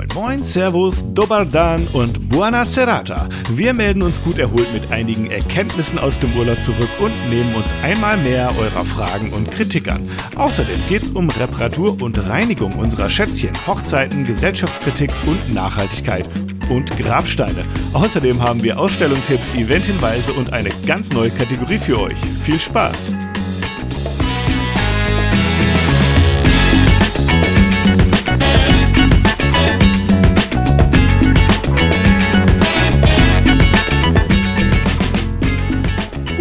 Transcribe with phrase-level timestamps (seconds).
[0.00, 3.28] Moin Moin, Servus, Dobardan und Buona Serata.
[3.50, 7.66] Wir melden uns gut erholt mit einigen Erkenntnissen aus dem Urlaub zurück und nehmen uns
[7.82, 10.08] einmal mehr eurer Fragen und Kritik an.
[10.36, 16.30] Außerdem geht es um Reparatur und Reinigung unserer Schätzchen, Hochzeiten, Gesellschaftskritik und Nachhaltigkeit
[16.70, 17.62] und Grabsteine.
[17.92, 22.16] Außerdem haben wir Ausstellungstipps, Eventhinweise und eine ganz neue Kategorie für euch.
[22.42, 23.12] Viel Spaß!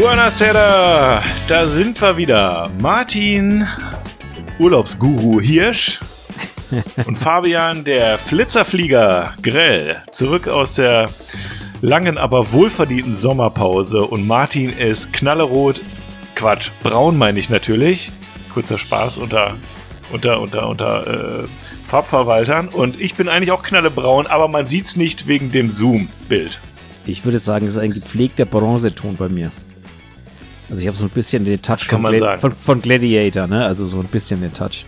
[0.10, 2.72] Buonasera, da sind wir wieder.
[2.80, 3.68] Martin,
[4.58, 6.00] Urlaubsguru Hirsch
[7.06, 11.12] und Fabian, der Flitzerflieger Grell, zurück aus der
[11.82, 14.02] langen, aber wohlverdienten Sommerpause.
[14.02, 15.80] Und Martin ist knallerot,
[16.34, 18.12] Quatsch, braun meine ich natürlich.
[18.52, 19.58] Kurzer Spaß unter,
[20.12, 21.48] unter, unter, unter äh,
[21.86, 22.70] Farbverwaltern.
[22.70, 26.60] Und ich bin eigentlich auch knallebraun, aber man sieht es nicht wegen dem Zoom-Bild.
[27.06, 29.52] Ich würde sagen, es ist ein gepflegter Bronzeton bei mir.
[30.70, 32.42] Also ich habe so ein bisschen den Touch kann von, man Gla sagen.
[32.42, 33.66] von, von Gladiator, ne?
[33.66, 34.86] Also so ein bisschen den Touch.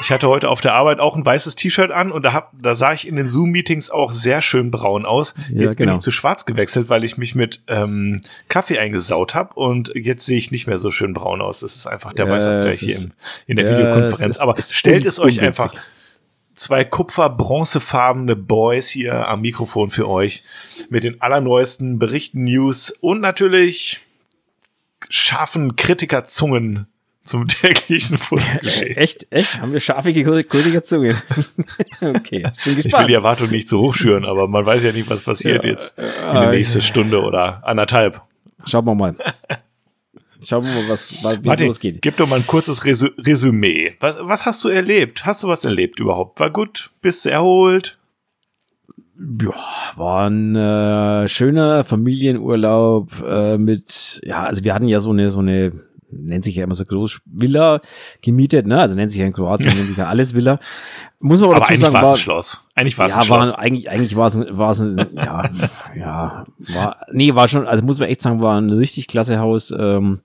[0.00, 2.74] Ich hatte heute auf der Arbeit auch ein weißes T-Shirt an und da, hab, da
[2.74, 5.34] sah ich in den Zoom-Meetings auch sehr schön braun aus.
[5.52, 5.96] Ja, Jetzt bin genau.
[5.98, 10.38] ich zu schwarz gewechselt, weil ich mich mit ähm, Kaffee eingesaut habe und jetzt sehe
[10.38, 11.60] ich nicht mehr so schön braun aus.
[11.60, 13.12] Das ist einfach der Ja, Weißabgleich hier im,
[13.46, 14.36] in der ja, Videokonferenz.
[14.36, 15.72] ist- Aber ist stellt es euch einfach
[16.56, 20.42] zwei kupfer-bronzefarbene Boys hier am Mikrofon für euch
[20.90, 24.00] mit den allerneuesten Berichten, News und natürlich
[25.12, 26.86] scharfen Kritikerzungen
[27.22, 28.92] zum täglichen Fotoplay.
[28.96, 29.26] Echt?
[29.30, 29.60] Echt?
[29.60, 31.20] Haben wir scharfe grüne Zunge?
[32.00, 33.08] okay, ich bin Ich will gespannt.
[33.08, 35.96] die Erwartung nicht zu hoch schüren, aber man weiß ja nicht, was passiert Ja, jetzt
[35.98, 38.22] in der äh, nächsten Stunde oder anderthalb.
[38.66, 39.14] Schauen wir mal.
[40.42, 42.02] Schauen wir mal, was, was wie es Martin, losgeht.
[42.02, 43.92] gib doch mal ein kurzes Resü Resümee.
[44.00, 45.24] Was, was hast du erlebt?
[45.24, 46.40] Hast du was erlebt überhaupt?
[46.40, 46.90] War gut?
[47.00, 47.98] Bist du erholt?
[49.40, 49.52] Ja,
[49.96, 55.38] war ein äh, schöner Familienurlaub äh, mit, ja, also wir hatten ja so eine, so
[55.40, 55.72] eine,
[56.10, 57.80] nennt sich ja immer so groß Villa
[58.20, 58.80] gemietet, ne?
[58.80, 60.58] Also nennt sich ja in Kroatien, nennt sich ja alles Villa.
[61.20, 62.64] Muss man aber, Aber dazu eigentlich sagen, war es ein Schloss.
[62.74, 63.52] Eigentlich war es ja, ein Schloss.
[63.52, 65.50] war eigentlich, eigentlich war es, ein- war es ein, ja,
[65.96, 66.44] ja,
[66.74, 70.20] war, nee, war schon, also muss man echt sagen, war ein richtig klasse Haus, ähm,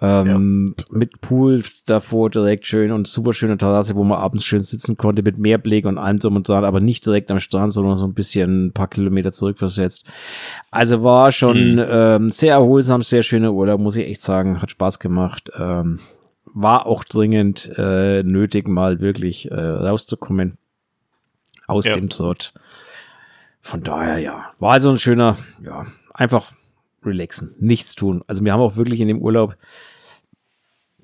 [0.00, 4.96] ähm, mit Pool davor direkt schön und super schöne Terrasse, wo man abends schön sitzen
[4.98, 8.04] konnte mit Meerblick und allem drum und dran, aber nicht direkt am Strand, sondern so
[8.06, 10.04] ein bisschen ein paar Kilometer zurückversetzt.
[10.70, 11.84] Also war schon Mhm.
[11.88, 15.50] ähm, sehr erholsam, sehr schöner Urlaub, muss ich echt sagen, hat Spaß gemacht.
[15.58, 15.98] Ähm,
[16.44, 20.58] war auch dringend äh, nötig, mal wirklich äh, rauszukommen
[21.66, 21.94] aus Ja.
[21.94, 22.52] dem Trott.
[23.62, 26.52] Von daher, ja, war also ein schöner, ja, einfach
[27.04, 28.22] relaxen, nichts tun.
[28.26, 29.56] Also wir haben auch wirklich in dem Urlaub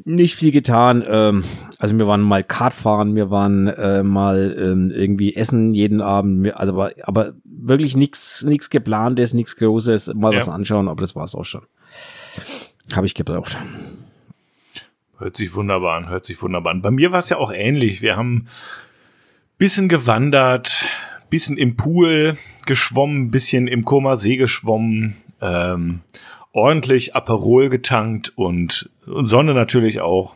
[0.04, 1.04] nicht viel getan.
[1.06, 1.44] Ähm,
[1.78, 6.54] also wir waren mal Kart fahren, wir waren äh, mal ähm, irgendwie essen jeden Abend.
[6.54, 10.38] Also aber, aber wirklich nichts nichts geplantes, nichts Großes, mal Ja.
[10.41, 11.62] was anschauen, aber das war es auch schon.
[12.94, 13.56] Habe ich gebraucht.
[15.18, 16.82] Hört sich wunderbar an, hört sich wunderbar an.
[16.82, 18.02] Bei mir war es ja auch ähnlich.
[18.02, 18.46] Wir haben
[19.56, 20.84] bisschen gewandert,
[21.30, 22.36] bisschen im Pool
[22.66, 26.00] geschwommen, bisschen im Koma See geschwommen, ähm,
[26.52, 30.34] ordentlich Aperol getankt und, und Sonne natürlich auch.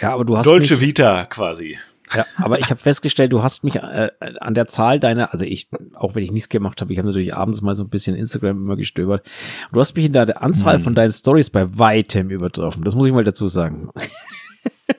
[0.00, 1.78] Ja, aber du hast Dolce mich, Vita quasi.
[2.14, 5.68] ja, aber ich habe festgestellt, du hast mich äh, an der Zahl deiner, also ich,
[5.94, 8.56] auch wenn ich nichts gemacht habe, ich habe natürlich abends mal so ein bisschen Instagram
[8.56, 9.24] immer gestöbert.
[9.72, 10.82] Du hast mich in der Anzahl Hm.
[10.82, 12.82] von deinen Stories bei weitem übertroffen.
[12.84, 13.90] Das muss ich mal dazu sagen.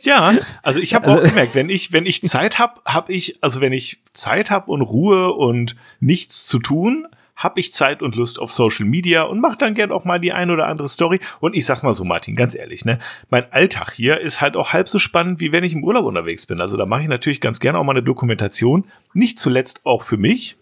[0.02, 3.44] Ja, also ich habe Also- auch gemerkt, wenn ich wenn ich Zeit habe, habe ich
[3.44, 8.16] also wenn ich Zeit habe und Ruhe und nichts zu tun, habe ich Zeit und
[8.16, 11.20] Lust auf Social Media und mache dann gern auch mal die ein oder andere Story.
[11.40, 13.00] Und ich sag mal so, Martin, ganz ehrlich, ne,
[13.30, 16.46] mein Alltag hier ist halt auch halb so spannend, wie wenn ich im Urlaub unterwegs
[16.46, 16.62] bin.
[16.62, 20.18] Also da mache ich natürlich ganz gerne auch mal eine Dokumentation, nicht zuletzt auch für
[20.18, 20.58] mich,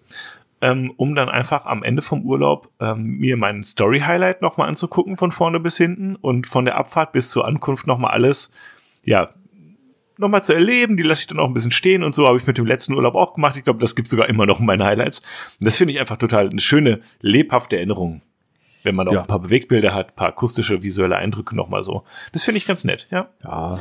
[0.61, 5.31] ähm, um dann einfach am Ende vom Urlaub ähm, mir meinen Story-Highlight nochmal anzugucken, von
[5.31, 8.51] vorne bis hinten und von der Abfahrt bis zur Ankunft nochmal alles,
[9.03, 9.31] ja,
[10.21, 10.95] nochmal zu erleben.
[10.97, 12.93] Die lasse ich dann auch ein bisschen stehen und so habe ich mit dem letzten
[12.93, 13.57] Urlaub auch gemacht.
[13.57, 15.19] Ich glaube, das gibt sogar immer noch in meinen Highlights.
[15.59, 18.21] Und das finde ich einfach total eine schöne, lebhafte Erinnerung.
[18.83, 19.21] Wenn man auch Ja.
[19.21, 22.03] ein paar Bewegtbilder hat, ein paar akustische, visuelle Eindrücke nochmal so.
[22.31, 23.27] Das finde ich ganz nett, ja.
[23.43, 23.77] Ja,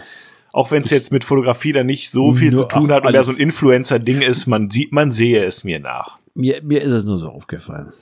[0.53, 3.05] Auch wenn es jetzt mit Fotografie dann nicht so viel Ja, zu tun ach, hat
[3.05, 6.19] und mehr alles- so ein Influencer-Ding ist, man sieht, man sehe es mir nach.
[6.35, 7.93] mir, mir ist es nur so aufgefallen.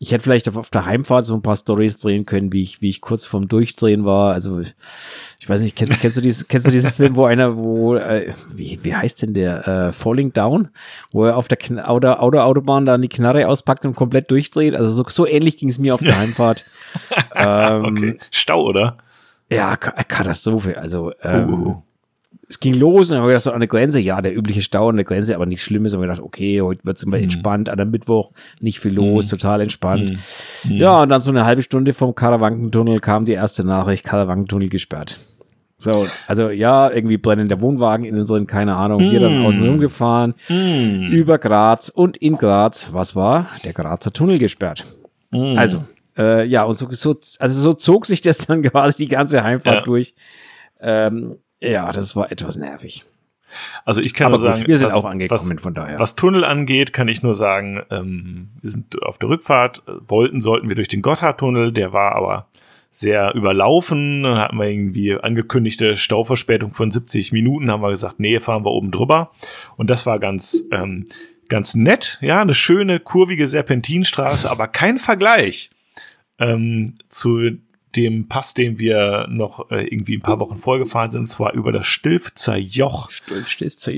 [0.00, 2.88] Ich hätte vielleicht auf, der Heimfahrt so ein paar Stories drehen können, wie ich, wie
[2.88, 4.32] ich kurz vorm Durchdrehen war.
[4.32, 7.96] Also ich weiß nicht, kennst, kennst du dieses, kennst du diesen Film, wo einer, wo,
[7.96, 9.66] äh, wie, wie heißt denn der?
[9.66, 10.68] Äh, Falling Down,
[11.10, 14.76] wo er auf der Kn Auto, Auto, Autobahn dann die Knarre auspackt und komplett durchdreht.
[14.76, 16.64] Also so, so ähnlich ging es mir auf der Heimfahrt.
[17.34, 18.18] ähm, Okay.
[18.30, 18.98] Stau, oder?
[19.50, 20.78] Ja, Ka- Katastrophe.
[20.78, 21.82] Also ähm, Uh.
[22.48, 24.62] Es ging los und dann haben wir gedacht, so an der Grenze, ja, der übliche
[24.62, 25.92] Stau an der Grenze, aber nichts Schlimmes.
[25.92, 27.24] Und wir gedacht, okay, heute wird's immer Mhm.
[27.24, 28.30] entspannt, an der Mittwoch
[28.60, 29.30] nicht viel los, Mhm.
[29.30, 30.18] total entspannt.
[30.64, 30.72] Mhm.
[30.76, 35.18] Ja, und dann so eine halbe Stunde vom Karawankentunnel kam die erste Nachricht, Karawankentunnel gesperrt.
[35.80, 38.98] So, also ja, irgendwie brennender Wohnwagen innen drin, keine Ahnung.
[39.00, 39.46] Wir dann Mm.
[39.46, 41.12] außen rumgefahren, Mm.
[41.12, 43.46] über Graz und in Graz, was war?
[43.64, 44.84] Der Grazer Tunnel gesperrt.
[45.30, 45.84] Also,
[46.16, 49.76] äh, ja, und so, so, also so zog sich das dann quasi die ganze Heimfahrt
[49.76, 49.82] Ja.
[49.84, 50.14] durch.
[50.80, 53.04] Ähm, ja, das war etwas nervig.
[53.84, 55.98] Also ich kann Aber nur gut, sagen, wir sind was, auch angekommen, was, von daher.
[55.98, 60.68] Was Tunnel angeht, kann ich nur sagen, ähm, wir sind auf der Rückfahrt, wollten, sollten
[60.68, 62.48] wir durch den Gotthardtunnel, der war aber
[62.90, 68.40] sehr überlaufen, dann hatten wir irgendwie angekündigte Stauverspätung von 70 Minuten, haben wir gesagt, nee,
[68.40, 69.30] fahren wir oben drüber.
[69.76, 71.04] Und das war ganz, ähm,
[71.48, 75.70] ganz nett, ja, eine schöne, kurvige Serpentinstraße, aber kein Vergleich
[76.38, 77.58] ähm, zu
[77.96, 81.72] dem Pass, den wir noch äh, irgendwie ein paar Wochen vorgefahren sind, und zwar über
[81.72, 83.08] das Stilfzer Joch.
[83.26, 83.34] Du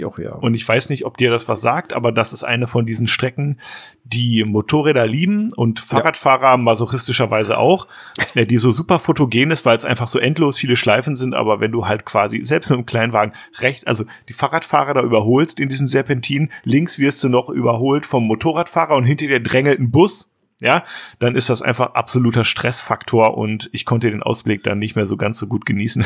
[0.07, 0.33] auch, ja.
[0.33, 3.09] Und ich weiß nicht, ob dir das was sagt, aber das ist eine von diesen
[3.09, 3.59] Strecken,
[4.05, 7.87] die Motorräder lieben und Fahrradfahrer masochistischerweise auch,
[8.35, 11.61] äh, die so super fotogen ist, weil es einfach so endlos viele Schleifen sind, aber
[11.61, 15.69] wenn du halt quasi selbst mit einem Kleinwagen recht, also die Fahrradfahrer da überholst in
[15.69, 20.31] diesen Serpentinen, links wirst du noch überholt vom Motorradfahrer und hinter dir drängelt ein Bus,
[20.61, 20.85] ja,
[21.19, 25.17] dann ist das einfach absoluter Stressfaktor und ich konnte den Ausblick dann nicht mehr so
[25.17, 26.05] ganz so gut genießen.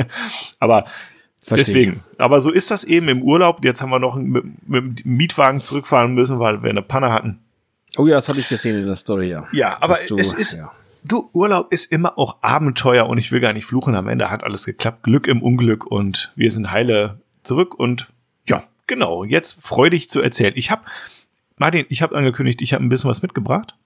[0.60, 0.86] aber
[1.46, 2.02] Versteh Deswegen.
[2.18, 3.64] Aber so ist das eben im Urlaub.
[3.64, 7.38] Jetzt haben wir noch mit, mit dem Mietwagen zurückfahren müssen, weil wir eine Panne hatten.
[7.96, 9.46] Oh ja, das habe ich gesehen in der Story, ja.
[9.52, 10.72] Ja, aber du- es ist, ja.
[11.04, 13.94] du, Urlaub ist immer auch Abenteuer und ich will gar nicht fluchen.
[13.94, 15.04] Am Ende hat alles geklappt.
[15.04, 18.08] Glück im Unglück und wir sind heile zurück und
[18.48, 19.22] ja, genau.
[19.22, 20.52] Jetzt freudig zu erzählen.
[20.56, 20.82] Ich habe,
[21.58, 23.76] Martin, ich habe angekündigt, ich habe ein bisschen was mitgebracht.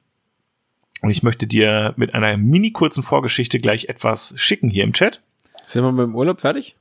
[1.02, 5.22] Und ich möchte dir mit einer mini kurzen Vorgeschichte gleich etwas schicken hier im Chat.
[5.64, 6.76] Sind wir mit dem Urlaub fertig?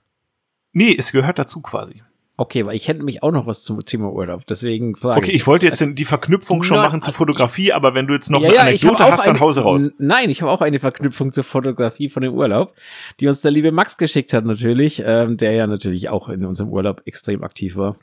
[0.72, 2.04] Nee, es gehört dazu quasi.
[2.40, 4.48] Okay, weil ich hätte nämlich auch noch was zum Thema Urlaub.
[4.48, 8.08] Deswegen frage Okay, ich wollte jetzt die Verknüpfung schon Na, machen zur Fotografie, aber wenn
[8.08, 9.90] du jetzt noch ja, eine Anekdote hast, dann eine- Hause raus.
[9.98, 12.76] Nein, ich habe auch eine Verknüpfung zur Fotografie von dem Urlaub,
[13.20, 16.70] die uns der liebe Max geschickt hat natürlich, ähm, der ja natürlich auch in unserem
[16.72, 17.98] Urlaub extrem aktiv war.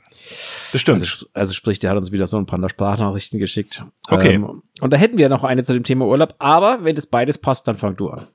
[0.71, 1.01] Das stimmt.
[1.01, 3.83] Also, also sprich, der hat uns wieder so ein paar Sprachnachrichten geschickt.
[4.07, 4.35] Okay.
[4.35, 7.39] Ähm, und da hätten wir noch eine zu dem Thema Urlaub, aber wenn das beides
[7.39, 8.27] passt, dann fang du an.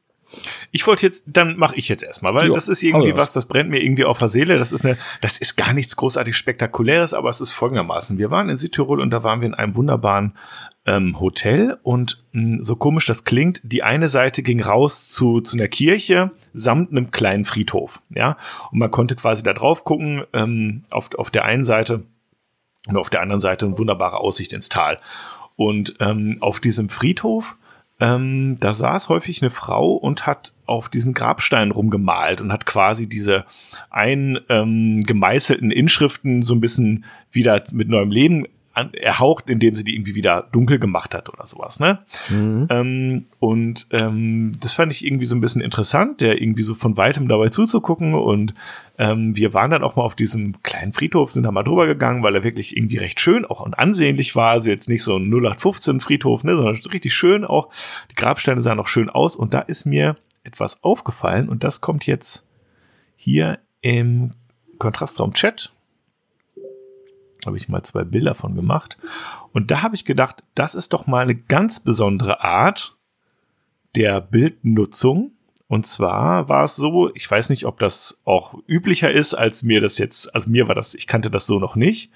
[0.70, 3.46] Ich wollte jetzt, dann mache ich jetzt erstmal, weil Ja, das ist irgendwie was, das
[3.46, 4.58] brennt mir irgendwie auf der Seele.
[4.58, 8.18] Das ist eine, das ist gar nichts großartig spektakuläres, aber es ist folgendermaßen.
[8.18, 10.36] Wir waren in Südtirol und da waren wir in einem wunderbaren
[10.84, 15.56] ähm, Hotel und mh, so komisch das klingt, die eine Seite ging raus zu, zu
[15.56, 18.36] einer Kirche samt einem kleinen Friedhof, ja.
[18.72, 22.02] Und man konnte quasi da drauf gucken, ähm, auf, auf der einen Seite
[22.88, 24.98] und auf der anderen Seite eine wunderbare Aussicht ins Tal.
[25.54, 27.56] Und ähm, auf diesem Friedhof,
[28.02, 33.08] ähm, da saß häufig eine Frau und hat auf diesen Grabstein rumgemalt und hat quasi
[33.08, 33.44] diese
[33.90, 35.04] ein ähm,
[35.70, 40.48] Inschriften so ein bisschen wieder mit neuem Leben an, erhaucht, indem sie die irgendwie wieder
[40.52, 42.00] dunkel gemacht hat oder sowas, ne?
[42.70, 46.96] Ähm, und ähm, das fand ich irgendwie so ein bisschen interessant, der irgendwie so von
[46.96, 48.14] weitem dabei zuzugucken.
[48.14, 48.54] Und
[48.98, 52.22] ähm, wir waren dann auch mal auf diesem kleinen Friedhof, sind da mal drüber gegangen,
[52.22, 54.50] weil er wirklich irgendwie recht schön auch und ansehnlich war.
[54.50, 57.68] Also jetzt nicht so ein 0815 Friedhof, ne, sondern richtig schön auch.
[58.10, 59.36] Die Grabsteine sahen auch schön aus.
[59.36, 62.46] Und da ist mir etwas aufgefallen und das kommt jetzt
[63.16, 64.32] hier im
[64.78, 65.71] Kontrastraum Chat
[67.46, 68.98] habe ich mal zwei Bilder von gemacht.
[69.52, 72.96] Und da habe ich gedacht, das ist doch mal eine ganz besondere Art
[73.96, 75.32] der Bildnutzung.
[75.68, 79.80] Und zwar war es so, ich weiß nicht, ob das auch üblicher ist, als mir
[79.80, 82.10] das jetzt, also mir war das, ich kannte das so noch nicht.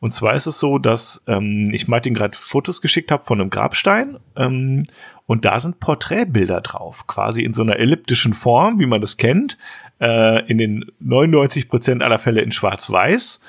[0.00, 3.50] Und zwar ist es so, dass ähm, ich Martin gerade Fotos geschickt habe von einem
[3.50, 4.84] Grabstein ähm,
[5.26, 9.58] und da sind Porträtbilder drauf, quasi in so einer elliptischen Form, wie man das kennt,
[10.00, 13.40] äh, in den 99 Prozent aller Fälle in Schwarz-Weiß.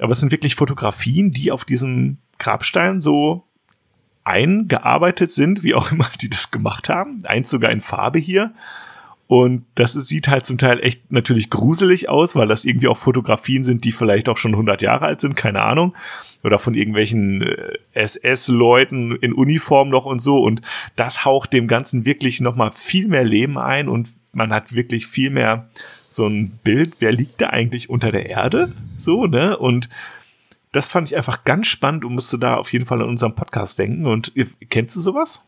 [0.00, 3.44] Aber es sind wirklich Fotografien, die auf diesem Grabstein so
[4.24, 7.20] eingearbeitet sind, wie auch immer die das gemacht haben.
[7.26, 8.52] Eins sogar in Farbe hier.
[9.26, 13.62] Und das sieht halt zum Teil echt natürlich gruselig aus, weil das irgendwie auch Fotografien
[13.62, 15.94] sind, die vielleicht auch schon 100 Jahre alt sind, keine Ahnung.
[16.42, 20.42] Oder von irgendwelchen äh, SS-Leuten in Uniform noch und so.
[20.42, 20.62] Und
[20.96, 25.30] das haucht dem Ganzen wirklich nochmal viel mehr Leben ein und man hat wirklich viel
[25.30, 25.68] mehr
[26.10, 28.72] so ein Bild, wer liegt da eigentlich unter der Erde?
[28.96, 29.56] So, ne?
[29.56, 29.88] Und
[30.72, 33.78] das fand ich einfach ganz spannend und musste da auf jeden Fall an unseren Podcast
[33.78, 34.06] denken.
[34.06, 34.32] Und
[34.68, 35.42] kennst du sowas?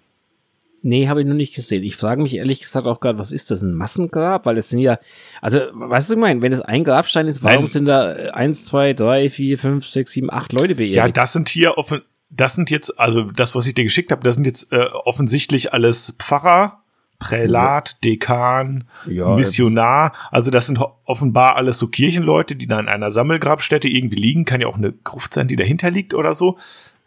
[0.85, 1.85] Nee, habe ich noch nicht gesehen.
[1.85, 4.47] Ich frage mich ehrlich gesagt auch gerade, was ist das, ein Massengrab?
[4.47, 4.99] Weil es sind ja,
[5.41, 7.67] also, weißt du, ich meine, wenn es ein Grabstein ist, warum Nein.
[7.69, 10.97] sind da äh, eins, zwei, drei, vier, fünf, sechs, sieben, acht Leute beerdigt?
[10.97, 14.25] Ja, das sind hier offen, das sind jetzt, also das, was ich dir geschickt habe,
[14.25, 16.82] das sind jetzt äh, offensichtlich alles Pfarrer,
[17.23, 20.13] Prälat, Dekan, Ja, Missionar.
[20.31, 24.45] Also das sind offenbar alles so Kirchenleute, die da in einer Sammelgrabstätte irgendwie liegen.
[24.45, 26.59] Kann ja auch eine Gruft sein, die dahinter liegt oder so.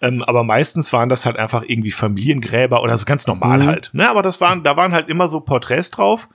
[0.01, 3.65] Ähm, aber meistens waren das halt einfach irgendwie Familiengräber oder so ganz normal Mhm.
[3.67, 3.89] halt.
[3.93, 4.10] Ne?
[4.10, 6.27] Aber das waren, da waren halt immer so Porträts drauf.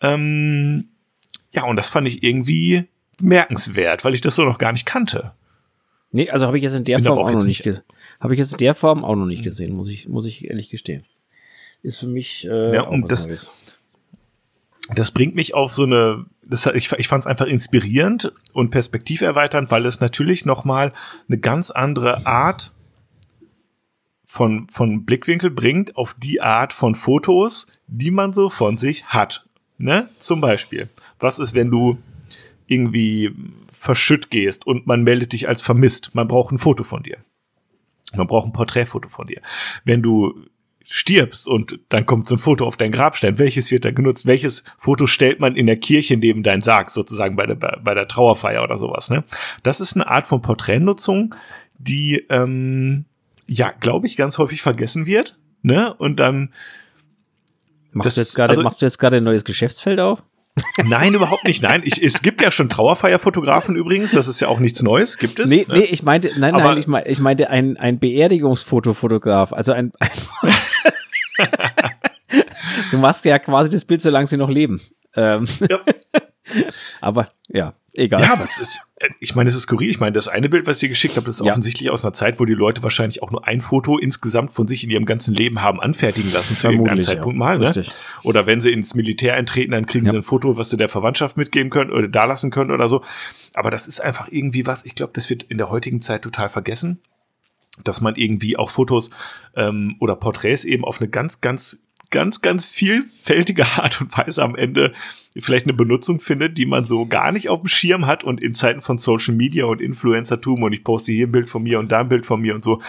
[0.00, 0.88] Ähm,
[1.52, 2.84] ja, und das fand ich irgendwie
[3.18, 5.32] bemerkenswert, weil ich das so noch gar nicht kannte.
[6.10, 7.82] Nee, also habe ich jetzt in der Bin Form auch auch noch nicht gesehen.
[8.20, 10.70] Habe ich jetzt in der Form auch noch nicht gesehen, muss ich, muss ich ehrlich
[10.70, 11.04] gestehen.
[11.82, 13.50] Ist für mich äh, Ja, und das- Neues.
[14.94, 19.70] das bringt mich auf so eine, das, ich, ich fand es einfach inspirierend und perspektiverweiternd,
[19.70, 20.92] weil es natürlich nochmal
[21.28, 22.72] eine ganz andere Art
[24.24, 29.46] von, von Blickwinkel bringt auf die Art von Fotos, die man so von sich hat.
[29.78, 30.08] Ne?
[30.18, 31.98] Zum Beispiel, was ist, wenn du
[32.66, 33.34] irgendwie
[33.72, 36.14] verschütt gehst und man meldet dich als vermisst?
[36.14, 37.16] Man braucht ein Foto von dir.
[38.14, 39.40] Man braucht ein Porträtfoto von dir.
[39.84, 40.34] Wenn du
[40.90, 44.24] stirbst und dann kommt so ein Foto auf dein Grabstein, welches wird da genutzt?
[44.24, 48.08] Welches Foto stellt man in der Kirche neben deinen Sarg, sozusagen bei der, bei der
[48.08, 49.22] Trauerfeier oder sowas, ne?
[49.62, 51.34] Das ist eine Art von Porträtnutzung,
[51.78, 53.04] die, ähm,
[53.46, 55.92] ja, glaube ich, ganz häufig vergessen wird, ne?
[55.94, 56.54] Und dann,
[57.92, 60.22] Machst das- du jetzt gerade, also- machst du jetzt gerade ein neues Geschäftsfeld auf?
[60.84, 61.82] Nein, überhaupt nicht, nein.
[61.84, 65.48] Ich, es gibt ja schon Trauerfeierfotografen übrigens, das ist ja auch nichts Neues, gibt es.
[65.50, 65.78] Nee, ne?
[65.78, 69.52] nee, ich meinte, nein, Aber- nein, ich, mein, ich meinte ein, ein Beerdigungsfotofotograf.
[69.52, 70.10] Also ein, ein
[72.90, 74.80] Du machst ja quasi das Bild, solange sie noch leben.
[75.16, 75.80] Ähm, Ja.
[77.00, 78.20] aber ja, egal.
[78.22, 78.80] Ja, aber es ist,
[79.20, 79.90] ich meine, es ist skurril.
[79.90, 81.52] Ich meine, das eine Bild, was ich dir geschickt habe, das ist Ja.
[81.52, 84.84] offensichtlich aus einer Zeit, wo die Leute wahrscheinlich auch nur ein Foto insgesamt von sich
[84.84, 87.12] in ihrem ganzen Leben haben anfertigen lassen zu irgendeinem Vermutlich, ja.
[87.14, 87.58] Zeitpunkt mal.
[87.58, 87.66] Ne?
[87.68, 87.90] Richtig.
[88.22, 90.12] Oder wenn sie ins Militär eintreten, dann kriegen Ja.
[90.12, 93.02] sie ein Foto, was sie der Verwandtschaft mitgeben können oder da lassen können oder so.
[93.54, 96.48] Aber das ist einfach irgendwie was, ich glaube, das wird in der heutigen Zeit total
[96.48, 97.00] vergessen,
[97.84, 99.10] dass man irgendwie auch Fotos
[99.56, 104.54] ähm, oder Porträts eben auf eine ganz, ganz ganz, ganz vielfältige Art und Weise am
[104.54, 104.92] Ende
[105.36, 108.54] vielleicht eine Benutzung findet, die man so gar nicht auf dem Schirm hat und in
[108.54, 111.92] Zeiten von Social Media und Influencertum und ich poste hier ein Bild von mir und
[111.92, 112.80] da ein Bild von mir und so,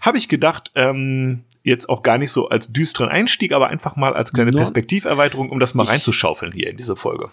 [0.00, 4.14] habe ich gedacht, ähm, jetzt auch gar nicht so als düsteren Einstieg, aber einfach mal
[4.14, 7.30] als kleine Perspektiverweiterung, um das mal reinzuschaufeln hier in diese Folge.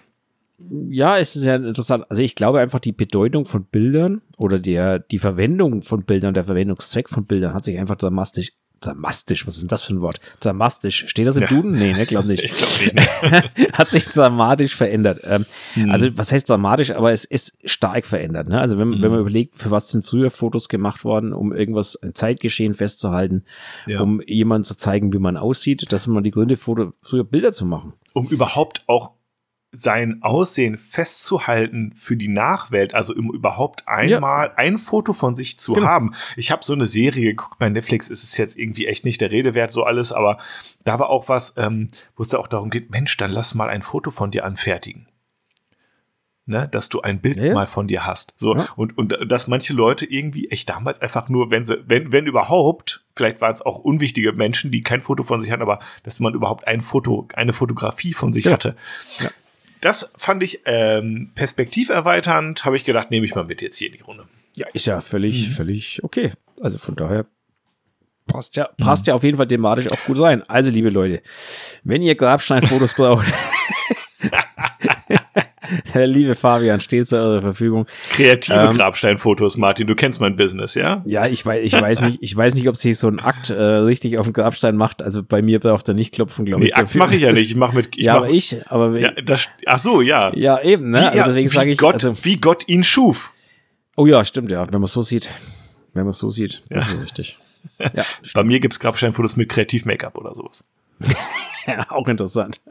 [0.90, 2.06] Ja, es ist ja interessant.
[2.10, 6.44] Also ich glaube einfach, die Bedeutung von Bildern oder der, die Verwendung von Bildern, der
[6.44, 10.20] Verwendungszweck von Bildern hat sich einfach dramatisch, dramatisch, was ist denn das für ein Wort?
[10.40, 11.06] Dramatisch.
[11.08, 11.48] Steht das im Ja.
[11.48, 11.72] Duden?
[11.72, 12.44] Nee, ne, glaub nicht.
[12.50, 12.96] Ich glaube nicht.
[13.58, 13.68] Ne?
[13.74, 15.20] hat sich dramatisch verändert.
[15.24, 15.92] Ähm, Hm.
[15.92, 18.50] Also was heißt dramatisch, aber es ist stark verändert.
[18.50, 18.60] Ne?
[18.60, 19.20] Also wenn, wenn man Mhm.
[19.20, 23.44] überlegt, für was sind früher Fotos gemacht worden, um irgendwas, ein Zeitgeschehen festzuhalten,
[23.86, 24.02] Ja.
[24.02, 27.52] um jemandem zu zeigen, wie man aussieht, das sind mal die Gründe, Foto, früher Bilder
[27.52, 27.94] zu machen.
[28.14, 29.12] um überhaupt auch
[29.72, 35.74] sein Aussehen festzuhalten für die Nachwelt, also um überhaupt einmal ein Foto von sich zu
[35.74, 35.88] Genau.
[35.88, 36.14] haben.
[36.38, 39.30] Ich habe so eine Serie geguckt bei Netflix, ist es jetzt irgendwie echt nicht der
[39.32, 40.40] Rede wert, so alles, aber
[40.86, 43.70] da war auch was, ähm, wo es da auch darum geht, Mensch, dann lass mal
[43.70, 45.08] ein Foto von dir anfertigen.
[46.46, 47.54] Ne, dass du ein Bild Ja, ja.
[47.54, 48.34] mal von dir hast.
[48.38, 48.68] So, Ja.
[48.76, 53.06] und, und dass manche Leute irgendwie echt damals einfach nur, wenn sie, wenn, wenn überhaupt,
[53.16, 56.34] vielleicht waren es auch unwichtige Menschen, die kein Foto von sich hatten, aber dass man
[56.34, 58.54] überhaupt ein Foto, eine Fotografie von sich Ja.
[58.54, 58.76] hatte.
[59.82, 63.94] Das fand ich ähm, perspektiverweiternd, habe ich gedacht, nehme ich mal mit jetzt hier in
[63.94, 64.26] die Runde.
[64.56, 65.52] Ja, ist ja völlig, Mhm.
[65.54, 66.32] völlig okay.
[66.62, 67.26] Also von daher
[68.28, 70.44] passt ja, passt ja auf jeden Fall thematisch auch gut rein.
[70.50, 71.22] Also, liebe Leute,
[71.84, 73.26] wenn ihr Grabsteinfotos braucht,
[75.94, 77.86] der liebe Fabian steht zu eurer Verfügung.
[78.12, 81.02] Kreative Ähm, Grabsteinfotos, Martin, du kennst mein Business, ja?
[81.06, 83.54] Ja, ich weiß, ich weiß nicht, ich weiß nicht, ob sich so ein Akt äh,
[83.62, 85.02] richtig auf dem Grabstein macht.
[85.02, 86.76] Also bei mir braucht er nicht klopfen, glaube Nee, ich.
[86.76, 87.00] Akt dafür.
[87.00, 87.50] mache ich ja nicht.
[87.52, 87.90] Ich mache mit.
[87.98, 90.32] Ich ja, mach, aber ich, aber Ja, das, ach so, ja.
[90.36, 91.00] ja, eben, ne?
[91.00, 93.32] Wie, Also ja, deswegen sage ich, Gott, also, wie Gott ihn schuf.
[93.96, 95.30] oh ja, stimmt, ja, wenn man es so sieht,
[95.94, 97.38] wenn man es so sieht, das ist richtig.
[97.80, 98.04] Ja,
[98.34, 100.64] Bei mir gibt's Grabsteinfotos mit Kreativ-Make-up oder sowas.
[101.90, 102.62] auch interessant.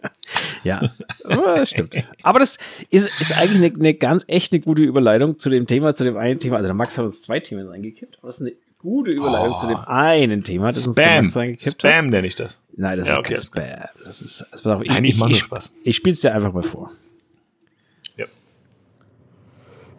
[0.65, 0.93] Ja,
[1.25, 1.95] aber das stimmt.
[2.23, 2.59] Aber das
[2.91, 6.17] ist, ist eigentlich eine, eine ganz echt eine gute Überleitung zu dem Thema, zu dem
[6.17, 6.57] einen Thema.
[6.57, 9.61] Also der Max hat uns zwei Themen reingekippt, aber das ist eine gute Überleitung Oh.
[9.61, 11.27] zu dem einen Thema, das uns Spam.
[11.35, 11.61] Hat.
[11.61, 12.59] Spam nenne ich das.
[12.77, 13.43] Nein, das Ja, ist okay, kein.
[13.43, 13.89] Spam.
[14.05, 15.73] Das ist, das auf, Nein, ich mache nur ich, Spaß.
[15.85, 16.91] ich spiel's dir einfach mal vor.
[18.17, 18.27] Ja.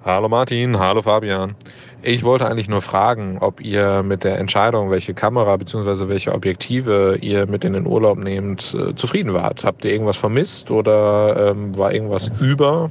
[0.05, 1.55] Hallo Martin, hallo Fabian.
[2.01, 6.07] Ich wollte eigentlich nur fragen, ob ihr mit der Entscheidung, welche Kamera bzw.
[6.07, 9.65] welche Objektive ihr mit in den Urlaub nehmt, äh, zufrieden wart.
[9.65, 12.89] Habt ihr irgendwas vermisst oder ähm, war irgendwas über?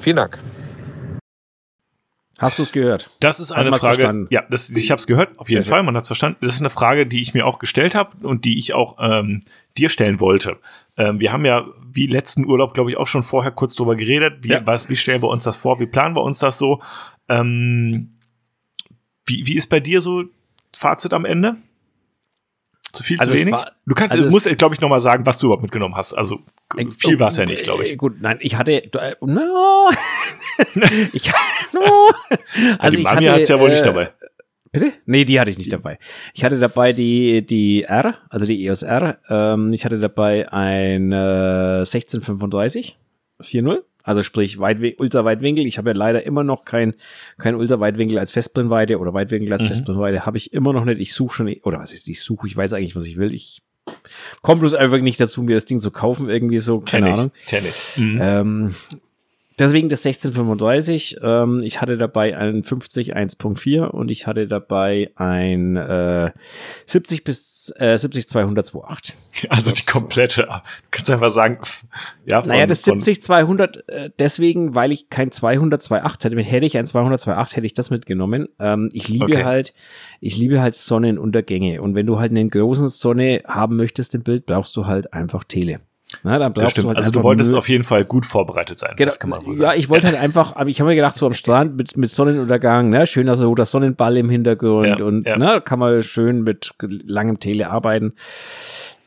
[0.00, 0.38] Vielen Dank.
[2.38, 3.10] Hast du es gehört?
[3.20, 3.94] Das ist eine Frage.
[3.94, 4.26] verstanden?
[4.30, 6.38] Ja, das, ich habe es gehört, auf jeden Fall, man hat es verstanden.
[6.42, 9.40] Das ist eine Frage, die ich mir auch gestellt habe und die ich auch ähm,
[9.78, 10.58] dir stellen wollte.
[10.98, 14.38] Ähm, wir haben ja wie letzten Urlaub, glaube ich, auch schon vorher kurz drüber geredet.
[14.42, 14.66] Wie, Ja.
[14.66, 15.78] was, wie stellen wir uns das vor?
[15.80, 16.82] Wie planen wir uns das so?
[17.28, 18.13] Ähm,
[19.26, 20.24] wie, wie ist bei dir so
[20.76, 21.56] Fazit am Ende?
[22.92, 23.54] Zu viel, Also zu es wenig?
[23.54, 25.96] war- du kannst, also es- musst, glaube ich, noch mal sagen, was du überhaupt mitgenommen
[25.96, 26.12] hast.
[26.12, 26.40] Also
[27.00, 27.98] viel war es ja nicht, glaube ich.
[27.98, 29.90] Gut, nein, ich hatte, äh, no,
[31.12, 31.32] ich,
[31.72, 31.80] no.
[32.78, 34.12] Also, die ich Mami hatte, hat's ja wohl nicht äh, dabei.
[34.70, 34.92] Bitte?
[35.06, 35.98] Nee, die hatte ich nicht dabei.
[36.34, 39.18] Ich hatte dabei die, die R, also die EOS R.
[39.28, 42.96] Ähm, ich hatte dabei ein äh, 1635
[43.40, 43.82] 4.0.
[44.04, 45.66] Also sprich Weitwi Ultraweitwinkel.
[45.66, 46.94] Ich habe ja leider immer noch kein,
[47.38, 49.68] kein Ultraweitwinkel als Festbrennweite oder Weitwinkel als Mhm.
[49.68, 50.26] Festbrennweite.
[50.26, 51.00] Habe ich immer noch nicht.
[51.00, 53.32] Ich suche schon, oder was ist, ich suche, ich weiß eigentlich, was ich will.
[53.34, 53.62] Ich
[54.42, 57.30] komme bloß einfach nicht dazu, mir das Ding zu kaufen, irgendwie so, keine Kenn Ahnung.
[57.40, 57.98] ich, kenn ich.
[57.98, 58.18] Mhm.
[58.22, 58.74] Ähm,
[59.58, 61.18] deswegen das 1635.
[61.22, 66.30] Ähm, ich hatte dabei ein 50 1.4 und ich hatte dabei ein äh,
[66.86, 69.12] 70 bis äh, 70 200 2.8.
[69.48, 71.58] Also die komplette, du kannst einfach sagen,
[72.26, 76.40] ja, von, Naja, das von- 70 200 äh, deswegen, weil ich kein 200 2.8 hätte.
[76.42, 78.48] Hätte ich ein 200 2.8, hätte ich das mitgenommen.
[78.58, 79.44] Ähm, ich liebe Okay.
[79.44, 79.74] halt,
[80.20, 84.46] ich liebe halt Sonnenuntergänge und wenn du halt einen großen Sonne haben möchtest im Bild,
[84.46, 85.80] brauchst du halt einfach Tele.
[86.22, 86.84] Na, dann das stimmt.
[86.84, 88.92] du halt also du wolltest Müll- auf jeden Fall gut vorbereitet sein.
[88.96, 89.72] Genau, Das kann man wohl sagen.
[89.72, 92.10] ja, ich wollte halt einfach, aber ich habe mir gedacht, so am Strand mit, mit
[92.10, 95.36] Sonnenuntergang, ne, schön, also der Sonnenball im Hintergrund Ja, und ja.
[95.36, 98.14] ne, kann man schön mit langem Tele arbeiten.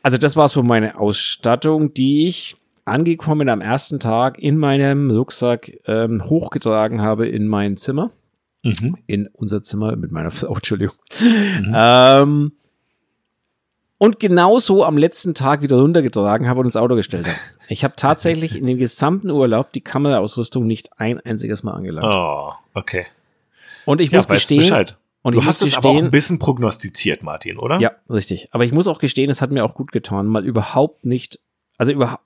[0.02, 5.70] Also das war so meine Ausstattung, die ich angekommen am ersten Tag in meinem Rucksack
[5.86, 8.10] ähm, hochgetragen habe in mein Zimmer,
[8.64, 8.96] Mhm.
[9.06, 10.96] in unser Zimmer mit meiner Frau, Entschuldigung.
[11.20, 11.72] Mhm.
[11.74, 12.52] Ähm,
[13.98, 17.36] und genauso am letzten Tag wieder runtergetragen habe und ins Auto gestellt habe.
[17.68, 22.06] Ich habe tatsächlich in dem gesamten Urlaub die Kameraausrüstung nicht ein einziges Mal angelangt.
[22.08, 23.06] Oh, okay.
[23.84, 24.96] Und ich Ja, muss gestehen, Bescheid.
[25.22, 27.78] und du hast es aber auch ein bisschen prognostiziert, Martin, oder?
[27.80, 28.48] ja, richtig.
[28.52, 31.40] Aber ich muss auch gestehen, es hat mir auch gut getan, mal überhaupt nicht,
[31.76, 32.22] also überhaupt,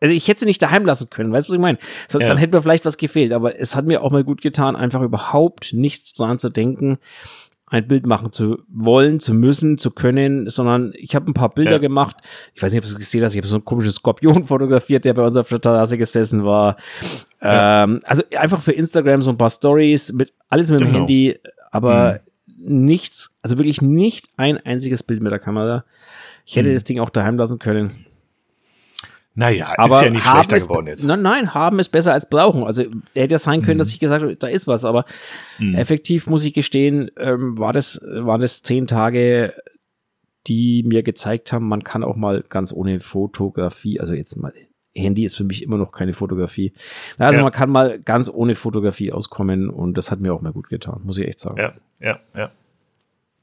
[0.00, 1.78] also ich hätte sie nicht daheim lassen können, weißt du, was ich meine?
[2.12, 2.28] Hat- Ja.
[2.28, 5.02] Dann hätte mir vielleicht was gefehlt, aber es hat mir auch mal gut getan, einfach
[5.02, 6.98] überhaupt nicht daran zu denken,
[7.70, 11.72] ein Bild machen zu wollen, zu müssen, zu können, sondern ich habe ein paar Bilder
[11.72, 11.78] Ja.
[11.78, 12.16] gemacht.
[12.54, 15.04] Ich weiß nicht, ob du es gesehen hast, ich habe so einen komischen Skorpion fotografiert,
[15.04, 16.76] der bei uns auf der Terrasse gesessen war.
[17.42, 17.84] Ja.
[17.84, 20.98] Ähm, also einfach für Instagram so ein paar Stories mit alles mit dem Genau.
[21.00, 21.38] Handy,
[21.70, 22.20] aber
[22.56, 25.84] nichts, also wirklich nicht ein einziges Bild mit der Kamera.
[26.44, 26.74] Ich hätte Mhm.
[26.74, 28.06] das Ding auch daheim lassen können.
[29.38, 31.06] Naja, Aber ist ja nicht schlechter ist, geworden jetzt.
[31.06, 32.64] Nein, nein, haben ist besser als brauchen.
[32.64, 32.82] Also
[33.14, 35.04] hätte ja sein können, dass ich gesagt habe, da ist was, aber
[35.60, 35.76] Mhm.
[35.76, 39.54] effektiv muss ich gestehen, ähm, war das, waren das zehn Tage,
[40.48, 44.52] die mir gezeigt haben, man kann auch mal ganz ohne Fotografie, also jetzt mal
[44.96, 46.72] Handy ist für mich immer noch keine Fotografie.
[47.18, 47.44] Also Ja.
[47.44, 51.02] man kann mal ganz ohne Fotografie auskommen und das hat mir auch mal gut getan,
[51.04, 51.58] muss ich echt sagen.
[51.58, 52.50] Ja, ja, ja.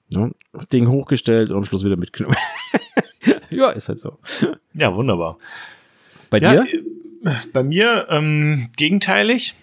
[0.09, 0.29] Ja,
[0.73, 2.35] Ding hochgestellt und am Schluss wieder mitgenommen.
[3.49, 4.17] ja, ist halt so.
[4.73, 5.37] Ja, wunderbar.
[6.39, 6.67] Bei Ja, dir?
[7.25, 9.55] äh, bei mir ähm, gegenteilig.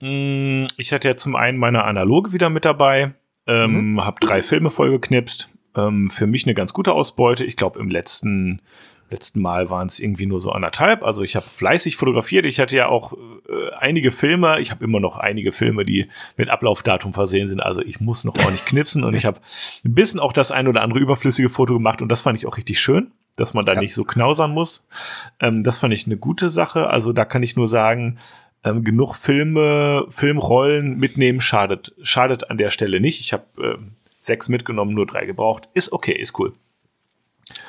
[0.00, 3.12] Mm, Ich hatte ja zum einen meine Analoge wieder mit dabei,
[3.46, 4.04] ähm, Mhm.
[4.04, 5.50] habe drei Filme vollgeknipst.
[5.76, 7.44] Ähm, für mich eine ganz gute Ausbeute.
[7.44, 8.60] Ich glaube, im letzten
[9.10, 11.02] letzten Mal waren es irgendwie nur so anderthalb.
[11.02, 12.44] Also ich habe fleißig fotografiert.
[12.44, 14.60] Ich hatte ja auch äh, einige Filme.
[14.60, 17.62] Ich habe immer noch einige Filme, die mit Ablaufdatum versehen sind.
[17.62, 19.40] Also ich muss noch ordentlich knipsen und ich habe
[19.82, 22.58] ein bisschen auch das ein oder andere überflüssige Foto gemacht und das fand ich auch
[22.58, 23.80] richtig schön, dass man da Ja.
[23.80, 24.86] nicht so knausern muss.
[25.40, 26.88] Ähm, das fand ich eine gute Sache.
[26.90, 28.18] Also da kann ich nur sagen,
[28.64, 33.20] ähm, genug Filme, Filmrollen mitnehmen schadet, schadet an der Stelle nicht.
[33.20, 35.68] Ich habe ähm, sechs mitgenommen, nur drei gebraucht.
[35.74, 36.52] Ist okay, ist cool.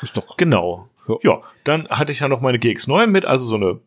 [0.01, 0.36] Ist doch.
[0.38, 0.89] Genau.
[1.08, 1.15] Ja.
[1.23, 3.79] Ja, dann hatte ich ja noch meine GX9 mit, also so eine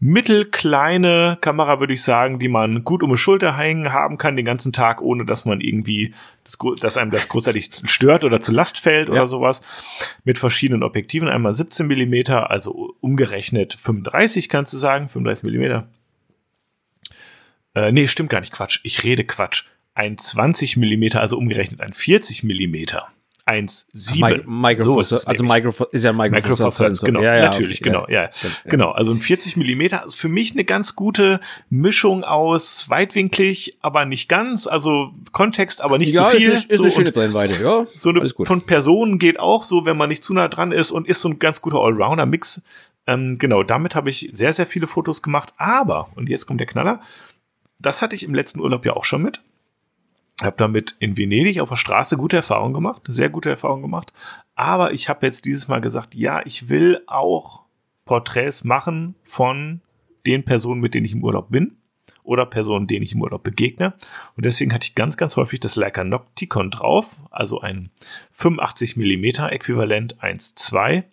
[0.00, 4.44] mittelkleine Kamera, würde ich sagen, die man gut um die Schulter hängen haben kann den
[4.44, 8.78] ganzen Tag, ohne dass man irgendwie, das, dass einem das großartig stört oder zu Last
[8.78, 9.14] fällt Ja.
[9.14, 9.60] oder sowas.
[10.24, 15.88] Mit verschiedenen Objektiven, einmal 17 Millimeter, also umgerechnet 35 kannst du sagen, 35 Millimeter.
[17.74, 18.80] Äh, nee, stimmt gar nicht, Quatsch.
[18.84, 19.64] Ich rede Quatsch.
[19.94, 23.08] Ein 20 Millimeter, also umgerechnet ein 40 Millimeter.
[23.48, 24.44] 1,7.
[24.46, 25.44] Mi So Micro ist es also.
[25.44, 28.30] Micro ist ja ein Micro, Micro genau, ja, ja, natürlich, okay, genau, ja, ja.
[28.64, 28.90] genau.
[28.90, 34.28] Also ein 40 Millimeter ist für mich eine ganz gute Mischung aus weitwinklig, aber nicht
[34.28, 36.52] ganz, also Kontext, aber nicht zu viel.
[36.52, 37.86] Ist eine, ist so, eine schöne Brennweite, ja.
[37.94, 41.08] so eine von Personen geht auch so, wenn man nicht zu nah dran ist und
[41.08, 42.62] ist so ein ganz guter Allrounder-Mix.
[43.06, 45.54] Ähm, genau, damit habe ich sehr, sehr viele Fotos gemacht.
[45.56, 47.00] Aber, und jetzt kommt der Knaller,
[47.80, 49.40] das hatte ich im letzten Urlaub ja auch schon mit.
[50.42, 54.12] Habe damit in Venedig auf der Straße gute Erfahrungen gemacht, sehr gute Erfahrungen gemacht.
[54.54, 57.62] Aber ich habe jetzt dieses Mal gesagt, ja, ich will auch
[58.04, 59.80] Porträts machen von
[60.26, 61.78] den Personen, mit denen ich im Urlaub bin
[62.22, 63.94] oder Personen, denen ich im Urlaub begegne.
[64.36, 67.90] Und deswegen hatte ich ganz, ganz häufig das Leica Nocticon drauf, also ein
[68.32, 71.04] 85 Millimeter Äquivalent 1.2.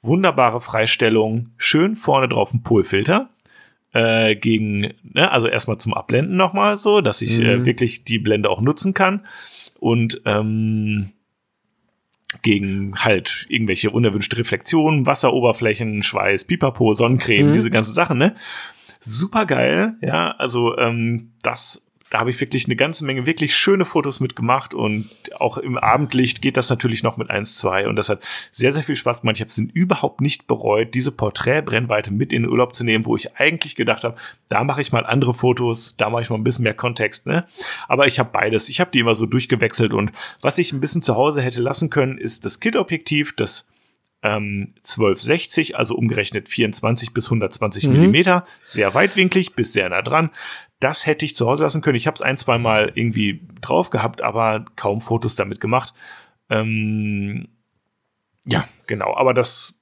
[0.00, 3.28] Wunderbare Freistellung, schön vorne drauf ein Polfilter
[3.92, 7.66] äh, gegen, ne, also erstmal zum Abblenden nochmal so, dass ich äh, Mhm.
[7.66, 9.26] wirklich die Blende auch nutzen kann.
[9.78, 11.10] Und ähm,
[12.42, 17.52] gegen halt irgendwelche unerwünschte Reflexionen, Wasseroberflächen, Schweiß, Pipapo, Sonnencreme, Mhm.
[17.52, 18.34] diese ganzen Sachen, ne?
[19.00, 23.84] Super geil, ja, also ähm, das da habe ich wirklich eine ganze Menge wirklich schöne
[23.84, 28.20] Fotos mitgemacht und auch im Abendlicht geht das natürlich noch mit 1,2 und das hat
[28.50, 29.36] sehr, sehr viel Spaß gemacht.
[29.36, 33.14] Ich habe es überhaupt nicht bereut, diese Porträtbrennweite mit in den Urlaub zu nehmen, wo
[33.14, 34.16] ich eigentlich gedacht habe,
[34.48, 37.46] da mache ich mal andere Fotos, da mache ich mal ein bisschen mehr Kontext, ne?
[37.86, 38.68] Aber ich habe beides.
[38.68, 41.90] Ich habe die immer so durchgewechselt und was ich ein bisschen zu Hause hätte lassen
[41.90, 43.68] können, ist das Kit-Objektiv, das
[44.22, 47.92] ähm, 1260, also umgerechnet 24 bis 120 Mhm.
[47.92, 50.30] Millimeter, sehr weitwinklig bis sehr nah dran.
[50.78, 51.96] Das hätte ich zu Hause lassen können.
[51.96, 55.94] Ich habe es ein, zwei Mal irgendwie drauf gehabt, aber kaum Fotos damit gemacht.
[56.48, 57.48] Ähm,
[58.46, 59.14] ja, genau.
[59.14, 59.78] Aber das,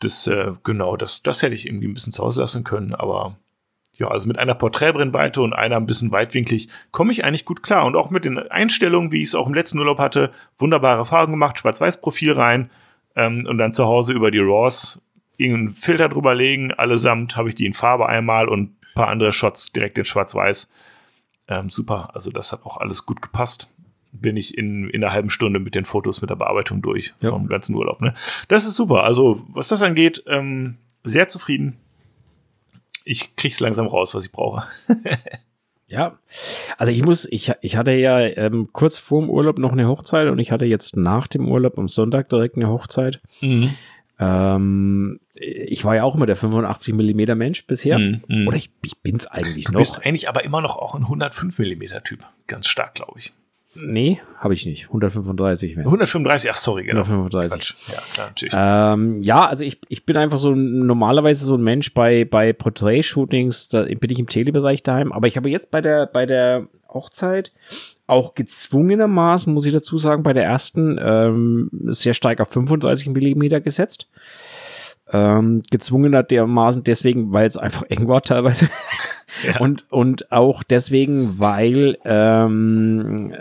[0.00, 2.94] das, äh, genau, das, das hätte ich irgendwie ein bisschen zu Hause lassen können.
[2.94, 3.36] Aber
[3.94, 7.84] ja, also mit einer Porträtbrennweite und einer ein bisschen weitwinklig komme ich eigentlich gut klar.
[7.86, 11.32] Und auch mit den Einstellungen, wie ich es auch im letzten Urlaub hatte, wunderbare Farben
[11.32, 12.70] gemacht, Schwarz-Weiß-Profil rein
[13.18, 15.02] ähm, und dann zu Hause über die RAWs
[15.36, 16.72] irgendeinen Filter drüber legen.
[16.72, 20.70] Allesamt habe ich die in Farbe einmal und ein paar andere Shots direkt in Schwarz-Weiß.
[21.48, 23.70] Ähm, super, also das hat auch alles gut gepasst.
[24.12, 27.28] Bin ich in, in einer halben Stunde mit den Fotos, mit der Bearbeitung durch Ja.
[27.30, 28.00] vom ganzen Urlaub.
[28.00, 28.14] Ne?
[28.48, 29.04] Das ist super.
[29.04, 31.76] Also, was das angeht, ähm, sehr zufrieden.
[33.04, 34.66] Ich krieg's langsam raus, was ich brauche.
[35.88, 36.18] Ja,
[36.76, 40.28] also ich muss, ich, ich hatte ja ähm, kurz vor dem Urlaub noch eine Hochzeit
[40.28, 43.20] und ich hatte jetzt nach dem Urlaub am Sonntag direkt eine Hochzeit.
[44.20, 47.98] Ähm, ich war ja auch immer der 85 Millimeter Mensch bisher.
[47.98, 48.48] Mhm, mhm.
[48.48, 49.80] Oder ich, ich bin's eigentlich Du noch.
[49.80, 52.26] bist eigentlich aber immer noch auch ein 105 Millimeter Typ.
[52.46, 53.32] Ganz stark, glaube ich.
[53.80, 54.86] Nee, habe ich nicht.
[54.86, 55.86] 135 wären.
[55.86, 57.02] 135, ach sorry, genau.
[57.02, 57.50] 135.
[57.50, 57.74] Quatsch.
[57.92, 58.54] Ja, klar, natürlich.
[58.56, 63.68] Ähm, ja, also ich, ich bin einfach so normalerweise so ein Mensch bei, bei Portrait-Shootings,
[63.68, 67.52] da bin ich im Telebereich daheim, aber ich habe jetzt bei der, bei der Hochzeit
[68.06, 73.60] auch gezwungenermaßen, muss ich dazu sagen, bei der ersten ähm, sehr stark auf 35 Millimeter
[73.60, 74.08] gesetzt.
[75.12, 78.68] Ähm, gezwungenermaßen deswegen, weil es einfach eng war teilweise.
[79.46, 79.60] Ja.
[79.60, 83.32] Und, und auch deswegen, weil ähm,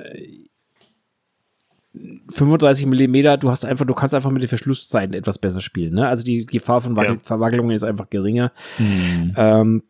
[2.30, 5.94] 35 Millimeter, du hast einfach, du kannst einfach mit den Verschlusszeiten etwas besser spielen.
[5.96, 6.08] Ne?
[6.08, 7.20] Also die Gefahr von Wackel- Ja.
[7.24, 8.52] Verwackelungen ist einfach geringer.
[8.78, 9.34] Mhm.
[9.38, 9.84] Ähm,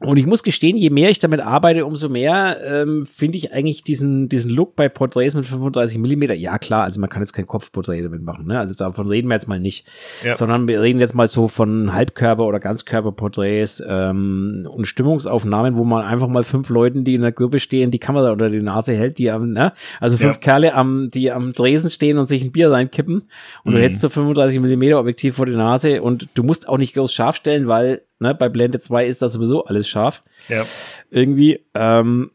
[0.00, 3.82] und ich muss gestehen, je mehr ich damit arbeite, umso mehr ähm, finde ich eigentlich
[3.82, 6.34] diesen, diesen Look bei Porträts mit 35 Millimeter.
[6.34, 8.46] Ja, klar, also man kann jetzt kein Kopfporträt damit machen.
[8.46, 8.58] Ne?
[8.58, 9.86] Also davon reden wir jetzt mal nicht.
[10.22, 10.34] Ja.
[10.34, 16.04] Sondern wir reden jetzt mal so von Halbkörper- oder Ganzkörperporträts ähm, und Stimmungsaufnahmen, wo man
[16.04, 19.18] einfach mal fünf Leuten, die in der Gruppe stehen, die Kamera unter die Nase hält,
[19.18, 19.72] die am, ne?
[20.00, 20.40] Also fünf Ja.
[20.40, 23.28] Kerle am, die am Dresen stehen und sich ein Bier reinkippen.
[23.64, 23.82] Und du Mhm.
[23.82, 27.36] hältst so 35 Millimeter Objektiv vor die Nase und du musst auch nicht groß scharf
[27.36, 30.22] stellen, weil ne, bei Blende 2 ist das sowieso alles scharf.
[30.48, 30.64] Ja.
[31.10, 31.64] Irgendwie.
[31.74, 32.30] Ähm,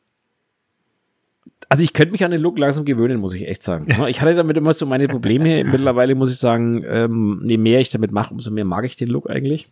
[1.69, 3.87] also ich könnte mich an den Look langsam gewöhnen, muss ich echt sagen.
[4.09, 5.63] Ich hatte damit immer so meine Probleme.
[5.63, 9.07] Mittlerweile muss ich sagen, ähm, je mehr ich damit mache, umso mehr mag ich den
[9.07, 9.69] Look eigentlich.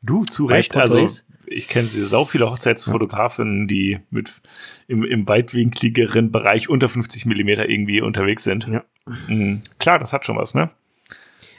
[0.00, 0.76] Du, zu Recht.
[0.76, 1.04] Also,
[1.46, 4.40] ich kenne sau viele Hochzeitsfotografinnen, die mit
[4.86, 8.68] im, im weitwinkligeren Bereich unter 50 Millimeter irgendwie unterwegs sind.
[8.68, 8.84] Ja.
[9.26, 9.62] Mhm.
[9.78, 10.70] Klar, das hat schon was, ne?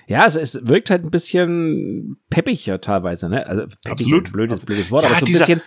[0.10, 3.46] Ja, es, es wirkt halt ein bisschen peppiger teilweise, ne?
[3.46, 4.34] Also peppig, Absolut.
[4.34, 5.62] blödes, blödes Wort, Ja, aber so ein bisschen,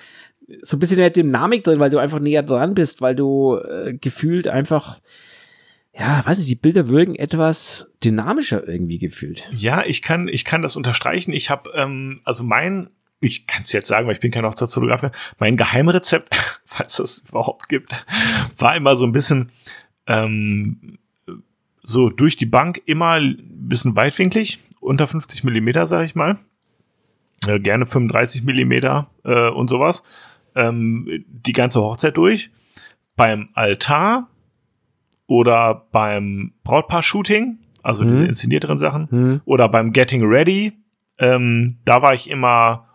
[0.62, 3.94] so ein bisschen mehr Dynamik drin, weil du einfach näher dran bist, weil du äh,
[3.94, 4.98] gefühlt einfach,
[5.96, 9.48] ja, weiß nicht, die Bilder wirken etwas dynamischer irgendwie gefühlt.
[9.52, 11.32] Ja, ich kann, ich kann das unterstreichen.
[11.32, 15.08] Ich habe, ähm, also mein, ich kann es jetzt sagen, weil ich bin kein Hochzeitsfotograf,
[15.38, 17.94] mein Geheimrezept, falls es überhaupt gibt,
[18.58, 19.52] war immer so ein bisschen
[20.08, 20.98] ähm,
[21.82, 26.38] so durch die Bank immer ein bisschen weitwinklig, unter 50 Millimeter, sage ich mal.
[27.46, 30.02] Äh, gerne 35 Millimeter äh, und sowas.
[30.54, 32.50] Ähm, die ganze Hochzeit durch.
[33.16, 34.28] Beim Altar
[35.26, 38.26] oder beim Brautpaar-Shooting, also diese Mhm.
[38.28, 39.40] inszenierteren Sachen, Hm.
[39.44, 40.72] oder beim Getting Ready,
[41.18, 42.86] ähm, da war ich immer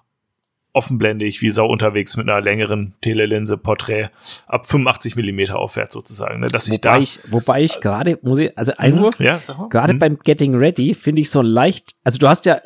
[0.77, 4.09] offenblendig wie Sau unterwegs mit einer längeren Telelinse Porträt
[4.47, 8.39] ab 85 Millimeter aufwärts sozusagen, ne, dass ich da Wobei ich, wobei ich gerade, muss
[8.39, 9.69] ich, also Einwurf, ja, sag mal.
[9.69, 9.99] gerade Mhm.
[9.99, 12.61] beim Getting Ready finde ich so leicht, also du hast ja,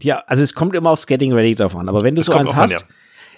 [0.00, 2.32] ja, also es kommt immer aufs Getting Ready drauf an, aber wenn du Es so
[2.32, 2.86] eins drauf an, hast,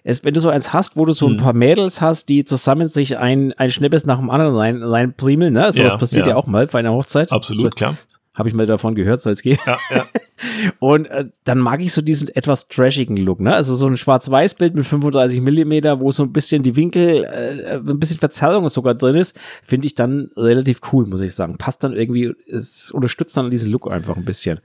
[0.05, 1.37] es, wenn du so eins hast, wo du so ein Mhm.
[1.39, 5.55] paar Mädels hast, die zusammen sich ein, ein Schnippes nach dem anderen rein, rein primeln,
[5.55, 5.73] ne?
[5.73, 6.33] So Ja, was passiert ja.
[6.33, 6.37] ja.
[6.37, 7.33] auch mal bei einer Hochzeit.
[7.33, 7.97] absolut klar.
[8.35, 9.59] Habe ich mal davon gehört, soll es gehen.
[9.65, 10.07] Ja, ja.
[10.81, 13.55] Und äh, dann mag ich so diesen etwas trashigen Look, ne?
[13.55, 18.01] Also so ein Schwarz-Weiß-Bild mit 35 Millimeter, wo so ein bisschen die Winkel, äh, ein
[18.01, 21.59] bisschen Verzerrung sogar drin ist, finde ich dann relativ cool, muss ich sagen.
[21.59, 24.59] Passt dann irgendwie, es unterstützt dann diesen Look einfach ein bisschen.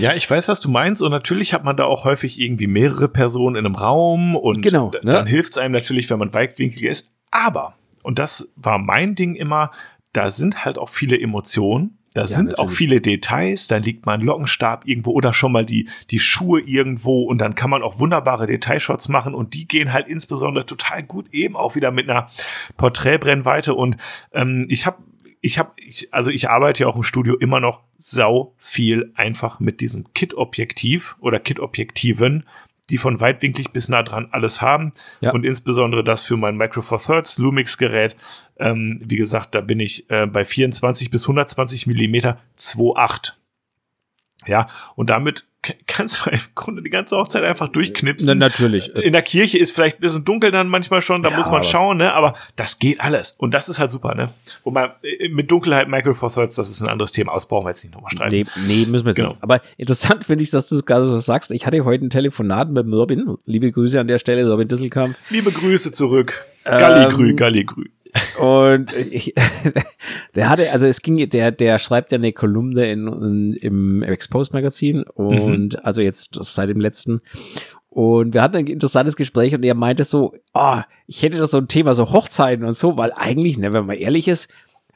[0.00, 1.00] Ja, ich weiß, was du meinst.
[1.00, 4.34] Und natürlich hat man da auch häufig irgendwie mehrere Personen in einem Raum.
[4.34, 5.12] Und Genau, ne?
[5.12, 7.08] dann hilft es einem natürlich, wenn man weitwinkliger ist.
[7.30, 9.70] Aber, und das war mein Ding immer,
[10.12, 11.98] da sind halt auch viele Emotionen.
[12.14, 15.88] Da sind auch viele Details, da liegt mal ein Lockenstab irgendwo oder schon mal die,
[16.10, 20.08] die Schuhe irgendwo und dann kann man auch wunderbare Detailshots machen und die gehen halt
[20.08, 22.30] insbesondere total gut eben auch wieder mit einer
[22.76, 23.96] Porträtbrennweite und
[24.32, 24.98] ähm, ich habe
[25.44, 29.58] ich habe, ich, also ich arbeite ja auch im Studio immer noch sau viel einfach
[29.58, 32.44] mit diesem Kit-Objektiv oder Kit-Objektiven,
[32.90, 34.92] die von weitwinklig bis nah dran alles haben.
[35.20, 35.32] Ja.
[35.32, 38.16] Und insbesondere das für mein Micro Four Thirds Lumix Gerät.
[38.58, 43.32] Ähm, wie gesagt, da bin ich äh, bei 24 bis 120 Millimeter 2,8.
[44.46, 44.66] Ja,
[44.96, 45.46] und damit
[45.86, 48.26] kannst du im Grunde die ganze Hochzeit einfach durchknipsen.
[48.26, 48.88] Na, natürlich.
[48.96, 51.62] In der Kirche ist vielleicht ein bisschen dunkel dann manchmal schon, da ja, muss man
[51.62, 52.12] schauen, ne?
[52.12, 53.34] Aber das geht alles.
[53.38, 54.32] Und das ist halt super, ne?
[54.64, 57.34] Wobei äh, mit Dunkelheit Michael Four Thirds, das ist ein anderes Thema.
[57.34, 58.34] Das brauchen wir jetzt nicht nochmal streiten.
[58.34, 59.30] Nee, nee, müssen wir jetzt genau.
[59.30, 59.42] nicht.
[59.42, 61.52] Aber interessant finde ich, dass du es gerade so sagst.
[61.52, 63.36] Ich hatte heute ein Telefonat mit Robin.
[63.46, 65.16] Liebe Grüße an der Stelle, Robin Disselkamp.
[65.30, 66.44] Liebe Grüße zurück.
[66.64, 67.84] Galligrü, ähm, Galligrü.
[68.38, 69.34] Und ich,
[70.34, 74.52] der hatte, also es ging, der, der schreibt ja eine Kolumne in, in im Exposed
[74.52, 75.80] Magazin und mhm.
[75.82, 77.20] also jetzt seit dem letzten.
[77.88, 81.58] Und wir hatten ein interessantes Gespräch und er meinte so, oh, ich hätte da so
[81.58, 84.48] ein Thema, so Hochzeiten und so, weil eigentlich, ne, wenn man ehrlich ist,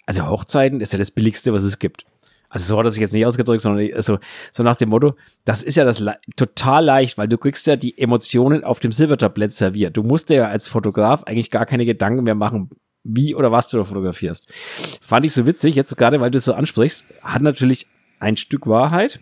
[0.07, 2.07] also Hochzeiten ist ja das Billigste, was es gibt.
[2.49, 4.19] Also so hat er sich jetzt nicht ausgedrückt, sondern also,
[4.53, 6.03] so nach dem Motto, das ist ja das
[6.37, 9.97] total leicht, weil du kriegst ja die Emotionen auf dem Silbertablett serviert.
[9.97, 12.71] Du musst dir ja als Fotograf eigentlich gar keine Gedanken mehr machen,
[13.09, 14.49] wie oder was du da fotografierst.
[15.01, 17.87] Fand ich so witzig, jetzt gerade weil du es so ansprichst, hat natürlich
[18.19, 19.21] ein Stück Wahrheit.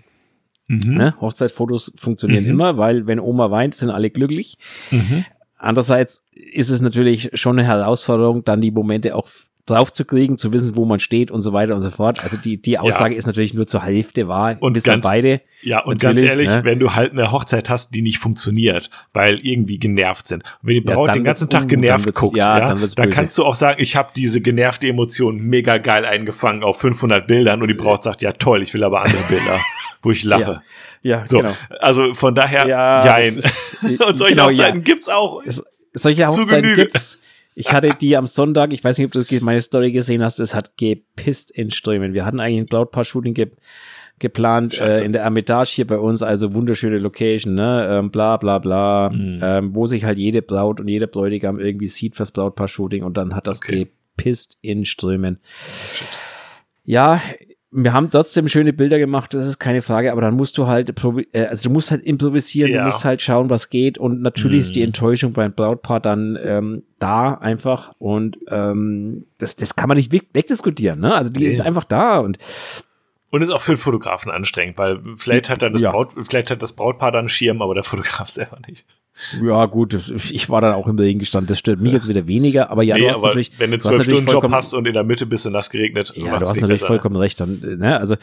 [0.66, 0.94] Mhm.
[0.94, 1.14] Ne?
[1.20, 2.50] Hochzeitfotos funktionieren mhm.
[2.50, 4.56] immer, weil wenn Oma weint, sind alle glücklich.
[4.90, 5.24] Mhm.
[5.56, 9.28] Andererseits ist es natürlich schon eine Herausforderung, dann die Momente auch
[9.66, 12.22] drauf zu kriegen, zu wissen, wo man steht und so weiter und so fort.
[12.22, 13.18] Also die, die Aussage ja.
[13.18, 14.56] ist natürlich nur zur Hälfte wahr.
[14.60, 15.40] Und ganz, beide.
[15.62, 16.60] Ja, und ganz ehrlich, ne?
[16.64, 20.42] wenn du halt eine Hochzeit hast, die nicht funktioniert, weil irgendwie genervt sind.
[20.42, 23.38] Und wenn die Braut ja, den ganzen Tag genervt guckt, ja, ja, dann, dann kannst
[23.38, 27.68] du auch sagen, ich habe diese genervte Emotion mega geil eingefangen auf 500 Bildern und
[27.68, 29.58] die Braut sagt, ja toll, ich will aber andere Bilder,
[30.02, 30.60] wo ich lache.
[31.00, 31.56] Ja, so, genau.
[31.80, 33.36] Also von daher, ja, jein.
[33.36, 35.42] Ist, und solche genau, Hochzeiten gibt's auch.
[35.44, 35.62] Es,
[35.94, 37.20] solche Hochzeiten gibt's
[37.54, 40.54] ich hatte die am Sonntag, ich weiß nicht, ob du meine Story gesehen hast, es
[40.54, 42.12] hat gepisst in Strömen.
[42.12, 43.50] Wir hatten eigentlich ein Cloud-Paar-Shooting ge
[44.20, 48.58] geplant äh, in der Ermitage hier bei uns, also wunderschöne Location, ne, ähm, bla bla
[48.60, 49.40] bla, mhm.
[49.42, 53.34] ähm, wo sich halt jede Braut und jeder Bräutigam irgendwie sieht fürs Brautpaar-Shooting und dann
[53.34, 53.88] hat das okay.
[54.16, 55.40] gepisst in Strömen.
[55.42, 56.06] Shit.
[56.84, 57.20] Ja,
[57.76, 60.94] wir haben trotzdem schöne Bilder gemacht, das ist keine Frage, aber dann musst du halt,
[61.32, 62.80] äh, also du musst halt improvisieren, ja.
[62.80, 64.60] du musst halt schauen, was geht und natürlich mm.
[64.60, 64.86] ist die mhm.
[64.86, 70.28] Enttäuschung beim Brautpaar dann ähm, da einfach und ähm, das, das kann man nicht weg,
[70.32, 71.14] wegdiskutieren, ne?
[71.14, 71.46] Also die nee.
[71.50, 72.38] ist einfach da und
[73.30, 75.90] und ist auch für den Fotografen anstrengend, weil vielleicht hat dann das ja.
[75.90, 78.86] Braut, vielleicht hat das Brautpaar dann einen Schirm, aber der Fotograf selber nicht.
[79.42, 81.48] Ja, gut, ich war dann auch im Regen gestanden.
[81.48, 83.52] Das stört mich jetzt wieder weniger, aber ja, nee, du hast natürlich.
[83.58, 86.12] Wenn du zwölf Stunden Job hast und in der Mitte bist du nass geregnet.
[86.16, 87.40] Ja, du hast natürlich vollkommen recht.
[87.40, 87.98] Dann, ne?
[87.98, 88.16] Also,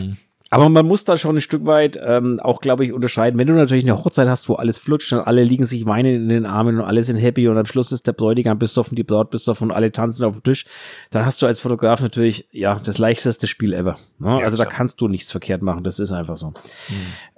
[0.00, 0.16] mhm.
[0.50, 3.38] Aber man muss da schon ein Stück weit ähm, auch, glaube ich, unterscheiden.
[3.38, 6.28] Wenn du natürlich eine Hochzeit hast, wo alles flutscht und alle liegen sich weinen in
[6.28, 9.30] den Armen und alle sind happy und am Schluss ist der Bräutigam besoffen, die Braut
[9.30, 10.64] besoffen und alle tanzen auf dem Tisch,
[11.10, 13.98] dann hast du als Fotograf natürlich, ja, das leichteste Spiel ever.
[14.18, 14.28] Ne?
[14.28, 14.68] Ja, also klar.
[14.68, 16.48] da kannst du nichts verkehrt machen, das ist einfach so.
[16.48, 16.54] Mhm.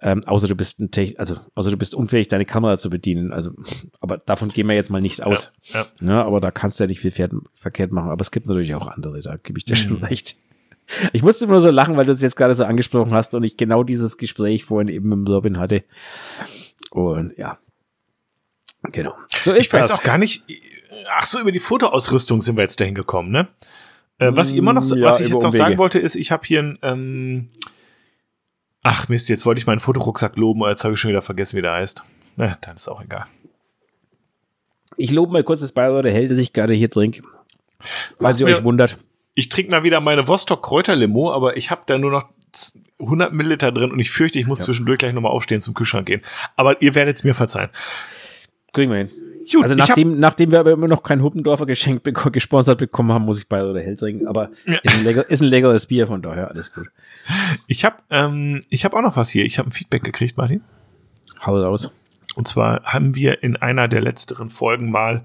[0.03, 3.33] Ähm, außer du bist ein Tech also außer du bist unfähig, deine Kamera zu bedienen.
[3.33, 3.53] Also,
[4.01, 5.53] aber davon gehen wir jetzt mal nicht aus.
[5.64, 5.87] Ja, ja.
[6.01, 6.25] Ne?
[6.25, 7.12] Aber da kannst du ja nicht viel
[7.53, 8.11] verkehrt machen.
[8.11, 9.79] Aber es gibt natürlich auch andere, da gebe ich dir mhm.
[9.79, 10.37] schon recht.
[11.12, 13.57] Ich musste immer so lachen, weil du es jetzt gerade so angesprochen hast und ich
[13.57, 15.85] genau dieses Gespräch vorhin eben mit Robin hatte.
[16.90, 17.59] Und ja.
[18.92, 19.14] Genau.
[19.42, 19.90] So ist ich das.
[19.90, 20.44] weiß auch gar nicht.
[21.09, 23.48] Ach so, über die Fotoausrüstung sind wir jetzt dahin gekommen, ne?
[24.18, 26.46] Äh, was ich immer noch, ja, was ich jetzt noch sagen wollte, ist, ich habe
[26.46, 27.48] hier ein, ähm,
[28.83, 31.57] ach Mist, jetzt wollte ich meinen Fotorucksack loben, aber jetzt habe ich schon wieder vergessen,
[31.57, 32.05] wie der heißt.
[32.37, 33.24] Na, dann ist auch egal.
[34.96, 37.22] Ich lobe mal kurz das Bayer der Held, das ich gerade hier trinke.
[38.18, 38.98] Weil sie euch wundert.
[39.34, 42.24] Ich trinke mal wieder meine Vostok Kräuterlimo, aber ich habe da nur noch
[42.98, 44.64] 100 Milliliter drin und ich fürchte, ich muss ja.
[44.66, 46.22] zwischendurch gleich nochmal aufstehen zum Kühlschrank gehen.
[46.56, 47.70] Aber ihr werdet es mir verzeihen.
[48.72, 49.10] Kriegen wir hin.
[49.50, 53.24] Gut, also nachdem, nachdem wir aber immer noch kein Huppendorfer Geschenk be gesponsert bekommen haben,
[53.24, 54.26] muss ich bei oder Hell trinken.
[54.26, 54.78] Aber ja.
[54.82, 56.88] ist, ein lecker, ist ein leckeres Bier, von daher alles gut.
[57.66, 59.44] Ich habe ähm, ich hab auch noch was hier.
[59.44, 60.62] Ich habe ein Feedback gekriegt, Martin.
[61.44, 61.90] Hau raus.
[62.36, 65.24] Und zwar haben wir in einer der letzteren Folgen mal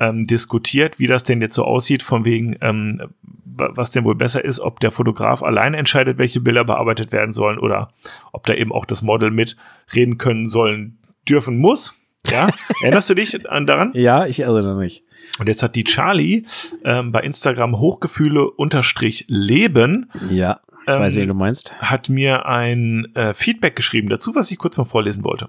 [0.00, 3.00] ähm, diskutiert, wie das denn jetzt so aussieht, von wegen, ähm,
[3.44, 7.58] was denn wohl besser ist, ob der Fotograf allein entscheidet, welche Bilder bearbeitet werden sollen
[7.58, 7.92] oder
[8.32, 11.94] ob da eben auch das Model mitreden können sollen, dürfen muss.
[12.30, 12.48] Ja,
[12.82, 13.92] erinnerst du dich an daran?
[13.94, 15.04] Ja, ich erinnere mich.
[15.38, 16.44] Und jetzt hat die Charlie
[16.84, 20.10] ähm, bei Instagram Hochgefühle unterstrich Leben.
[20.30, 21.74] Ja, ich weiß, ähm, wen du meinst.
[21.80, 25.48] Hat mir ein äh, Feedback geschrieben dazu, was ich kurz mal vorlesen wollte.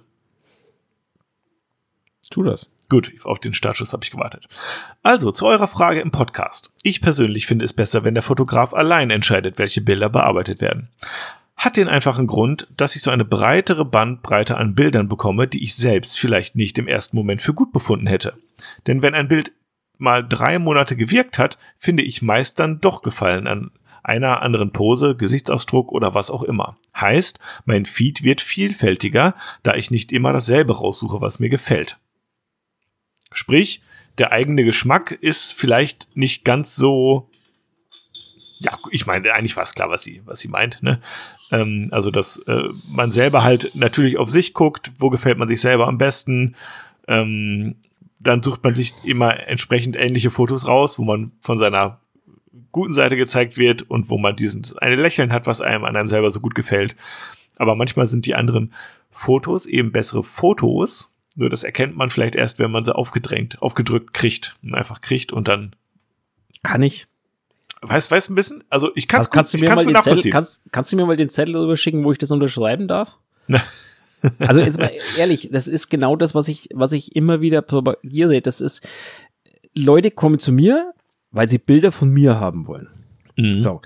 [2.29, 2.69] Tu das.
[2.89, 4.47] Gut, auf den Startschuss habe ich gewartet.
[5.01, 6.71] Also, zu eurer Frage im Podcast.
[6.83, 10.89] Ich persönlich finde es besser, wenn der Fotograf allein entscheidet, welche Bilder bearbeitet werden.
[11.57, 15.75] Hat den einfachen Grund, dass ich so eine breitere Bandbreite an Bildern bekomme, die ich
[15.75, 18.33] selbst vielleicht nicht im ersten Moment für gut befunden hätte.
[18.85, 19.53] Denn wenn ein Bild
[19.97, 23.71] mal drei Monate gewirkt hat, finde ich meist dann doch Gefallen an
[24.03, 26.77] einer anderen Pose, Gesichtsausdruck oder was auch immer.
[26.95, 29.33] Heißt, mein Feed wird vielfältiger,
[29.63, 31.97] da ich nicht immer dasselbe raussuche, was mir gefällt.
[33.35, 33.81] Sprich,
[34.17, 37.29] der eigene Geschmack ist vielleicht nicht ganz so.
[38.59, 40.81] Ja, ich meine, eigentlich war es klar, was sie, was sie meint.
[40.81, 41.01] Ne?
[41.51, 45.59] Ähm, also, dass äh, man selber halt natürlich auf sich guckt, wo gefällt man sich
[45.59, 46.55] selber am besten.
[47.07, 47.75] Ähm,
[48.19, 51.99] dann sucht man sich immer entsprechend ähnliche Fotos raus, wo man von seiner
[52.71, 56.07] guten Seite gezeigt wird und wo man diesen eine Lächeln hat, was einem an einem
[56.07, 56.95] selber so gut gefällt.
[57.57, 58.73] Aber manchmal sind die anderen
[59.11, 61.14] Fotos eben bessere Fotos.
[61.35, 64.55] Nur das erkennt man vielleicht erst, wenn man sie aufgedrängt, aufgedrückt kriegt.
[64.71, 65.75] Einfach kriegt und dann.
[66.63, 67.07] Kann ich.
[67.81, 68.63] Weißt, weißt ein bisschen?
[68.69, 71.17] Also ich kann es kannst, du mir mal den Zettel, kannst, kannst du mir mal
[71.17, 73.19] den Zettel überschicken, wo ich das unterschreiben darf?
[74.39, 78.41] also jetzt mal ehrlich, das ist genau das, was ich, was ich immer wieder propagiere.
[78.41, 78.87] Das ist,
[79.77, 80.93] Leute kommen zu mir,
[81.31, 82.89] weil sie Bilder von mir haben wollen.
[83.37, 83.59] Mhm.
[83.59, 83.81] So.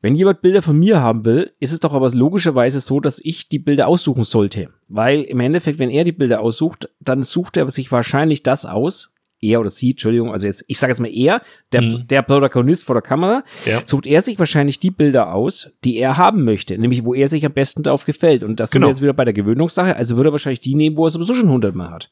[0.00, 3.48] Wenn jemand Bilder von mir haben will, ist es doch aber logischerweise so, dass ich
[3.48, 4.70] die Bilder aussuchen sollte.
[4.88, 9.14] Weil im Endeffekt, wenn er die Bilder aussucht, dann sucht er sich wahrscheinlich das aus,
[9.40, 12.06] er oder sie, Entschuldigung, also jetzt, ich sage jetzt mal er, der, mhm.
[12.06, 13.82] der Protagonist vor der Kamera, ja.
[13.84, 17.44] sucht er sich wahrscheinlich die Bilder aus, die er haben möchte, nämlich wo er sich
[17.44, 18.42] am besten darauf gefällt.
[18.42, 18.86] Und das genau.
[18.86, 21.10] sind wir jetzt wieder bei der Gewöhnungssache, also würde er wahrscheinlich die nehmen, wo er
[21.10, 22.10] sowieso schon hundertmal hat.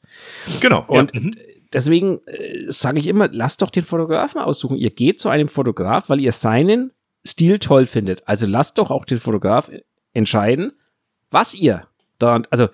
[0.61, 0.85] Genau.
[0.87, 1.21] Und ja.
[1.21, 1.35] mhm
[1.73, 4.77] deswegen äh, sage ich immer, lasst doch den Fotografen aussuchen.
[4.77, 6.93] Ihr geht zu einem Fotograf, weil ihr seinen
[7.27, 8.27] Stil toll findet.
[8.27, 9.71] Also lasst doch auch den Fotograf
[10.13, 10.73] entscheiden,
[11.31, 11.87] was ihr
[12.19, 12.69] da, also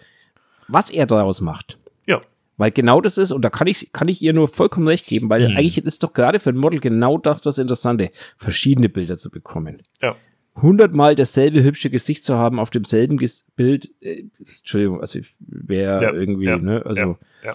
[0.69, 1.79] was er daraus macht.
[2.07, 2.21] Ja.
[2.57, 5.31] Weil genau das ist, und da kann ich, kann ich ihr nur vollkommen recht geben,
[5.31, 5.57] weil mhm.
[5.57, 9.83] eigentlich ist doch gerade für ein Model genau das das Interessante, verschiedene Bilder zu bekommen.
[10.03, 10.17] Ja.
[10.57, 16.13] Hundertmal dasselbe hübsche Gesicht zu haben auf demselben Ges Bild, äh, Entschuldigung, also wäre ja,
[16.13, 17.17] irgendwie, ja, ne, also.
[17.45, 17.55] Ja,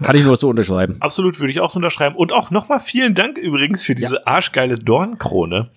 [0.00, 0.96] kann ich nur so unterschreiben.
[1.00, 2.16] Absolut, würde ich auch so unterschreiben.
[2.16, 4.20] Und auch nochmal vielen Dank übrigens für diese ja.
[4.24, 5.68] arschgeile Dornkrone,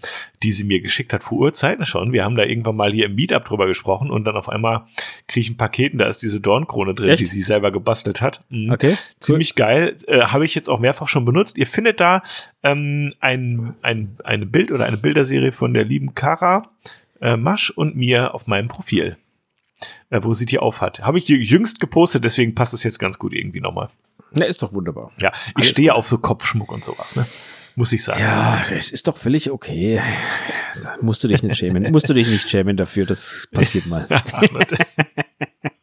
[0.41, 2.13] die sie mir geschickt hat vor Urzeiten schon.
[2.13, 4.83] Wir haben da irgendwann mal hier im Meetup drüber gesprochen und dann auf einmal
[5.27, 7.19] kriege ich ein Paket und da ist diese Dornkrone drin, Echt?
[7.19, 8.41] die sie selber gebastelt hat.
[8.47, 8.71] Mhm.
[8.71, 8.97] Okay.
[9.19, 9.65] Ziemlich cool.
[9.65, 9.97] geil.
[10.07, 11.57] Äh, Habe ich jetzt auch mehrfach schon benutzt.
[11.57, 12.23] Ihr findet da
[12.63, 16.69] ähm, ein, ein, eine Bild oder eine Bilderserie von der lieben Kara
[17.19, 19.17] äh, Masch und mir auf meinem Profil
[20.09, 21.01] äh, wo sie die aufhat.
[21.01, 23.89] Habe ich jüngst gepostet, deswegen passt es jetzt ganz gut irgendwie nochmal.
[24.31, 25.11] Na, ist doch wunderbar.
[25.21, 25.97] Ja, ich Alles stehe gut.
[25.97, 27.25] auf so Kopfschmuck und sowas, ne?
[27.77, 28.21] Muss ich sagen.
[28.21, 30.01] Ja, das ist doch völlig okay.
[30.81, 31.91] Da musst du dich nicht schämen.
[31.91, 34.07] musst du dich nicht schämen dafür, das passiert mal.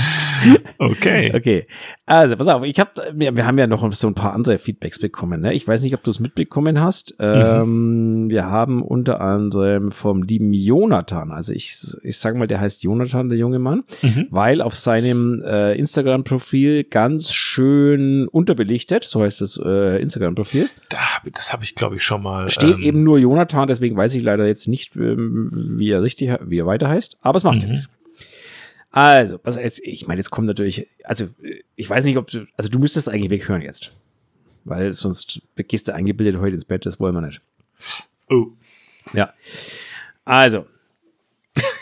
[0.78, 1.32] Okay.
[1.34, 1.66] Okay.
[2.04, 4.98] Also, pass auf, ich habe, wir, wir haben ja noch so ein paar andere Feedbacks
[4.98, 5.40] bekommen.
[5.40, 5.54] Ne?
[5.54, 7.18] Ich weiß nicht, ob du es mitbekommen hast.
[7.18, 7.24] Mhm.
[7.24, 12.82] Ähm, wir haben unter anderem vom lieben Jonathan, also ich, ich sage mal, der heißt
[12.82, 14.26] Jonathan, der junge Mann, mhm.
[14.30, 20.68] weil auf seinem äh, Instagram-Profil ganz schön unterbelichtet, so heißt das äh, Instagram-Profil.
[20.90, 20.98] Da,
[21.32, 22.50] das habe ich, glaube ich, schon mal.
[22.50, 26.30] Steht ähm, eben nur Jonathan, deswegen weiß ich leider jetzt nicht, ähm, wie er richtig,
[26.44, 27.62] wie er weiter heißt, aber es macht mhm.
[27.62, 27.88] ja nichts.
[28.96, 31.28] Also, also jetzt, ich meine, jetzt kommt natürlich, also
[31.74, 33.92] ich weiß nicht, ob du, also du müsstest eigentlich weghören jetzt.
[34.64, 37.42] Weil sonst gehst du eingebildet heute ins Bett, das wollen wir nicht.
[38.30, 38.46] Oh.
[39.12, 39.34] Ja.
[40.24, 40.64] Also,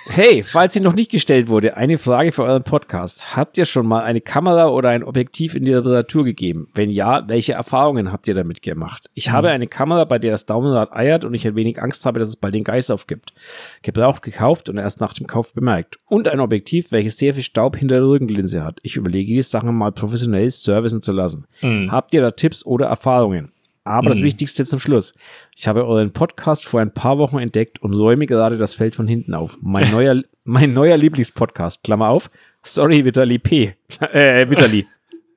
[0.07, 3.35] Hey, falls sie noch nicht gestellt wurde, eine Frage für euren Podcast.
[3.37, 6.69] Habt ihr schon mal eine Kamera oder ein Objektiv in die Reparatur gegeben?
[6.75, 9.09] Wenn ja, welche Erfahrungen habt ihr damit gemacht?
[9.15, 9.33] Ich mhm.
[9.33, 12.29] habe eine Kamera, bei der das Daumenrad eiert und ich ein wenig Angst habe, dass
[12.29, 13.33] es bald den Geist aufgibt.
[13.81, 15.99] Gebraucht gekauft und erst nach dem Kauf bemerkt.
[16.07, 18.81] Und ein Objektiv, welches sehr viel Staub hinter der Rückenlinse hat.
[18.83, 21.47] Ich überlege, die Sachen mal professionell servicen zu lassen.
[21.63, 21.91] Mhm.
[21.91, 23.54] Habt ihr da Tipps oder Erfahrungen?
[23.85, 24.13] Aber mhm.
[24.15, 25.15] das Wichtigste zum Schluss.
[25.55, 29.07] Ich habe euren Podcast vor ein paar Wochen entdeckt und säume gerade das Feld von
[29.07, 29.59] hinten auf.
[29.61, 32.31] Mein neuer, mein neuer Lieblingspodcast, Klammer auf.
[32.63, 33.75] Sorry, Vitali P.
[34.01, 34.87] Äh, Vitali.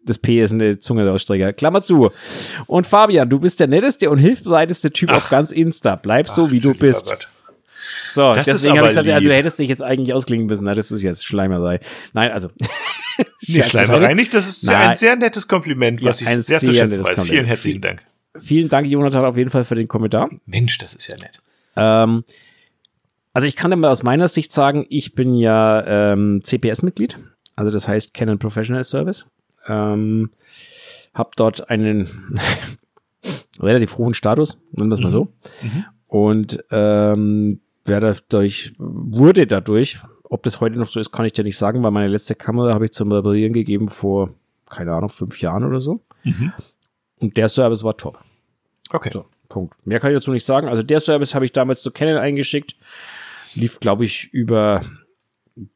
[0.06, 1.52] Das P ist eine Zungenausstrecker.
[1.52, 2.12] Klammer zu.
[2.68, 5.18] Und Fabian, du bist der netteste und hilfsbereiteste Typ Ach.
[5.18, 5.98] auf ganz Insta.
[5.98, 7.06] Bleib so, Ach, wie du bist.
[7.06, 7.28] Gott.
[8.12, 10.64] So, das deswegen habe ich gesagt, also du hättest dich jetzt eigentlich ausklingen müssen.
[10.64, 11.82] Na, das ist jetzt Schleimerei.
[12.14, 12.50] Nein, also.
[13.48, 14.92] nee, Schleimerei nicht, das ist Nein.
[14.92, 17.24] ein sehr nettes Kompliment, was ja, ich sehr zu schätzen weiß.
[17.24, 18.02] Vielen herzlichen Dank.
[18.40, 20.30] Vielen Dank, Jonathan, auf jeden Fall für den Kommentar.
[20.46, 21.42] Mensch, das ist ja nett.
[21.76, 22.24] Ähm,
[23.34, 27.18] also ich kann immer aus meiner Sicht sagen, ich bin ja ähm, CPS-Mitglied,
[27.56, 29.28] also das heißt Canon Professional Service.
[29.68, 30.32] Ähm,
[31.14, 32.40] hab dort einen
[33.60, 35.26] relativ hohen Status, nennen wir es mal so.
[35.62, 35.70] Mhm.
[35.70, 35.86] mhm.
[36.10, 41.58] Und ähm, dadurch, wurde dadurch, ob das heute noch so ist, kann ich dir nicht
[41.58, 44.34] sagen, weil meine letzte Kamera habe ich zum Reparieren gegeben vor
[44.70, 46.02] keine Ahnung, fünf Jahren oder so.
[46.24, 46.52] Mhm.
[47.20, 48.20] Und der Service war top.
[48.92, 49.10] Okay.
[49.12, 49.76] So, Punkt.
[49.86, 50.68] Mehr kann ich dazu nicht sagen.
[50.68, 52.76] Also der Service habe ich damals zu Canon eingeschickt.
[53.56, 54.82] Lief, glaube ich, über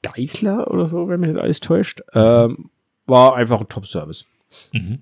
[0.02, 2.02] Geisler oder so, wenn mich nicht alles täuscht.
[2.14, 2.70] Ähm,
[3.06, 4.26] war einfach ein Top-Service.
[4.72, 5.02] Mhm.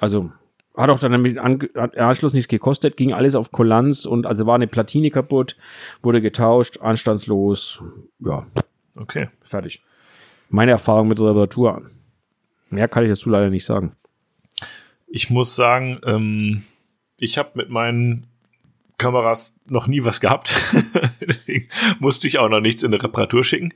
[0.00, 0.30] Also
[0.76, 4.54] hat auch dann mit An Anschluss nichts gekostet, ging alles auf Kulanz und also war
[4.54, 5.56] eine Platine kaputt,
[6.02, 7.82] wurde getauscht, anstandslos,
[8.20, 8.46] ja,
[8.96, 9.28] Okay.
[9.42, 9.82] fertig.
[10.48, 11.82] Meine Erfahrung mit der Reparatur.
[12.70, 13.96] Mehr kann ich dazu leider nicht sagen.
[15.06, 16.64] Ich muss sagen, ähm,
[17.20, 18.26] ich habe mit meinen
[18.98, 20.52] Kameras noch nie was gehabt.
[21.20, 21.68] Deswegen
[22.00, 23.72] musste ich auch noch nichts in eine Reparatur schicken.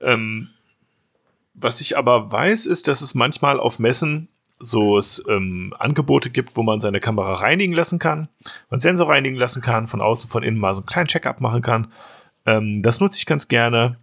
[0.00, 0.50] Ähm,
[1.54, 4.28] was ich aber weiß, ist, dass es manchmal auf Messen
[4.58, 8.28] so es ähm, Angebote gibt, wo man seine Kamera reinigen lassen kann,
[8.70, 11.62] man Sensor reinigen lassen kann, von außen, von innen mal so einen kleinen Check-up machen
[11.62, 11.88] kann.
[12.46, 13.98] Ähm, das nutze ich ganz gerne.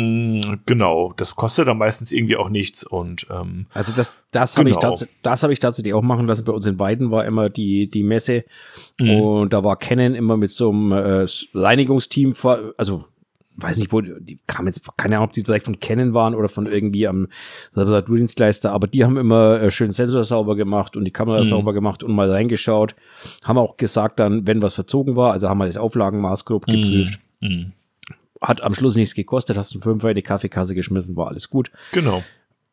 [0.00, 4.70] Mm, genau, das kostet dann meistens irgendwie auch nichts und ähm, Also das, das habe
[4.70, 4.90] ich, Genau.
[4.94, 6.44] tats das hab ich tatsächlich auch machen lassen.
[6.44, 8.44] Bei uns in beiden war immer die, die Messe
[9.00, 9.10] Mhm.
[9.10, 13.06] und da war Canon immer mit so einem äh, Reinigungsteam, vor, also
[13.56, 16.48] weiß nicht, wo, die kamen jetzt, keine Ahnung, ob die direkt von Canon waren oder
[16.48, 17.26] von irgendwie am
[17.74, 21.44] Reparaturdienstleister, aber die haben immer äh, schön Sensor sauber gemacht und die Kamera Mhm.
[21.44, 22.94] sauber gemacht und mal reingeschaut.
[23.42, 27.18] Haben auch gesagt dann, wenn was verzogen war, also haben wir das Auflagenmaß grob geprüft.
[27.40, 27.72] mm,
[28.40, 31.70] Hat am Schluss nichts gekostet, hast einen Fünfer in die Kaffeekasse geschmissen, war alles gut.
[31.92, 32.22] genau.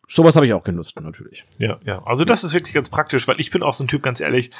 [0.08, 1.46] Sowas habe ich auch genutzt, natürlich.
[1.58, 2.04] Ja, ja.
[2.06, 4.52] Also das ist wirklich ganz praktisch, weil ich bin auch so ein Typ, ganz ehrlich,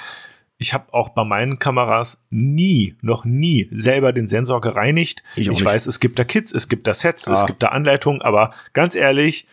[0.58, 5.22] ich habe auch bei meinen Kameras nie, noch nie selber den Sensor gereinigt.
[5.36, 7.34] Ich Ich, weiß, es gibt da Kits, es gibt da Sets, Ah.
[7.34, 9.46] es gibt da Anleitungen, aber ganz ehrlich,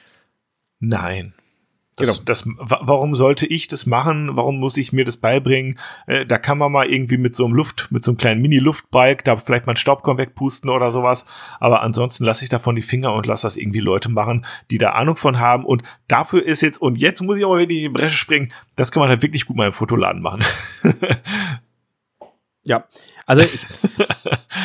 [0.81, 1.35] nein.
[1.97, 2.21] Das, Genau.
[2.25, 4.35] das, wa- warum sollte ich das machen?
[4.35, 5.79] Warum muss ich mir das beibringen?
[6.07, 9.25] Äh, da kann man mal irgendwie mit so einem Luft, mit so einem kleinen Mini-Luftbalg,
[9.25, 11.27] da vielleicht mal einen Staubkorn wegpusten oder sowas.
[11.61, 14.93] Aber ansonsten lasse ich davon die Finger und lasse das irgendwie Leute machen, die da
[14.93, 15.67] Ahnung von haben.
[15.67, 18.91] Und dafür ist jetzt, und jetzt muss ich auch wirklich in die Bresche springen, das
[18.91, 20.43] kann man halt wirklich gut mal im Fotoladen machen.
[22.65, 22.85] Ja,
[23.33, 23.67] also ich,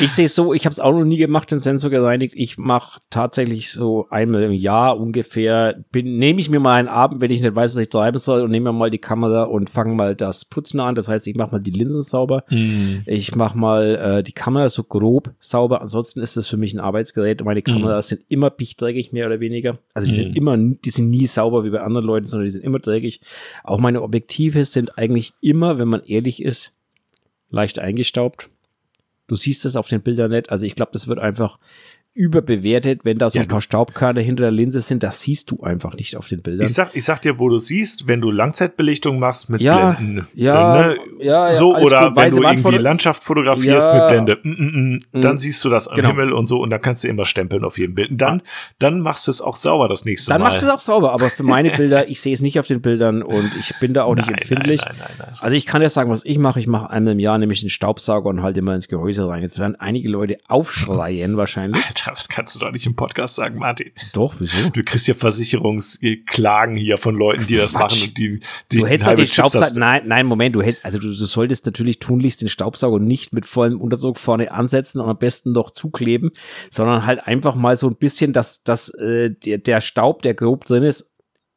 [0.02, 2.34] ich sehe es so, ich habe es auch noch nie gemacht, den Sensor gereinigt.
[2.36, 7.30] Ich mache tatsächlich so einmal im Jahr ungefähr, nehme ich mir mal einen Abend, wenn
[7.30, 9.94] ich nicht weiß, was ich treiben soll, und nehme mir mal die Kamera und fange
[9.94, 10.94] mal das Putzen an.
[10.94, 12.44] Das heißt, ich mache mal die Linsen sauber.
[13.06, 15.80] Ich mache mal äh, die Kamera so grob sauber.
[15.80, 17.40] Ansonsten ist das für mich ein Arbeitsgerät.
[17.40, 19.78] Und meine Kameras sind immer pichtdreckig, mehr oder weniger.
[19.94, 20.34] Also die sind Mhm.
[20.36, 23.20] immer, die sind nie sauber wie bei anderen Leuten, sondern die sind immer dreckig.
[23.64, 26.74] Auch meine Objektive sind eigentlich immer, wenn man ehrlich ist,
[27.50, 28.50] leicht eingestaubt.
[29.28, 30.50] Du siehst es auf den Bildern nicht.
[30.50, 31.58] Also ich glaube, das wird einfach
[32.18, 35.02] überbewertet, wenn da so Ja, ein paar Staubkörner hinter der Linse sind.
[35.02, 36.66] Das siehst du einfach nicht auf den Bildern.
[36.66, 40.26] Ich sag, ich sag dir, wo du siehst, wenn du Langzeitbelichtung machst mit Ja, Blenden.
[40.34, 40.96] ja, ne?
[41.20, 42.16] ja, ja, so oder gut.
[42.18, 43.94] wenn du irgendwie Landschaft fotografierst Ja.
[43.94, 45.38] mit Blende, mm, mm, mm, dann Mhm.
[45.38, 46.08] siehst du das am Genau.
[46.08, 48.10] Himmel und so und dann kannst du immer stempeln auf jedem Bild.
[48.10, 48.42] Und dann,
[48.80, 50.48] dann machst du es auch sauber das nächste Dann Mal.
[50.48, 52.80] machst du es auch sauber, aber für meine Bilder, ich sehe es nicht auf den
[52.80, 54.80] Bildern und ich bin da auch nicht Nein, empfindlich.
[54.84, 55.36] Nein, nein, nein, nein.
[55.40, 56.58] Also ich kann dir sagen, was ich mache.
[56.58, 59.42] Ich mache einmal im Jahr nämlich einen Staubsauger und halte immer ins Gehäuse rein.
[59.42, 61.84] Jetzt werden einige Leute aufschreien wahrscheinlich.
[61.86, 63.92] Alter, das kannst du doch nicht im Podcast sagen, Martin.
[64.12, 64.68] Doch, wieso?
[64.70, 67.80] Du kriegst ja Versicherungsklagen hier von Leuten, die das Quatsch.
[68.00, 68.40] machen und die,
[68.72, 71.66] die Du hättest halt den Staubsauger, nein, nein, Moment, du hättest, also du, du solltest
[71.66, 76.30] natürlich tunlichst den Staubsauger nicht mit vollem Unterdruck vorne ansetzen und am besten noch zukleben,
[76.70, 80.64] sondern halt einfach mal so ein bisschen, dass, dass äh, der, der Staub, der grob
[80.64, 81.10] drin ist,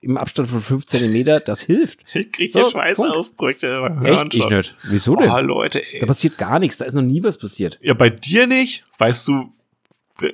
[0.03, 1.99] im Abstand von 5 Zentimeter, das hilft.
[2.15, 3.81] Ich krieg So, hier Schweißausbrüche.
[3.83, 4.35] beim Hören Echt?
[4.35, 4.75] Ich nicht.
[4.89, 5.29] Wieso denn?
[5.29, 6.05] Oh, Leute, Da ey.
[6.07, 7.77] passiert gar nichts, da ist noch nie was passiert.
[7.83, 8.83] Ja, bei dir nicht?
[8.97, 9.53] Weißt du,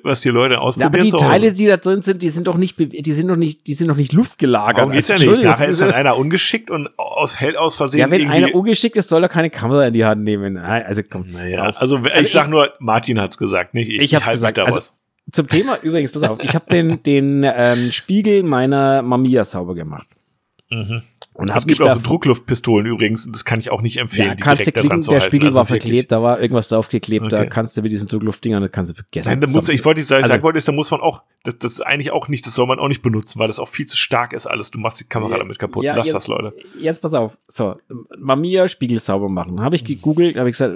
[0.04, 1.26] was die Leute Ja, aber ausprobieren die Hause?
[1.26, 3.88] Teile, die da drin sind, die sind doch nicht, die sind doch nicht, die sind
[3.90, 4.78] doch nicht luftgelagert.
[4.78, 5.44] Darum geht's Also, ja nicht.
[5.44, 8.38] Nachher ist dann einer ungeschickt und aus, hält aus Versehen Ja, wenn irgendwie.
[8.38, 10.58] einer ungeschickt ist, soll er keine Kamera in die Hand nehmen.
[10.58, 11.28] Also komm.
[11.28, 11.82] naja, auf.
[11.82, 14.02] also, ich Also sag nur, Martin hat's gesagt, nicht ich.
[14.02, 14.94] Ich hab's halt mich gesagt, da also- was.
[15.32, 20.08] Zum Thema übrigens, pass auf, ich habe den, den ähm, Spiegel meiner Mamiya sauber gemacht.
[20.70, 21.02] Mhm.
[21.38, 24.36] Und Es gibt auch da, so Druckluftpistolen übrigens, das kann ich auch nicht empfehlen, ja,
[24.36, 25.20] kannst du da zu der.
[25.20, 25.84] Spiegel Also war wirklich.
[25.84, 27.50] verklebt, da war irgendwas draufgeklebt, da Okay.
[27.50, 29.30] kannst du mit diesen Druckluftdingern, das kannst du vergessen.
[29.30, 31.60] Nein, da muss, ich wollte, ich Also- sagen wollte, ist, da muss man auch, das,
[31.60, 33.86] das ist eigentlich auch nicht, das soll man auch nicht benutzen, weil das auch viel
[33.86, 34.72] zu stark ist alles.
[34.72, 35.84] Du machst die Kamera Ja, damit kaputt.
[35.84, 36.54] ja, Lass jetzt- das, Leute.
[36.82, 37.38] Jetzt pass auf.
[37.48, 37.76] So,
[38.18, 39.62] Mamiya Spiegel sauber machen.
[39.62, 40.76] Habe ich gegoogelt, habe ich gesagt,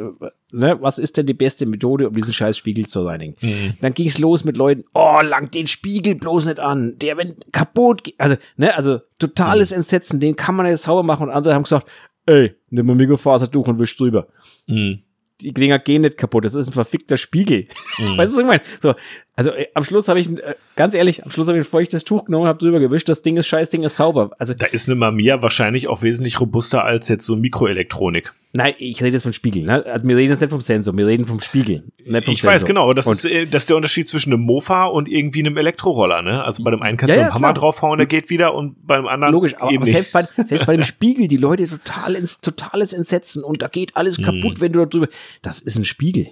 [0.51, 3.35] ne, was ist denn die beste Methode, um diesen scheiß Spiegel zu reinigen?
[3.41, 3.73] Mhm.
[3.81, 6.97] Dann ging es los mit Leuten, oh, lang den Spiegel bloß nicht an.
[6.99, 11.23] Der, wenn kaputt also, ne, also totales Entsetzen, den kann man jetzt sauber machen.
[11.27, 11.87] Und andere haben gesagt,
[12.25, 14.27] ey, nimm mal Mikrofasertuch und wisch drüber.
[14.67, 14.99] Mhm.
[15.41, 17.67] Die Dinger gehen nicht kaputt, das ist ein verfickter Spiegel.
[17.97, 18.17] Mhm.
[18.17, 18.61] Weißt du, was ich meine?
[18.79, 18.93] So,
[19.35, 21.69] also äh, am Schluss habe ich, ein, äh, ganz ehrlich, am Schluss habe ich ein
[21.69, 24.31] feuchtes Tuch genommen, habe drüber gewischt, das Ding ist scheiß, Ding ist sauber.
[24.37, 28.33] Also Da ist eine Mamiya wahrscheinlich auch wesentlich robuster als jetzt so Mikroelektronik.
[28.53, 29.63] Nein, ich rede jetzt vom Spiegel.
[29.63, 29.85] Ne?
[29.85, 31.83] Also wir reden jetzt nicht vom Sensor, wir reden vom Spiegel.
[32.05, 32.67] Nicht vom Ich weiß Sensor.
[32.67, 35.55] genau, das Und- ist, äh, das ist der Unterschied zwischen einem Mofa und irgendwie einem
[35.55, 36.43] Elektroroller, ne?
[36.43, 37.61] Also bei dem einen kannst Ja, du ja, mit dem Hammer klar.
[37.61, 40.83] draufhauen, der geht wieder und beim anderen Logisch, aber, aber selbst, bei, selbst bei dem
[40.83, 44.23] Spiegel, die Leute total ins totales Entsetzen und da geht alles Mhm.
[44.23, 45.07] kaputt, wenn du da drüber.
[45.41, 46.27] Das ist ein Spiegel.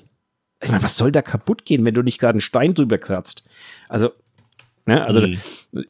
[0.62, 3.46] Ich meine, was soll da kaputt gehen, wenn du nicht gerade einen Stein drüber kratzt?
[3.88, 4.10] Also,
[4.86, 5.38] ne, also Mhm.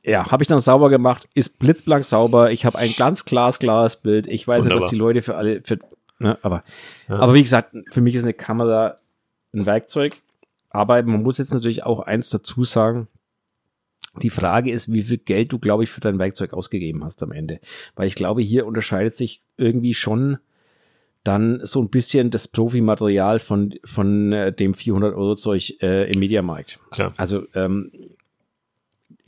[0.04, 2.52] ja, habe ich dann sauber gemacht, ist blitzblank sauber.
[2.52, 4.28] Ich habe ein ganz glasklares Bild.
[4.28, 4.84] Ich weiß nicht, Wunderbar.
[4.84, 5.80] was die Leute für alle, für,
[6.20, 6.63] ne, aber,
[7.07, 7.17] Ja.
[7.20, 8.97] aber wie gesagt, für mich ist eine Kamera
[9.53, 10.22] ein Werkzeug.
[10.70, 13.07] Aber man muss jetzt natürlich auch eins dazu sagen.
[14.22, 17.32] Die Frage ist, wie viel Geld du, glaube ich, für dein Werkzeug ausgegeben hast am
[17.32, 17.59] Ende.
[17.95, 20.38] Weil ich glaube, hier unterscheidet sich irgendwie schon
[21.24, 26.80] dann so ein bisschen das Profimaterial von, von äh, dem 400-Euro-Zeug äh, im Mediamarkt.
[26.91, 27.13] Klar.
[27.17, 27.91] Also, ähm,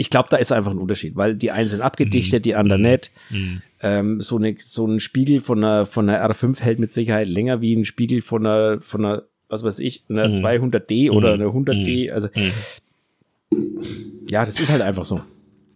[0.01, 3.11] ich glaube, da ist einfach ein Unterschied, weil die einen sind abgedichtet, die anderen nicht.
[3.29, 3.61] Mhm.
[3.83, 7.61] Ähm, so, eine, so ein Spiegel von einer, von einer R5 hält mit Sicherheit länger
[7.61, 10.33] wie ein Spiegel von einer, von einer was weiß ich, einer Mhm.
[10.33, 11.41] 200D oder Mhm.
[11.41, 12.09] einer 100D.
[12.11, 12.51] Also, Mhm.
[14.29, 15.21] ja, das ist halt einfach so.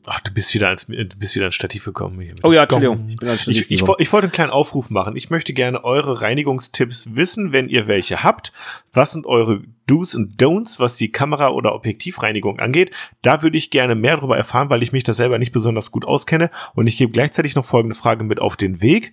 [0.07, 2.35] Ach, du bist wieder ans, du bist wieder ans Stativ gekommen.
[2.43, 2.63] Oh ja.
[2.63, 3.09] Entschuldigung.
[3.09, 5.15] Ich bin ans Stativ Ich, ich, ich wollte einen kleinen Aufruf machen.
[5.15, 8.51] Ich möchte gerne eure Reinigungstipps wissen, wenn ihr welche habt.
[8.93, 12.91] Was sind eure Do's und Don'ts, was die Kamera- oder Objektivreinigung angeht?
[13.21, 16.05] Da würde ich gerne mehr darüber erfahren, weil ich mich da selber nicht besonders gut
[16.05, 16.51] auskenne.
[16.75, 19.11] Und ich gebe gleichzeitig noch folgende Frage mit auf den Weg.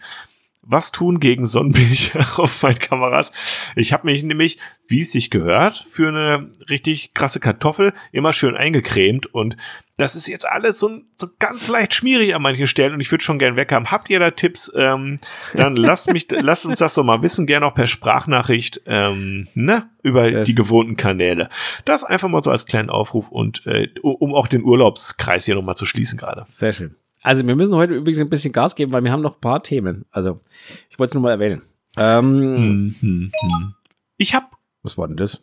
[0.64, 3.32] Was tun gegen Sonnenbildchen auf meinen Kameras?
[3.74, 8.56] Ich habe mich nämlich, wie es sich gehört, für eine richtig krasse Kartoffel immer schön
[8.56, 9.56] eingecremt und
[9.96, 13.22] das ist jetzt alles so, so ganz leicht schmierig an manchen Stellen und ich würde
[13.22, 13.90] schon gern weg haben.
[13.90, 14.72] Habt ihr da Tipps?
[14.74, 15.18] Ähm,
[15.54, 19.90] dann lasst mich, lasst uns das doch mal wissen, gerne auch per Sprachnachricht, ähm, ne,
[20.02, 21.48] über Sehr die gewohnten Kanäle.
[21.84, 25.76] Das einfach mal so als kleinen Aufruf und äh, um auch den Urlaubskreis hier nochmal
[25.76, 26.44] zu schließen gerade.
[26.46, 26.96] Sehr schön.
[27.22, 29.62] Also wir müssen heute übrigens ein bisschen Gas geben, weil wir haben noch ein paar
[29.62, 30.04] Themen.
[30.10, 30.40] Also
[30.90, 31.62] ich wollte es nur mal erwähnen.
[31.96, 33.30] Ähm.
[34.16, 35.40] Ich hab Was war denn das?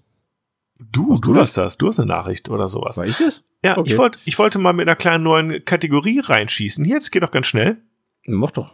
[0.91, 1.77] Du, Hast du du hast das.
[1.77, 2.97] Du hast eine Nachricht oder sowas.
[2.97, 3.43] War ich das?
[3.63, 3.91] Ja, Okay.
[3.91, 6.85] ich wollte, ich wollte mal mit einer kleinen neuen Kategorie reinschießen.
[6.85, 7.77] Hier, das geht doch ganz schnell.
[8.25, 8.73] Mach doch.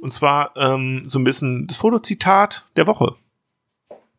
[0.00, 3.16] Und zwar ähm, so ein bisschen das Fotozitat der Woche.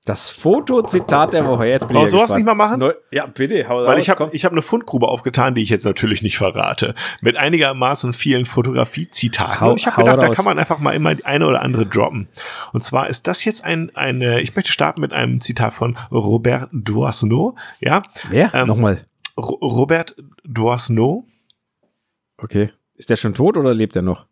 [0.05, 1.67] Das Fotozitat der Woche.
[1.67, 2.37] Jetzt bin Brauchst ich du ja sowas gespannt.
[2.39, 2.79] nicht mal machen?
[2.79, 3.69] Neu ja, bitte.
[3.69, 6.39] Hau Weil raus, ich habe ich hab eine Fundgrube aufgetan, die ich jetzt natürlich nicht
[6.39, 6.95] verrate.
[7.21, 9.67] Mit einigermaßen vielen Fotografiezitaten.
[9.67, 10.35] Und ich habe gedacht, da raus.
[10.35, 12.29] kann man einfach mal immer die eine oder andere droppen.
[12.73, 16.69] Und zwar ist das jetzt ein, eine, ich möchte starten mit einem Zitat von Robert
[16.71, 17.55] Doisneau.
[17.79, 18.51] Ja, Wer?
[18.55, 19.05] ähm, Nochmal.
[19.37, 21.25] Ro Robert Doisneau.
[22.39, 22.71] Okay.
[22.95, 24.25] Ist der schon tot oder lebt er noch?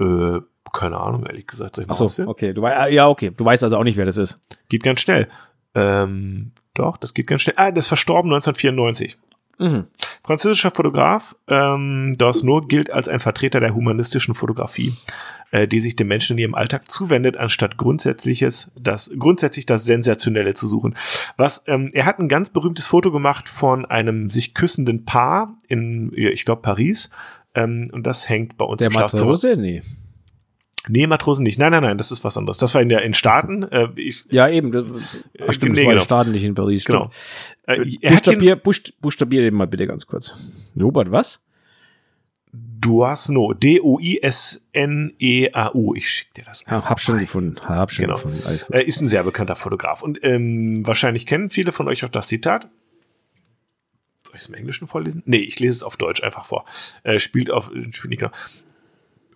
[0.00, 0.40] Äh,
[0.72, 1.76] keine Ahnung, ehrlich gesagt.
[1.76, 2.28] Soll ich mal Ach so, ausführen?
[2.28, 2.52] okay.
[2.52, 3.32] Du wei- ja, okay.
[3.36, 4.40] Du weißt also auch nicht, wer das ist.
[4.68, 5.28] Geht ganz schnell.
[5.74, 7.54] Ähm, doch, das geht ganz schnell.
[7.56, 9.16] Ah, das ist verstorben 1994.
[9.58, 9.88] Mhm.
[10.24, 14.94] Französischer Fotograf, ähm, Doisneau gilt als ein Vertreter der humanistischen Fotografie,
[15.50, 20.54] äh, die sich dem Menschen in ihrem Alltag zuwendet, anstatt grundsätzliches, das, grundsätzlich das Sensationelle
[20.54, 20.94] zu suchen.
[21.36, 26.10] Was, ähm, er hat ein ganz berühmtes Foto gemacht von einem sich küssenden Paar in,
[26.14, 27.10] ich glaube, Paris.
[27.54, 29.24] Ähm, und das hängt bei uns Der im Schlafzimmer.
[29.24, 29.56] Matrose?
[29.56, 29.82] Nee.
[30.88, 31.58] Nee, Matrosen nicht.
[31.58, 32.56] Nein, nein, nein, das ist was anderes.
[32.58, 33.64] Das war in der in Staaten.
[33.64, 34.72] Äh, ich, Ja, eben.
[34.72, 36.04] Das, Äh, stimmt, nee, das war genau.
[36.04, 36.84] staatlich in Paris.
[36.86, 37.10] genau.
[37.66, 37.66] Stimmt.
[37.66, 40.34] Äh, er hat hier Buchstabier, buchst, buchstabier den mal bitte ganz kurz.
[40.80, 41.42] Robert, was?
[42.52, 43.52] Duasno,
[44.72, 45.94] D-O-I-S-N-E-A-U.
[45.94, 46.64] Ich schick dir das.
[46.68, 47.20] Ja, hab schon mal.
[47.20, 47.56] gefunden.
[47.68, 48.14] Hab schon Genau.
[48.16, 48.38] gefunden.
[48.70, 50.02] Er ist ein sehr bekannter Fotograf.
[50.02, 52.68] Und ähm, wahrscheinlich kennen viele von euch auch das Zitat.
[54.22, 55.22] Soll ich es im Englischen vorlesen?
[55.26, 56.64] Nee, ich lese es auf Deutsch einfach vor.
[57.02, 58.32] Äh, spielt auf, spielt nicht genau.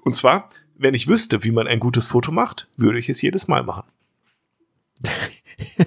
[0.02, 3.48] Und zwar, wenn ich wüsste, wie man ein gutes Foto macht, würde ich es jedes
[3.48, 3.84] Mal machen.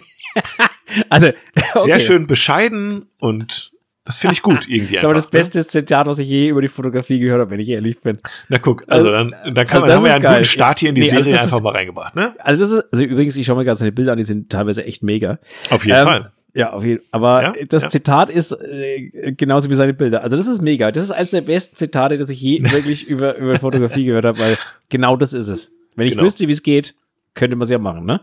[1.10, 1.28] Also,
[1.76, 2.00] Sehr okay.
[2.00, 3.72] schön bescheiden und
[4.06, 5.32] das finde ich gut irgendwie Das ist aber das ne?
[5.32, 8.18] beste Zitat, was ich je über die Fotografie gehört habe, wenn ich ehrlich bin.
[8.48, 10.34] Na guck, also dann, dann kann also man, haben wir ja einen geil.
[10.36, 12.36] guten Start hier in die Nee, also Serie das einfach ist- mal reingebracht, ne?
[12.40, 14.86] Also das ist, also übrigens, ich schaue mir gerade seine Bilder an, die sind teilweise
[14.86, 15.40] echt mega.
[15.72, 16.32] Auf jeden Ähm, Fall.
[16.54, 17.90] Ja, auf jeden Aber Ja, das ja.
[17.90, 20.24] Zitat ist äh, genauso wie seine Bilder.
[20.24, 20.92] Also das ist mega.
[20.92, 24.40] Das ist eines der besten Zitate, das ich je wirklich über, über Fotografie gehört habe,
[24.40, 24.58] weil
[24.90, 25.72] genau das ist es.
[25.96, 26.24] Wenn ich Genau.
[26.24, 26.96] wüsste, wie es geht,
[27.34, 28.22] könnte man es ja machen, ne?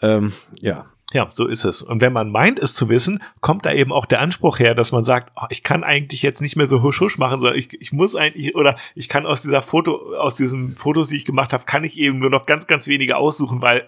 [0.00, 0.86] Ähm, ja.
[1.12, 1.82] Ja, so ist es.
[1.82, 4.92] Und wenn man meint, es zu wissen, kommt da eben auch der Anspruch her, dass
[4.92, 7.68] man sagt, oh, ich kann eigentlich jetzt nicht mehr so husch husch machen, sondern ich,
[7.80, 11.52] ich muss eigentlich, oder ich kann aus dieser Foto, aus diesen Fotos, die ich gemacht
[11.52, 13.86] habe, kann ich eben nur noch ganz, ganz wenige aussuchen, weil,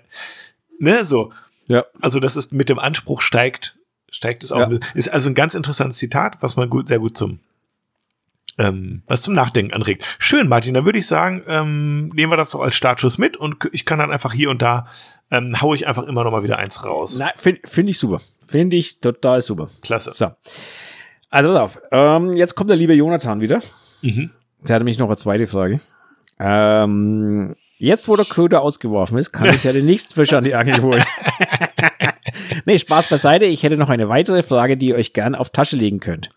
[0.79, 1.33] ne, so.
[1.67, 1.85] Ja.
[2.01, 3.79] Also, das ist mit dem Anspruch steigt,
[4.11, 4.71] steigt es auch.
[4.71, 4.79] Ja.
[4.95, 7.41] Ist also ein ganz interessantes Zitat, was man gut, sehr gut zum,
[8.59, 10.05] ähm, was zum Nachdenken anregt.
[10.19, 13.69] Schön, Martin, dann würde ich sagen, ähm, nehmen wir das doch als Startschuss mit und
[13.73, 14.87] ich kann dann einfach hier und da,
[15.31, 17.19] ähm, hau ich einfach immer noch mal wieder eins raus.
[17.19, 18.21] Nein, finde find ich super.
[18.45, 19.71] Finde ich total super.
[19.83, 20.12] Klasse.
[20.12, 20.31] So.
[21.31, 21.81] Also pass auf.
[21.91, 23.61] Ähm, jetzt kommt der liebe Jonathan wieder.
[24.03, 24.31] Mhm.
[24.61, 25.81] Der hatte mich noch eine zweite Frage.
[26.39, 30.55] Ähm, Jetzt, wo der Köder ausgeworfen ist, kann ich ja den nächsten Fisch an die
[30.55, 31.03] Angel holen.
[32.64, 33.47] nee, Spaß beiseite.
[33.47, 36.31] Ich hätte noch eine weitere Frage, die ihr euch gern auf Tasche legen könnt.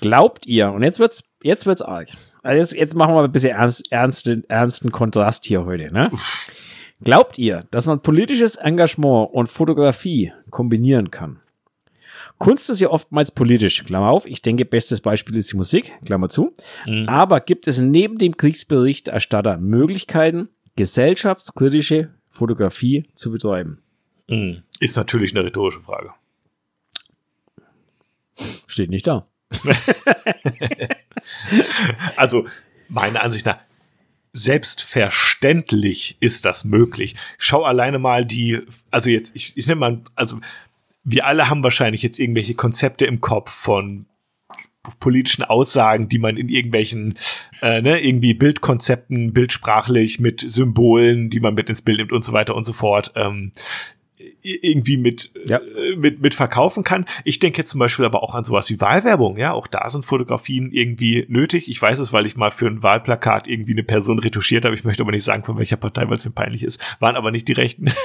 [0.00, 2.08] Glaubt ihr, und jetzt wird's, jetzt wird's arg.
[2.42, 6.10] Also jetzt, jetzt machen wir mal ein bisschen ernst, ernsten, ernsten Kontrast hier heute, ne?
[7.04, 11.40] Glaubt ihr, dass man politisches Engagement und Fotografie kombinieren kann?
[12.38, 14.26] Kunst ist ja oftmals politisch, Klammer auf.
[14.26, 16.52] Ich denke, bestes Beispiel ist die Musik, Klammer zu.
[16.86, 17.08] Mhm.
[17.08, 23.82] Aber gibt es neben dem Kriegsberichterstatter Möglichkeiten, gesellschaftskritische Fotografie zu betreiben?
[24.28, 24.62] Mhm.
[24.80, 26.12] Ist natürlich eine rhetorische Frage.
[28.66, 29.26] Steht nicht da.
[32.16, 32.46] also,
[32.88, 33.58] meiner Ansicht nach,
[34.32, 37.16] selbstverständlich ist das möglich.
[37.36, 38.60] Schau alleine mal die,
[38.90, 40.40] also jetzt, ich, ich nehme mal, also
[41.04, 44.06] wir alle haben wahrscheinlich jetzt irgendwelche Konzepte im Kopf von
[44.98, 47.14] politischen Aussagen, die man in irgendwelchen,
[47.60, 52.32] äh, ne, irgendwie Bildkonzepten, bildsprachlich mit Symbolen, die man mit ins Bild nimmt und so
[52.32, 53.52] weiter und so fort, ähm,
[54.42, 55.58] irgendwie mit, ja.
[55.58, 57.06] äh, mit, mit verkaufen kann.
[57.24, 60.04] Ich denke jetzt zum Beispiel aber auch an sowas wie Wahlwerbung, ja, auch da sind
[60.04, 61.70] Fotografien irgendwie nötig.
[61.70, 64.74] Ich weiß es, weil ich mal für ein Wahlplakat irgendwie eine Person retuschiert habe.
[64.74, 66.80] Ich möchte aber nicht sagen, von welcher Partei, weil es mir peinlich ist.
[66.98, 67.92] Waren aber nicht die Rechten.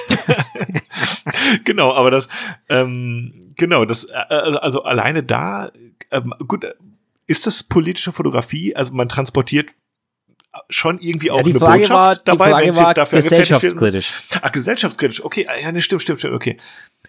[1.64, 2.28] genau, aber das,
[2.70, 5.72] ähm, genau, das, äh, also alleine da,
[6.12, 6.66] ähm, gut,
[7.26, 8.76] ist das politische Fotografie?
[8.76, 9.74] Also man transportiert
[10.70, 14.24] schon irgendwie auch ja, eine Frage Botschaft war, dabei, wenn sie dafür gesellschaftskritisch.
[14.42, 15.24] Ah, gesellschaftskritisch.
[15.24, 16.34] Okay, ah, ja, ne, stimmt, stimmt, stimmt.
[16.34, 16.58] Okay.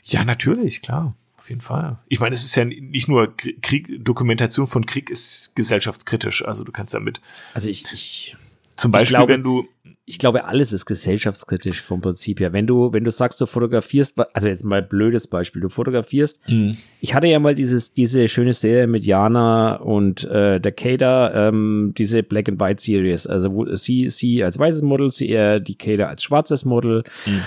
[0.05, 1.15] Ja, natürlich, klar.
[1.39, 1.99] Auf jeden Fall.
[2.09, 6.45] Ich meine, es ist ja nicht nur Krieg, Dokumentation von Krieg ist gesellschaftskritisch.
[6.45, 7.21] Also du kannst damit.
[7.55, 8.37] Also ich, ich
[8.77, 9.67] zum Beispiel, glaube, wenn du
[10.09, 12.55] ich glaube, alles ist gesellschaftskritisch vom Prinzip her.
[12.55, 16.41] Wenn du, wenn du sagst, du fotografierst, also jetzt mal blödes Beispiel, du fotografierst.
[16.49, 16.79] Mhm.
[17.03, 21.93] Ich hatte ja mal dieses, diese schöne Serie mit Jana und äh, der Kader, ähm,
[21.99, 23.27] diese Black and White Series.
[23.27, 27.05] Also wo sie, sie als weißes Model, sie eher die Kader als schwarzes Model.
[27.27, 27.43] Mhm.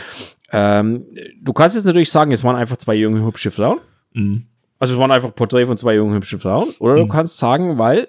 [0.51, 1.05] Ähm,
[1.41, 3.80] du kannst jetzt natürlich sagen, es waren einfach zwei junge, hübsche Frauen.
[4.14, 4.45] Mhm.
[4.78, 6.70] Also es waren einfach Porträt von zwei jungen, hübschen Frauen.
[6.80, 7.09] Oder du mhm.
[7.09, 8.07] kannst sagen, weil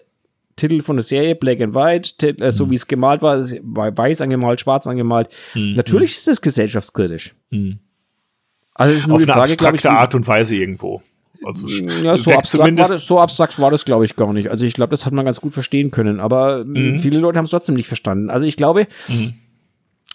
[0.57, 2.71] Titel von der Serie, Black and White, Titel, äh, so mhm.
[2.71, 5.29] wie es gemalt war, weiß angemalt, schwarz angemalt.
[5.55, 5.75] Mhm.
[5.75, 7.35] Natürlich ist es gesellschaftskritisch.
[7.51, 7.79] Mhm.
[8.75, 11.03] Also ist nur Auf die Frage, eine abstrakte ich, Art und Weise irgendwo.
[11.45, 14.49] Also ja, so abstrakt, war das, so abstrakt war das, glaube ich, gar nicht.
[14.49, 16.99] Also ich glaube, das hat man ganz gut verstehen können, aber mhm.
[16.99, 18.31] viele Leute haben es trotzdem nicht verstanden.
[18.31, 19.35] Also ich glaube, mhm.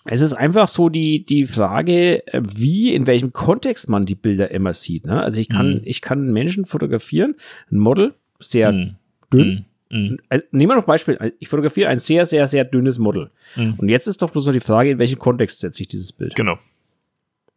[0.05, 4.73] es ist einfach so die, die Frage, wie, in welchem Kontext man die Bilder immer
[4.73, 5.05] sieht.
[5.05, 5.21] Ne?
[5.21, 5.81] Also ich kann, mhm.
[5.83, 7.35] ich kann Menschen fotografieren,
[7.71, 8.95] ein Model, sehr mhm.
[9.33, 10.17] dünn, mhm.
[10.51, 11.33] Nehmen wir noch Beispiel.
[11.39, 13.29] Ich fotografiere ein sehr, sehr, sehr dünnes Model.
[13.55, 13.75] Mhm.
[13.77, 16.35] Und jetzt ist doch bloß noch die Frage, in welchen Kontext setze ich dieses Bild?
[16.35, 16.57] Genau.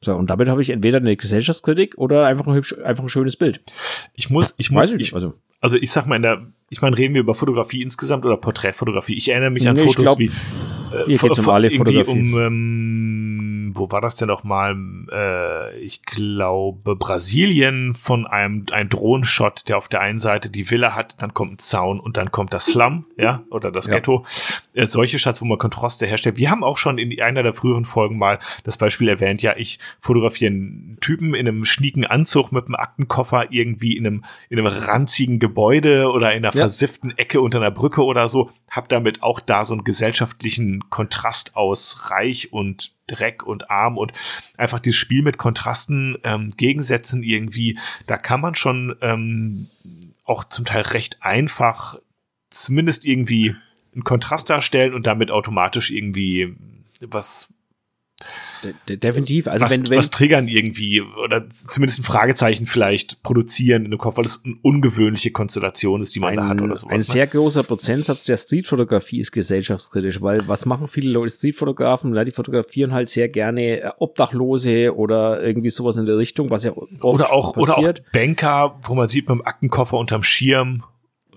[0.02, 3.36] So, und damit habe ich entweder eine Gesellschaftskritik oder einfach ein, hübsch, einfach ein schönes
[3.36, 3.60] Bild.
[4.14, 7.14] Ich muss, ich muss, ich, also, also ich sag mal in der, ich meine, reden
[7.14, 9.14] wir über Fotografie insgesamt oder Porträtfotografie?
[9.14, 12.12] Ich erinnere mich an nee, Fotos glaub, wie, äh, hier geht's um alle Fotografie.
[12.12, 13.19] um, ähm,
[13.76, 14.76] wo war das denn noch mal?
[15.12, 20.94] Äh, ich glaube Brasilien von einem ein Drohnenshot, der auf der einen Seite die Villa
[20.94, 23.94] hat, dann kommt ein Zaun und dann kommt das Slum, ja, oder das ja.
[23.94, 24.24] Ghetto.
[24.72, 26.36] Äh, solche Shots, wo man Kontraste herstellt.
[26.36, 29.42] Wir haben auch schon in einer der früheren Folgen mal das Beispiel erwähnt.
[29.42, 34.24] Ja, ich fotografiere einen Typen in einem schnieken Anzug mit einem Aktenkoffer irgendwie in einem
[34.48, 36.62] in einem ranzigen Gebäude oder in einer ja.
[36.62, 38.50] versifften Ecke unter einer Brücke oder so.
[38.70, 44.12] Hab damit auch da so einen gesellschaftlichen Kontrast aus Reich und Dreck und Arm und
[44.56, 49.68] einfach dieses Spiel mit Kontrasten, ähm, Gegensätzen irgendwie, da kann man schon ähm,
[50.24, 51.96] auch zum Teil recht einfach
[52.50, 53.54] zumindest irgendwie
[53.94, 56.56] einen Kontrast darstellen und damit automatisch irgendwie
[57.00, 57.54] was
[58.88, 59.48] De definitiv.
[59.48, 63.98] Also was, wenn, wenn was triggern irgendwie oder zumindest ein Fragezeichen vielleicht produzieren in dem
[63.98, 66.92] Kopf, weil es eine ungewöhnliche Konstellation ist, die man ein, da hat oder sowas.
[66.92, 67.02] Ein ne?
[67.02, 72.14] sehr großer Prozentsatz der Streetfotografie ist gesellschaftskritisch, weil was machen viele Leute Streetfotografen?
[72.14, 76.64] Ja, die fotografieren halt sehr gerne äh, Obdachlose oder irgendwie sowas in der Richtung, was
[76.64, 77.78] ja oft oder auch passiert.
[77.78, 80.84] oder auch Banker, wo man sieht mit dem Aktenkoffer unterm Schirm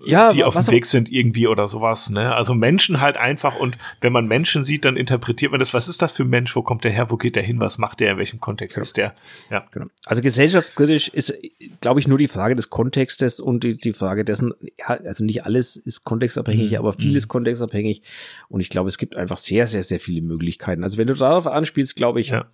[0.06, 2.10] ja, die auf dem Weg sind irgendwie oder sowas.
[2.10, 2.34] Ne?
[2.34, 5.74] Also Menschen halt einfach und wenn man Menschen sieht, dann interpretiert man das.
[5.74, 6.54] Was ist das für ein Mensch?
[6.56, 7.10] Wo kommt der her?
[7.10, 7.60] Wo geht der hin?
[7.60, 8.12] Was macht der?
[8.12, 8.82] In welchem Kontext ja.
[8.82, 9.14] ist der?
[9.50, 9.66] Ja.
[9.70, 9.86] Genau.
[10.06, 11.34] Also gesellschaftskritisch ist,
[11.80, 15.44] glaube ich, nur die Frage des Kontextes und die, die Frage dessen, ja, also nicht
[15.44, 16.78] alles ist kontextabhängig, mhm.
[16.78, 17.28] aber vieles mhm.
[17.28, 18.02] kontextabhängig.
[18.48, 20.84] Und ich glaube, es gibt einfach sehr, sehr, sehr viele Möglichkeiten.
[20.84, 22.46] Also wenn du darauf anspielst, glaube ich, ja.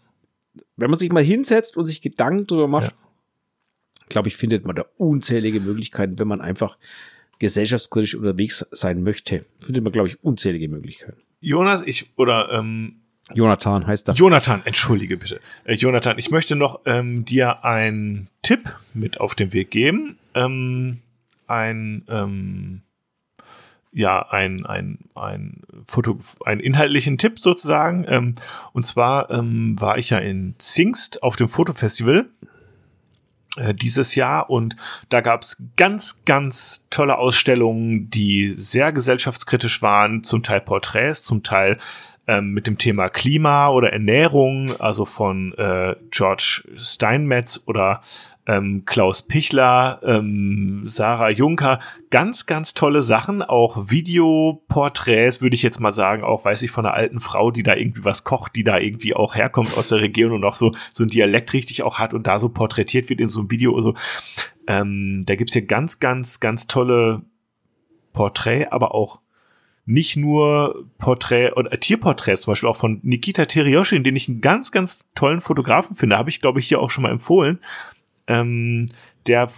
[0.76, 2.94] wenn man sich mal hinsetzt und sich Gedanken drüber macht,
[4.10, 6.76] glaube ich, findet man da unzählige Möglichkeiten, wenn man einfach
[7.40, 11.18] gesellschaftskritisch unterwegs sein möchte, findet man, glaube ich, unzählige Möglichkeiten.
[11.40, 13.00] Jonas, ich, oder, ähm,
[13.34, 14.14] Jonathan heißt er.
[14.14, 15.40] Jonathan, entschuldige bitte.
[15.64, 20.18] Äh, Jonathan, ich möchte noch ähm, dir einen Tipp mit auf den Weg geben.
[20.34, 20.98] Ähm,
[21.46, 22.82] ein, ähm,
[23.92, 28.04] ja ein, ein, ein Foto, einen inhaltlichen Tipp sozusagen.
[28.08, 28.34] Ähm,
[28.72, 32.26] und zwar ähm, war ich ja in Zingst auf dem Fotofestival
[33.74, 34.50] dieses Jahr.
[34.50, 34.76] Und
[35.08, 41.78] da gab's ganz, ganz tolle Ausstellungen, die sehr gesellschaftskritisch waren, zum Teil Porträts, zum Teil
[42.30, 48.02] ähm, mit dem Thema Klima oder Ernährung, also von äh, George Steinmetz oder
[48.46, 55.80] ähm, Klaus Pichler, ähm, Sarah Juncker, ganz, ganz tolle Sachen, auch Videoporträts, würde ich jetzt
[55.80, 58.62] mal sagen, auch weiß ich von einer alten Frau, die da irgendwie was kocht, die
[58.62, 61.98] da irgendwie auch herkommt aus der Region und auch so, so ein Dialekt richtig auch
[61.98, 63.74] hat und da so porträtiert wird in so einem Video.
[63.74, 63.94] Also,
[64.68, 67.22] ähm, da gibt's hier ganz, ganz, ganz tolle
[68.12, 69.20] Porträt, aber auch
[69.90, 74.70] nicht nur Porträt oder Tierporträts, zum Beispiel auch von Nikita Terioshin, den ich einen ganz,
[74.72, 77.58] ganz tollen Fotografen finde, habe ich, glaube ich, hier auch schon mal empfohlen.
[78.26, 78.86] Ähm,
[79.26, 79.48] der,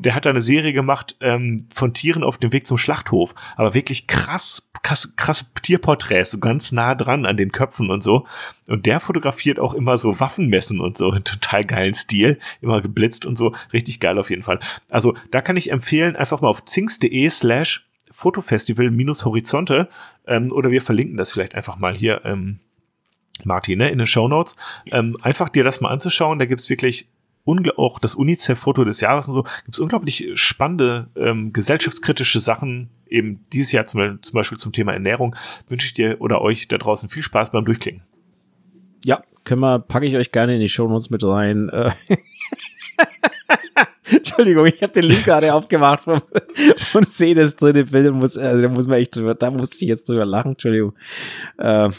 [0.00, 3.72] der hat da eine Serie gemacht ähm, von Tieren auf dem Weg zum Schlachthof, aber
[3.72, 8.26] wirklich krass, krass, krasse Tierporträts, so ganz nah dran an den Köpfen und so.
[8.66, 13.24] Und der fotografiert auch immer so Waffenmessen und so, in total geilen Stil, immer geblitzt
[13.24, 14.58] und so, richtig geil auf jeden Fall.
[14.90, 17.85] Also da kann ich empfehlen, einfach mal auf zinks.de slash
[18.16, 19.90] Fotofestival minus Horizonte
[20.26, 22.60] ähm, oder wir verlinken das vielleicht einfach mal hier, ähm,
[23.44, 24.56] Martin, ne, in den Show Notes.
[24.90, 27.10] Ähm, einfach dir das mal anzuschauen, da gibt's wirklich
[27.76, 33.44] auch das UNICEF-Foto des Jahres und so, gibt es unglaublich spannende ähm, gesellschaftskritische Sachen, eben
[33.52, 35.36] dieses Jahr zum, zum Beispiel zum Thema Ernährung.
[35.68, 38.02] Wünsche ich dir oder euch da draußen viel Spaß beim Durchklingen.
[39.04, 41.70] Ja, können wir, packe ich euch gerne in die Show Notes mit rein.
[44.10, 46.20] Entschuldigung, ich habe den Link gerade aufgemacht vom,
[46.94, 49.76] und sehe das dritte Bild und muss, also da muss man echt drüber, da musste
[49.84, 50.94] ich jetzt drüber lachen, Entschuldigung.
[51.58, 51.90] Äh,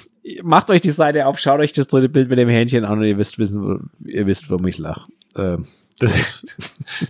[0.43, 3.05] macht euch die Seite auf, schaut euch das dritte Bild mit dem Hähnchen an und
[3.05, 5.09] ihr wisst wissen, ihr wisst, warum ich lache.
[5.35, 5.57] Äh,
[5.99, 6.43] das,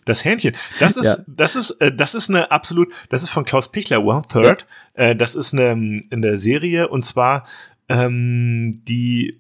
[0.06, 0.56] das Hähnchen.
[0.80, 1.18] Das ist, ja.
[1.28, 4.66] das ist, äh, das ist eine absolut, das ist von Klaus Pichler, One Third.
[4.96, 5.04] Ja.
[5.04, 7.46] Äh, das ist eine, eine Serie und zwar
[7.90, 9.38] ähm, die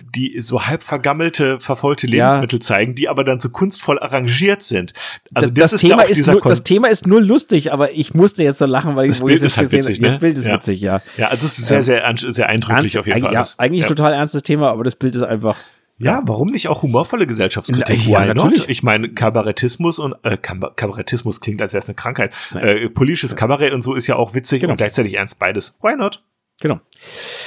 [0.00, 2.64] die so halb vergammelte, verfaulte Lebensmittel ja.
[2.64, 4.92] zeigen, die aber dann so kunstvoll arrangiert sind.
[5.32, 8.12] Also das, das, das Thema da ist nur, das Thema ist nur lustig, aber ich
[8.12, 10.08] musste jetzt so lachen, weil ich das Bild ist halt witzig, ne?
[10.08, 10.54] Das Bild ist ja.
[10.54, 11.00] witzig, ja.
[11.16, 13.32] Ja, also es ist sehr, sehr, sehr eindrücklich Ernst, auf jeden Fall.
[13.32, 13.88] Ja, eigentlich ja.
[13.88, 15.56] total ernstes Thema, aber das Bild ist einfach
[15.96, 18.06] ja, warum nicht auch humorvolle Gesellschaftskritik?
[18.06, 18.58] Ja, natürlich.
[18.58, 18.68] Not?
[18.68, 22.34] Ich meine, Kabarettismus und äh, Kabarettismus klingt, als wäre es eine Krankheit.
[22.52, 24.72] Äh, politisches Kabarett und so ist ja auch witzig genau.
[24.72, 25.76] und gleichzeitig ernst beides.
[25.82, 26.24] Why not?
[26.60, 26.80] Genau.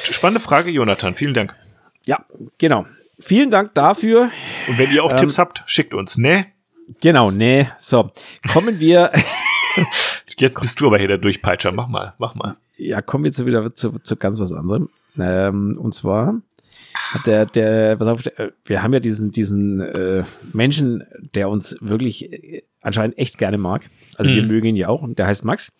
[0.03, 1.13] Spannende Frage, Jonathan.
[1.13, 1.55] Vielen Dank.
[2.07, 2.25] Ja,
[2.57, 2.85] genau.
[3.19, 4.31] Vielen Dank dafür.
[4.67, 6.45] Und wenn ihr auch ähm, Tipps habt, schickt uns, ne?
[7.01, 7.71] Genau, ne.
[7.77, 8.11] So,
[8.53, 9.11] kommen wir.
[10.37, 11.71] Jetzt bist du aber hier der Durchpeitscher.
[11.73, 12.55] Mach mal, mach mal.
[12.77, 14.87] Ja, kommen wir zu wieder zu, zu ganz was anderem.
[15.19, 16.41] Ähm, und zwar
[17.11, 18.23] hat der, der, pass auf,
[18.65, 21.03] wir haben ja diesen, diesen äh, Menschen,
[21.35, 23.89] der uns wirklich äh, anscheinend echt gerne mag.
[24.15, 24.35] Also mhm.
[24.35, 25.73] wir mögen ihn ja auch und der heißt Max.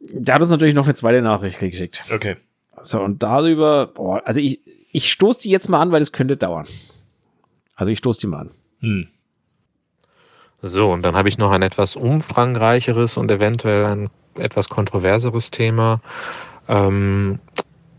[0.00, 2.02] Der hat uns natürlich noch eine zweite Nachricht geschickt.
[2.12, 2.36] Okay.
[2.82, 4.60] So, und darüber, boah, also ich,
[4.92, 6.66] ich stoße die jetzt mal an, weil es könnte dauern.
[7.74, 8.50] Also ich stoße die mal an.
[8.80, 9.08] Hm.
[10.62, 16.00] So, und dann habe ich noch ein etwas umfangreicheres und eventuell ein etwas kontroverseres Thema.
[16.68, 17.38] Ähm,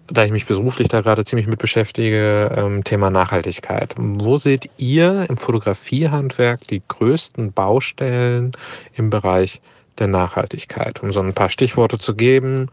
[0.08, 3.96] da ich mich beruflich da gerade ziemlich mit beschäftige, ähm, Thema Nachhaltigkeit.
[3.98, 8.52] Wo seht ihr im Fotografiehandwerk die größten Baustellen
[8.94, 9.62] im Bereich
[10.00, 11.02] der Nachhaltigkeit?
[11.02, 12.70] Um so ein paar Stichworte zu geben,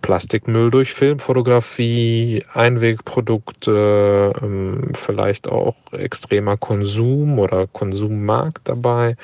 [0.00, 9.16] Plastikmüll durch Filmfotografie, Einwegprodukte, ähm, vielleicht auch extremer Konsum oder Konsummarkt dabei.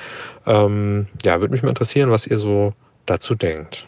[0.45, 2.73] Ähm, ja, würde mich mal interessieren, was ihr so
[3.05, 3.87] dazu denkt.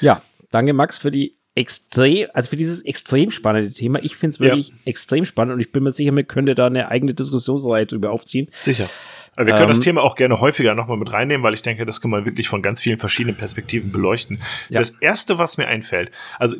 [0.00, 3.98] Ja, danke Max für die extrem, also für dieses extrem spannende Thema.
[4.02, 4.74] Ich finde es wirklich ja.
[4.84, 8.48] extrem spannend und ich bin mir sicher, wir könnte da eine eigene Diskussionsreihe drüber aufziehen.
[8.60, 8.88] Sicher.
[9.36, 12.00] Wir können ähm, das Thema auch gerne häufiger nochmal mit reinnehmen, weil ich denke, das
[12.00, 14.40] kann man wirklich von ganz vielen verschiedenen Perspektiven beleuchten.
[14.68, 14.80] Ja.
[14.80, 16.56] Das erste, was mir einfällt, also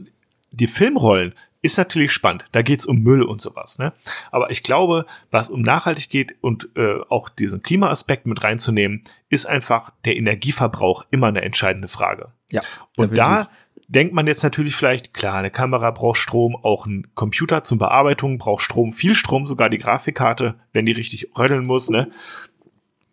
[0.50, 2.44] die Filmrollen ist natürlich spannend.
[2.52, 3.78] Da geht's um Müll und sowas.
[3.78, 3.92] Ne?
[4.30, 9.46] Aber ich glaube, was um nachhaltig geht und äh, auch diesen Klimaaspekt mit reinzunehmen, ist
[9.46, 12.28] einfach der Energieverbrauch immer eine entscheidende Frage.
[12.50, 12.60] Ja.
[12.96, 13.48] Und da
[13.88, 18.38] denkt man jetzt natürlich vielleicht, klar, eine Kamera braucht Strom, auch ein Computer zum Bearbeitung
[18.38, 22.08] braucht Strom, viel Strom, sogar die Grafikkarte, wenn die richtig rödeln muss, ne?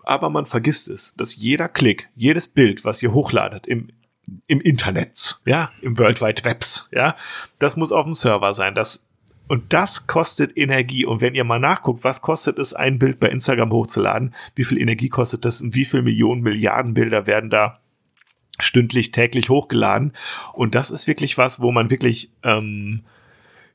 [0.04, 3.89] Aber man vergisst es, dass jeder Klick, jedes Bild, was ihr hochladet im
[4.47, 7.16] im Internet, ja, im World Wide Webs, ja,
[7.60, 9.06] das muss auf dem Server sein, das
[9.47, 11.06] und das kostet Energie.
[11.06, 14.80] Und wenn ihr mal nachguckt, was kostet es, ein Bild bei Instagram hochzuladen, wie viel
[14.80, 17.80] Energie kostet das und wie viel Millionen, Milliarden Bilder werden da
[18.60, 20.14] stündlich, täglich hochgeladen.
[20.54, 23.04] Und das ist wirklich was, wo man wirklich ähm,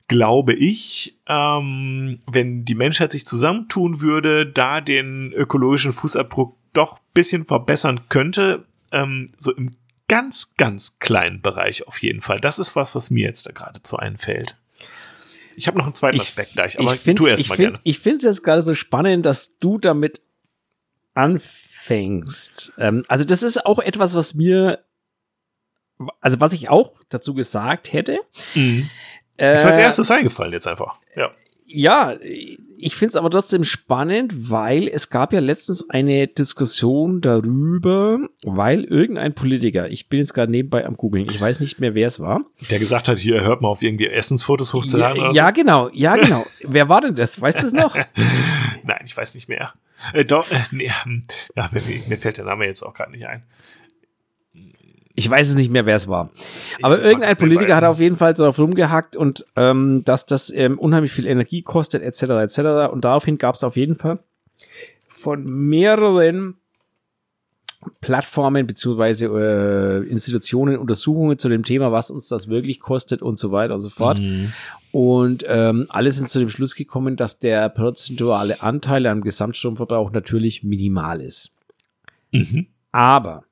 [0.09, 7.45] glaube ich, ähm, wenn die Menschheit sich zusammentun würde, da den ökologischen Fußabdruck doch bisschen
[7.45, 9.71] verbessern könnte, ähm, so im
[10.09, 12.41] ganz, ganz kleinen Bereich auf jeden Fall.
[12.41, 14.57] Das ist was, was mir jetzt da geradezu einfällt.
[15.55, 17.75] Ich habe noch einen zweiten Aspekt gleich, aber ich find, tu erst ich mal find,
[17.75, 17.81] gerne.
[17.85, 20.23] Ich finde es jetzt gerade so spannend, dass du damit
[21.15, 22.73] anfängst.
[22.79, 24.85] Ähm, also das ist auch etwas, was mir,
[26.21, 28.21] also was ich auch dazu gesagt hätte.
[28.55, 28.89] Mhm.
[29.39, 30.97] Ist mir als Äh, erstes eingefallen jetzt einfach.
[31.17, 31.31] Ja.
[31.71, 32.17] Ja,
[32.79, 38.85] ich finde es aber trotzdem spannend, weil es gab ja letztens eine Diskussion darüber, weil
[38.85, 42.21] irgendein Politiker, ich bin jetzt gerade nebenbei am googeln, ich weiß nicht mehr, wer es
[42.21, 42.41] war.
[42.71, 45.21] Der gesagt hat, hier hört mal auf irgendwie Essensfotos hochzuladen.
[45.21, 46.47] Ja, oder ja, genau, ja, genau.
[46.65, 47.39] wer war denn das?
[47.39, 47.95] Weißt du es noch?
[47.95, 48.03] so.
[48.85, 49.75] Nein, ich weiß nicht mehr.
[50.15, 51.25] Äh, doch, äh, nee, hm,
[51.57, 53.43] ach, mir, mir fällt der Name jetzt auch gerade nicht ein.
[55.19, 56.31] Ich weiß es nicht mehr, wer es war.
[56.79, 60.27] Ich Aber sag irgendein Politiker hat auf jeden Fall so drauf rumgehackt und ähm, dass
[60.27, 62.23] das ähm, unheimlich viel Energie kostet, etc.
[62.23, 62.59] etc.
[62.93, 64.21] Und daraufhin gab es auf jeden Fall
[65.09, 66.55] von mehreren
[68.01, 73.51] Plattformen beziehungsweise äh, Institutionen Untersuchungen zu dem Thema, was uns das wirklich kostet und so
[73.51, 74.21] weiter und so fort.
[74.21, 74.53] Mhm.
[74.93, 80.63] Und ähm, alle sind zu dem Schluss gekommen, dass der prozentuale Anteil am Gesamtstromverbrauch natürlich
[80.63, 81.51] minimal ist.
[82.31, 82.69] Mhm.
[82.93, 83.43] Aber,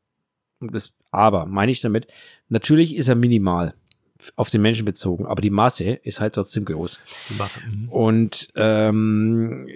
[0.60, 2.06] und das aber meine ich damit,
[2.48, 3.74] natürlich ist er minimal
[4.36, 6.98] auf den Menschen bezogen, aber die Masse ist halt trotzdem groß.
[7.30, 7.60] Die Masse.
[7.60, 7.88] Mhm.
[7.88, 9.68] Und ähm,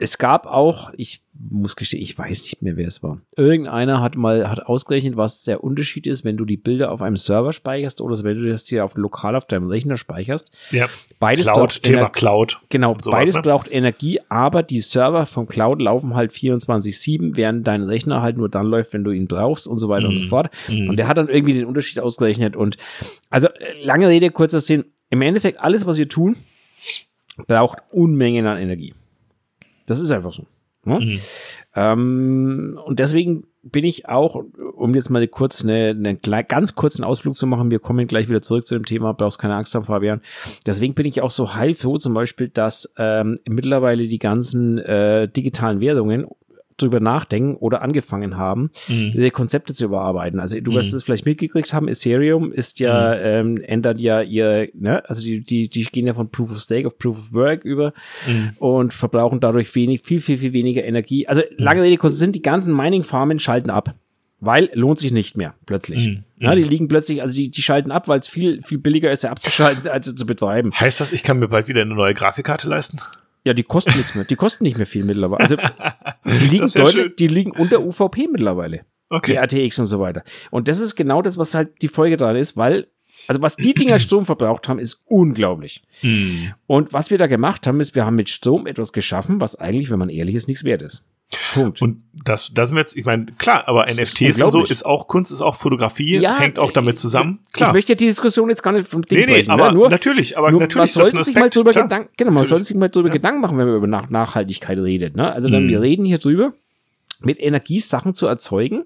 [0.00, 3.20] es gab auch, ich muss gestehen, ich weiß nicht mehr, wer es war.
[3.36, 7.16] Irgendeiner hat mal hat ausgerechnet, was der Unterschied ist, wenn du die Bilder auf einem
[7.16, 10.50] Server speicherst oder wenn du das hier auf, lokal auf deinem Rechner speicherst.
[10.70, 10.86] Ja,
[11.18, 12.60] Beides Cloud, braucht Thema Ener- Cloud.
[12.68, 13.42] Genau, sowas, beides ne?
[13.42, 18.48] braucht Energie, aber die Server vom Cloud laufen halt 24-7, während dein Rechner halt nur
[18.48, 20.28] dann läuft, wenn du ihn brauchst und so weiter und so Mhm.
[20.28, 20.50] fort.
[20.68, 20.90] Mhm.
[20.90, 22.54] Und der hat dann irgendwie den Unterschied ausgerechnet.
[22.54, 22.76] Und
[23.30, 23.48] also
[23.82, 24.84] lange Rede, kurzer Sinn.
[25.10, 26.36] Im Endeffekt, alles, was wir tun,
[27.46, 28.94] braucht Unmengen an Energie.
[29.88, 30.46] Das ist einfach so.
[30.84, 31.00] Ne?
[31.00, 31.20] Mhm.
[31.74, 34.42] Ähm, und deswegen bin ich auch,
[34.74, 38.42] um jetzt mal kurz eine, eine ganz kurzen Ausflug zu machen, wir kommen gleich wieder
[38.42, 40.22] zurück zu dem Thema, brauchst keine Angst haben, Fabian.
[40.66, 45.80] Deswegen bin ich auch so heilfroh zum Beispiel, dass ähm, mittlerweile die ganzen äh, digitalen
[45.80, 46.26] Währungen
[46.78, 49.12] drüber nachdenken oder angefangen haben, Mhm.
[49.14, 50.40] diese Konzepte zu überarbeiten.
[50.40, 50.76] Also du Mhm.
[50.76, 55.40] wirst es vielleicht mitgekriegt haben, Ethereum ist ja, ähm, ändert ja ihr, ne, also die,
[55.44, 57.92] die, die gehen ja von Proof of Stake auf Proof of Work über
[58.26, 58.50] Mhm.
[58.58, 61.26] und verbrauchen dadurch wenig, viel, viel, viel weniger Energie.
[61.28, 63.94] Also lange Rede, kurzer Sinn, die ganzen Mining-Farmen schalten ab.
[64.40, 66.06] Weil lohnt sich nicht mehr, plötzlich.
[66.10, 66.22] Mhm.
[66.38, 69.22] Ja, die liegen plötzlich, also die, die schalten ab, weil es viel, viel billiger ist,
[69.22, 70.70] sie abzuschalten, als sie zu betreiben.
[70.72, 72.98] Heißt das, ich kann mir bald wieder eine neue Grafikkarte leisten?
[73.48, 74.24] Ja, die kosten nichts mehr.
[74.24, 75.40] Die kosten nicht mehr viel mittlerweile.
[75.40, 75.56] Also
[76.26, 77.12] die liegen deutlich, schön.
[77.18, 78.78] die liegen unter UVP mittlerweile.
[78.78, 79.36] Die Okay.
[79.36, 80.22] RTX und so weiter.
[80.50, 82.88] Und das ist genau das, was halt die Folge dran ist, weil,
[83.26, 85.82] also was die Dinger Strom verbraucht haben, ist unglaublich.
[86.02, 86.52] Mhm.
[86.66, 89.90] Und was wir da gemacht haben, ist, wir haben mit Strom etwas geschaffen, was eigentlich,
[89.90, 91.06] wenn man ehrlich ist, nichts wert ist.
[91.52, 91.82] Punkt.
[91.82, 94.86] Und das, das sind wir jetzt, ich meine, klar, aber ist NFTs und so ist
[94.86, 97.40] auch Kunst, ist auch Fotografie, Ja, hängt auch damit zusammen.
[97.48, 97.72] Ich Klar.
[97.74, 99.74] möchte die Diskussion jetzt gar nicht vom Ding nee, nee, brechen, aber ne?
[99.74, 101.72] nur, natürlich, aber nur natürlich man das sollte sich mal drüber.
[101.74, 102.48] Gedanken, genau, man Natürlich.
[102.48, 103.12] sollte sich mal drüber Ja.
[103.14, 105.30] Gedanken machen, wenn man über Nach Nachhaltigkeit redet, ne?
[105.30, 105.68] Also dann, Mhm.
[105.68, 106.54] wir reden hier drüber,
[107.20, 108.84] mit Energie Sachen zu erzeugen.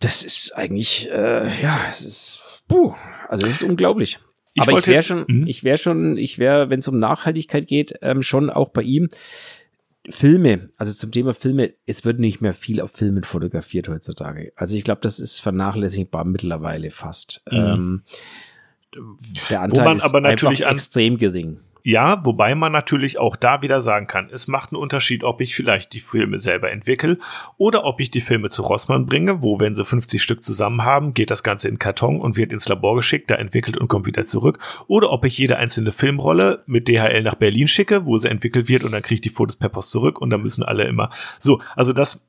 [0.00, 2.94] Das ist eigentlich, äh, ja, es ist, puh,
[3.28, 4.18] also es ist unglaublich.
[4.54, 5.46] Ich Aber ich wäre jetzt- schon, Mhm.
[5.46, 9.08] ich wäre schon, ich wäre, wenn es um Nachhaltigkeit geht, ähm, schon auch bei ihm.
[10.10, 14.52] Filme, also zum Thema Filme, es wird nicht mehr viel auf Filmen fotografiert heutzutage.
[14.56, 17.42] Also ich glaube, das ist vernachlässigbar mittlerweile fast.
[17.50, 17.56] Mhm.
[17.58, 18.02] Ähm,
[19.50, 21.60] der Anteil ist aber natürlich extrem gering.
[21.82, 25.54] Ja, wobei man natürlich auch da wieder sagen kann, es macht einen Unterschied, ob ich
[25.54, 27.18] vielleicht die Filme selber entwickle
[27.56, 31.14] oder ob ich die Filme zu Rossmann bringe, wo, wenn sie 50 Stück zusammen haben,
[31.14, 34.24] geht das Ganze in Karton und wird ins Labor geschickt, da entwickelt und kommt wieder
[34.24, 34.58] zurück.
[34.86, 38.84] Oder ob ich jede einzelne Filmrolle mit DHL nach Berlin schicke, wo sie entwickelt wird
[38.84, 41.10] und dann kriege ich die Fotos per Post zurück und dann müssen alle immer.
[41.38, 42.20] So, also das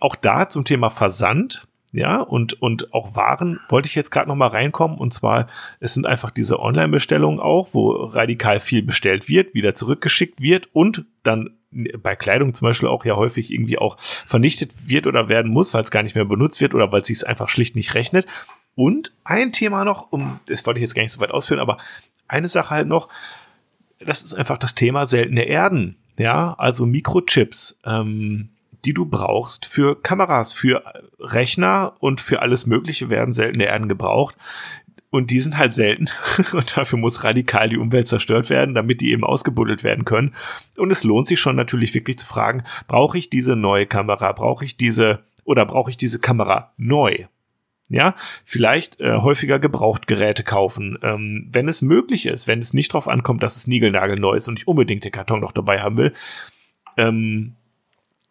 [0.00, 1.66] auch da zum Thema Versand.
[1.94, 4.98] Ja, und, und auch Waren wollte ich jetzt gerade noch mal reinkommen.
[4.98, 5.46] Und zwar,
[5.78, 11.04] es sind einfach diese Online-Bestellungen auch, wo radikal viel bestellt wird, wieder zurückgeschickt wird und
[11.22, 11.50] dann
[12.02, 15.84] bei Kleidung zum Beispiel auch ja häufig irgendwie auch vernichtet wird oder werden muss, weil
[15.84, 18.26] es gar nicht mehr benutzt wird oder weil es sich einfach schlicht nicht rechnet.
[18.74, 21.78] Und ein Thema noch, um, das wollte ich jetzt gar nicht so weit ausführen, aber
[22.26, 23.08] eine Sache halt noch,
[24.00, 25.96] das ist einfach das Thema seltene Erden.
[26.18, 28.48] Ja, also Mikrochips, ähm,
[28.84, 30.82] die du brauchst für Kameras, für
[31.18, 34.36] Rechner und für alles Mögliche werden seltene Erden gebraucht.
[35.10, 36.08] Und die sind halt selten.
[36.52, 40.34] Und dafür muss radikal die Umwelt zerstört werden, damit die eben ausgebuddelt werden können.
[40.76, 44.32] Und es lohnt sich schon natürlich wirklich zu fragen, brauche ich diese neue Kamera?
[44.32, 47.26] Brauche ich diese oder brauche ich diese Kamera neu?
[47.90, 53.06] Ja, vielleicht äh, häufiger Gebrauchtgeräte kaufen, ähm, wenn es möglich ist, wenn es nicht drauf
[53.06, 56.12] ankommt, dass es niegelnagelneu ist und ich unbedingt den Karton noch dabei haben will.
[56.96, 57.54] Ähm,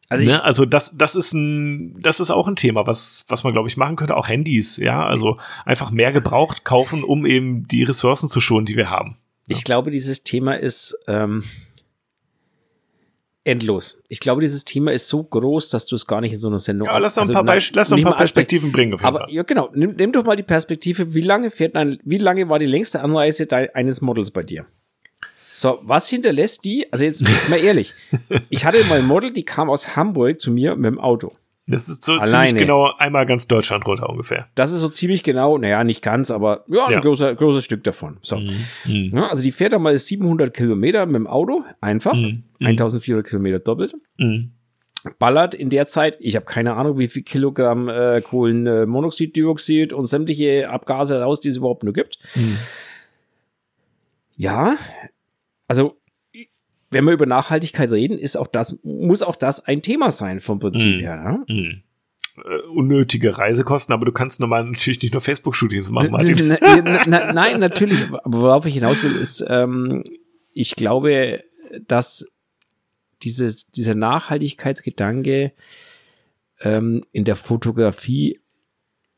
[0.09, 0.43] Also, ne?
[0.43, 3.77] also das, das ist ein, das ist auch ein Thema, was, was man glaube ich
[3.77, 4.15] machen könnte.
[4.15, 8.75] Auch Handys, ja, also einfach mehr gebraucht kaufen, um eben die Ressourcen zu schonen, die
[8.75, 9.17] wir haben.
[9.47, 9.63] Ich ja.
[9.63, 11.43] glaube, dieses Thema ist ähm,
[13.43, 14.01] endlos.
[14.07, 16.57] Ich glaube, dieses Thema ist so groß, dass du es gar nicht in so einer
[16.57, 16.87] Sendung.
[16.87, 18.93] Ja, lass doch also, ein paar, lass doch ein paar Perspektiven bringen.
[18.93, 19.33] Auf jeden aber Fall.
[19.33, 19.69] ja, genau.
[19.73, 21.13] Nimm, nimm doch mal die Perspektive.
[21.13, 24.65] Wie lange fährt ein, wie lange war die längste Anreise eines Models bei dir?
[25.55, 26.91] So, was hinterlässt die?
[26.91, 27.93] Also jetzt, jetzt mal ehrlich.
[28.49, 31.33] ich hatte mal ein Model, die kam aus Hamburg zu mir mit dem Auto.
[31.65, 32.47] Das ist so Alleine.
[32.47, 34.47] ziemlich genau einmal ganz Deutschland runter ungefähr.
[34.55, 36.99] Das ist so ziemlich genau, naja, nicht ganz, aber ja, ein ja.
[36.99, 38.17] Großer, großes Stück davon.
[38.21, 38.37] So.
[38.85, 39.11] Mhm.
[39.13, 42.15] Ja, also die fährt einmal 700 Kilometer mit dem Auto, einfach.
[42.15, 42.43] Mhm.
[42.59, 43.29] 1400 mhm.
[43.29, 43.93] Kilometer doppelt.
[44.17, 44.51] Mhm.
[45.19, 50.69] Ballert in der Zeit, ich habe keine Ahnung, wie viel Kilogramm äh, Kohlenmonoxiddioxid und sämtliche
[50.69, 52.17] Abgase raus, die es überhaupt nur gibt.
[52.35, 52.57] Mhm.
[54.35, 54.77] Ja,
[55.73, 55.97] also
[56.91, 60.59] wenn wir über Nachhaltigkeit reden, ist auch das, muss auch das ein Thema sein vom
[60.59, 60.99] Prinzip mm.
[60.99, 61.43] her.
[61.47, 61.53] Ne?
[61.53, 61.83] Mm.
[62.39, 66.49] Äh, unnötige Reisekosten, aber du kannst normal natürlich nicht nur Facebook-Shootings machen, Martin.
[67.07, 67.99] nein, natürlich.
[68.11, 70.03] Aber worauf ich hinaus will, ist, ähm,
[70.53, 71.43] ich glaube,
[71.87, 72.27] dass
[73.23, 75.53] diese, dieser Nachhaltigkeitsgedanke
[76.61, 78.39] ähm, in der Fotografie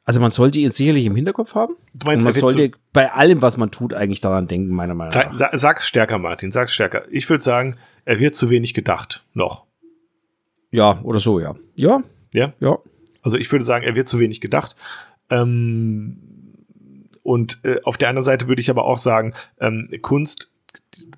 [0.05, 1.75] also man sollte ihn sicherlich im Hinterkopf haben.
[1.95, 5.13] Du meinst, und man sollte bei allem, was man tut, eigentlich daran denken, meiner Meinung
[5.13, 5.33] nach.
[5.33, 7.03] Sag, sag's stärker, Martin, sag's stärker.
[7.09, 9.25] Ich würde sagen, er wird zu wenig gedacht.
[9.33, 9.65] Noch.
[10.71, 11.55] Ja, oder so, ja.
[11.73, 12.03] Ja.
[12.33, 12.53] Ja?
[12.59, 12.77] Ja.
[13.23, 14.75] Also ich würde sagen, er wird zu wenig gedacht.
[15.31, 16.19] Ähm,
[17.23, 20.51] und äh, auf der anderen Seite würde ich aber auch sagen, ähm, Kunst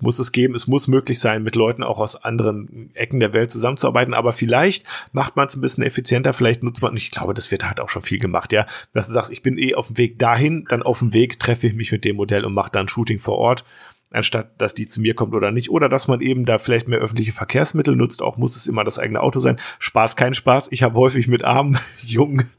[0.02, 3.52] muss es geben, es muss möglich sein, mit Leuten auch aus anderen Ecken der Welt
[3.52, 7.52] zusammenzuarbeiten, aber vielleicht macht man es ein bisschen effizienter, vielleicht nutzt man, ich glaube, das
[7.52, 9.98] wird halt auch schon viel gemacht, ja, dass du sagst, ich bin eh auf dem
[9.98, 12.88] Weg dahin, dann auf dem Weg treffe ich mich mit dem Modell und mache dann
[12.88, 13.66] Shooting vor Ort,
[14.12, 17.00] anstatt dass die zu mir kommt oder nicht, oder dass man eben da vielleicht mehr
[17.00, 19.60] öffentliche Verkehrsmittel nutzt, auch muss es immer das eigene Auto sein.
[19.80, 20.68] Spaß, kein Spaß.
[20.72, 22.50] Ich habe häufig mit armen, jungen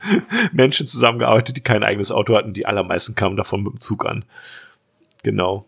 [0.52, 4.24] Menschen zusammengearbeitet, die kein eigenes Auto hatten, die allermeisten kamen davon mit dem Zug an.
[5.22, 5.67] Genau.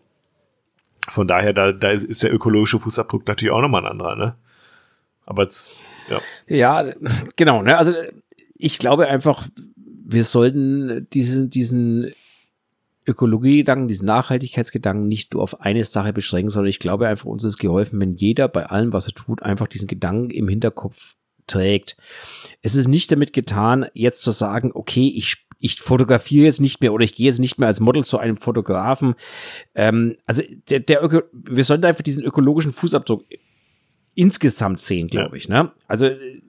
[1.09, 4.35] Von daher, da, da ist der ökologische Fußabdruck natürlich auch nochmal ein anderer, ne?
[5.25, 5.71] Aber jetzt,
[6.09, 6.21] ja.
[6.47, 6.93] Ja,
[7.35, 7.77] genau, ne?
[7.77, 7.93] Also
[8.55, 12.13] ich glaube einfach, wir sollten diesen, diesen
[13.07, 17.57] Ökologiegedanken, diesen Nachhaltigkeitsgedanken nicht nur auf eine Sache beschränken, sondern ich glaube einfach, uns ist
[17.57, 21.15] geholfen, wenn jeder bei allem, was er tut, einfach diesen Gedanken im Hinterkopf
[21.47, 21.97] trägt.
[22.61, 26.91] Es ist nicht damit getan, jetzt zu sagen, okay, ich ich fotografiere jetzt nicht mehr
[26.91, 29.15] oder ich gehe jetzt nicht mehr als Model zu einem Fotografen.
[29.75, 33.23] Ähm, also der, der Öko wir sollten einfach diesen ökologischen Fußabdruck
[34.15, 35.35] insgesamt sehen, glaube ja.
[35.35, 35.47] ich.
[35.47, 35.71] Ne?
[35.87, 36.41] Also äh,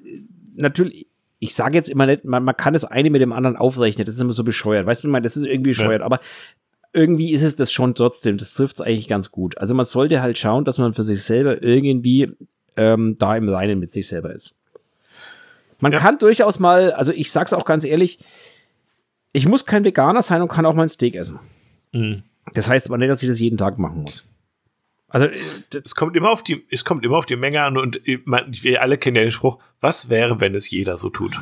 [0.55, 1.07] natürlich,
[1.39, 4.17] ich sage jetzt immer nicht, man, man kann das eine mit dem anderen aufrechnen, das
[4.17, 4.87] ist immer so bescheuert.
[4.87, 6.07] Weißt du, das ist irgendwie bescheuert, ja.
[6.07, 6.21] aber
[6.95, 8.39] irgendwie ist es das schon trotzdem.
[8.39, 9.59] Das trifft es eigentlich ganz gut.
[9.59, 12.33] Also man sollte halt schauen, dass man für sich selber irgendwie
[12.77, 14.55] ähm, da im Reinen mit sich selber ist.
[15.81, 15.99] Man ja.
[15.99, 18.21] kann durchaus mal, also ich sag's auch ganz ehrlich,
[19.33, 21.41] ich muss kein Veganer sein und kann auch mal ein Steak essen.
[21.93, 22.22] Mhm.
[22.55, 24.26] Das heißt aber nicht, dass ich das jeden Tag machen muss.
[25.09, 25.26] Also
[25.70, 28.97] es kommt immer auf die, es kommt immer auf die Menge an und wir alle
[28.97, 31.41] kennen ja den Spruch: Was wäre, wenn es jeder so tut?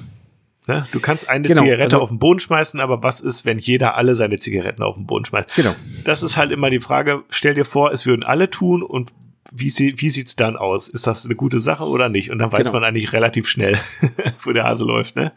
[0.67, 0.87] Ne?
[0.93, 3.97] Du kannst eine genau, Zigarette also, auf den Boden schmeißen, aber was ist, wenn jeder
[3.97, 5.55] alle seine Zigaretten auf den Boden schmeißt?
[5.55, 5.75] Genau.
[6.05, 7.25] Das ist halt immer die Frage.
[7.31, 9.13] Stell dir vor, es würden alle tun und
[9.53, 10.89] wie, sie, wie sieht's dann aus?
[10.89, 12.31] Ist das eine gute Sache oder nicht?
[12.31, 12.75] Und dann weiß genau.
[12.75, 13.79] man eigentlich relativ schnell,
[14.43, 15.33] wo der Hase läuft, ne?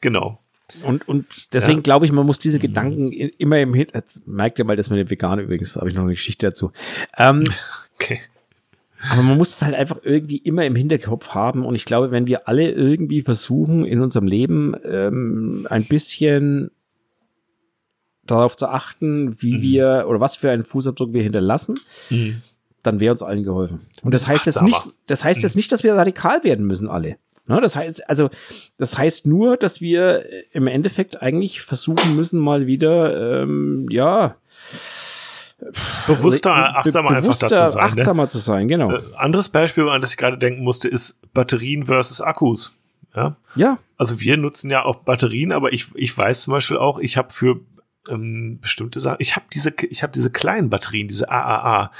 [0.00, 0.43] Genau.
[0.82, 1.82] Und, und deswegen ja.
[1.82, 5.10] glaube ich, man muss diese Gedanken immer im Hinterkopf, merkt ihr mal, dass man den
[5.10, 6.72] Veganer übrigens, habe ich noch eine Geschichte dazu.
[7.18, 7.44] Ähm,
[7.94, 8.20] okay.
[9.10, 11.64] Aber man muss es halt einfach irgendwie immer im Hinterkopf haben.
[11.66, 16.70] Und ich glaube, wenn wir alle irgendwie versuchen, in unserem Leben ähm, ein bisschen
[18.24, 19.62] darauf zu achten, wie mhm.
[19.62, 21.74] wir oder was für einen Fußabdruck wir hinterlassen,
[22.08, 22.42] mhm.
[22.82, 23.80] dann wäre uns allen geholfen.
[24.02, 25.58] Und das heißt jetzt nicht, das heißt jetzt mhm.
[25.58, 27.16] nicht, dass wir radikal werden müssen, alle.
[27.46, 28.30] Ne, das heißt, also,
[28.78, 34.36] das heißt nur, dass wir im Endeffekt eigentlich versuchen müssen, mal wieder, ähm, ja,
[36.06, 37.84] bewusster, achtsamer be bewusster, einfach dazu sein.
[37.84, 37.90] Ne?
[37.90, 38.28] Achtsamer ne?
[38.28, 38.92] zu sein, genau.
[38.92, 42.76] Äh, anderes Beispiel, an das ich gerade denken musste, ist Batterien versus Akkus.
[43.14, 43.36] Ja.
[43.54, 43.78] Ja.
[43.96, 47.32] Also wir nutzen ja auch Batterien, aber ich, ich weiß zum Beispiel auch, ich habe
[47.32, 47.60] für
[48.08, 51.90] ähm, bestimmte Sachen, ich habe diese, ich habe diese kleinen Batterien, diese AAA.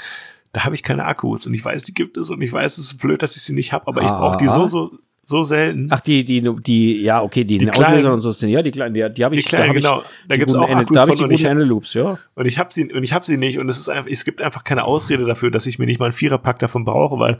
[0.51, 2.93] Da habe ich keine Akkus und ich weiß, die gibt es und ich weiß, es
[2.93, 5.87] ist blöd, dass ich sie nicht habe, aber ich brauche die so, so, so selten.
[5.89, 8.93] Ach, die, die, die, ja, okay, die, die Auslöser und so sind, ja, die kleinen,
[8.93, 10.01] die, die habe ich, die kleinen, da hab genau.
[10.01, 12.19] Ich, da gibt's auch Akkus da habe ich die guten Endeloops, ja.
[12.35, 14.41] Und ich habe sie, und ich habe sie nicht und es ist einfach, es gibt
[14.41, 17.39] einfach keine Ausrede dafür, dass ich mir nicht mal einen Viererpack davon brauche, weil,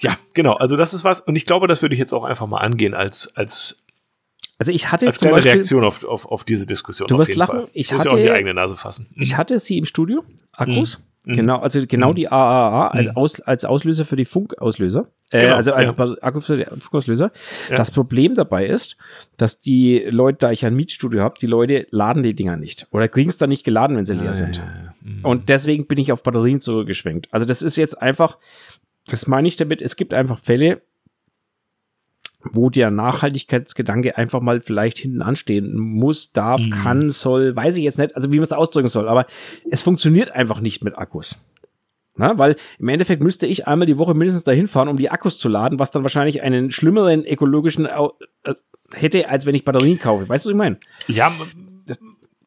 [0.00, 2.46] ja, genau, also das ist was, und ich glaube, das würde ich jetzt auch einfach
[2.46, 3.79] mal angehen als, als,
[4.60, 7.08] Also ich hatte Als zum kleine Beispiel, Reaktion auf, auf, auf diese Diskussion.
[7.08, 7.68] Du wirst lachen, Fall.
[7.72, 9.06] ich Muss ja auch die eigene Nase fassen.
[9.16, 10.22] ich hatte sie im Studio,
[10.54, 10.98] Akkus.
[11.26, 11.34] Mhm.
[11.34, 12.14] Genau, also genau Mhm.
[12.16, 13.16] die AAA als, Mhm.
[13.16, 15.06] Aus, als Auslöser für die Funkauslöser.
[15.32, 16.14] Äh, Genau, also als ja.
[16.22, 17.30] Akku für die Funkauslöser.
[17.70, 17.76] Ja.
[17.76, 18.96] Das Problem dabei ist,
[19.38, 22.86] dass die Leute, da ich ein Mietstudio habe, die Leute laden die Dinger nicht.
[22.90, 24.56] Oder kriegen es dann nicht geladen, wenn sie leer sind.
[24.58, 24.94] Ja, ja.
[25.02, 25.24] Mhm.
[25.24, 27.28] Und deswegen bin ich auf Batterien zurückgeschwenkt.
[27.32, 28.36] Also das ist jetzt einfach,
[29.10, 30.82] das meine ich damit, es gibt einfach Fälle,
[32.42, 36.70] wo der Nachhaltigkeitsgedanke einfach mal vielleicht hinten anstehen muss, darf, Mhm.
[36.70, 39.26] kann, soll, weiß ich jetzt nicht, also wie man es ausdrücken soll, aber
[39.70, 41.36] es funktioniert einfach nicht mit Akkus.
[42.16, 45.38] Na, weil im Endeffekt müsste ich einmal die Woche mindestens dahin fahren, um die Akkus
[45.38, 48.54] zu laden, was dann wahrscheinlich einen schlimmeren ökologischen äh,
[48.92, 50.28] hätte, als wenn ich Batterien kaufe.
[50.28, 50.78] Weißt du, was ich meine?
[51.06, 51.32] ja,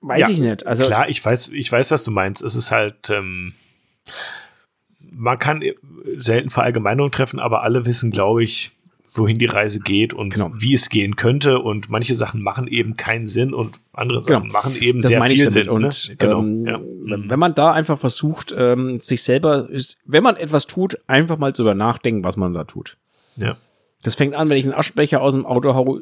[0.05, 0.67] Weiß Ja, ich nicht.
[0.67, 2.43] Also klar, ich weiß, ich weiß, was du meinst.
[2.43, 3.53] Es ist halt, ähm,
[4.99, 5.63] man kann
[6.15, 8.71] selten Verallgemeinungen treffen, aber alle wissen, glaube ich,
[9.17, 10.51] wohin die Reise geht und Genau.
[10.53, 11.59] wie es gehen könnte.
[11.59, 14.53] Und manche Sachen machen eben keinen Sinn und andere Sachen Genau.
[14.53, 15.49] machen eben das sehr viel.
[15.49, 15.69] Sinn.
[15.69, 15.89] Und ne?
[16.17, 16.39] genau.
[16.41, 16.79] ähm, ja.
[17.05, 19.69] wenn wenn man da einfach versucht, ähm, sich selber,
[20.05, 22.97] wenn man etwas tut, einfach mal drüber nachdenken, was man da tut.
[23.35, 23.57] ja.
[24.05, 25.99] Das fängt an, wenn ich einen Aschenbecher aus dem Auto hau.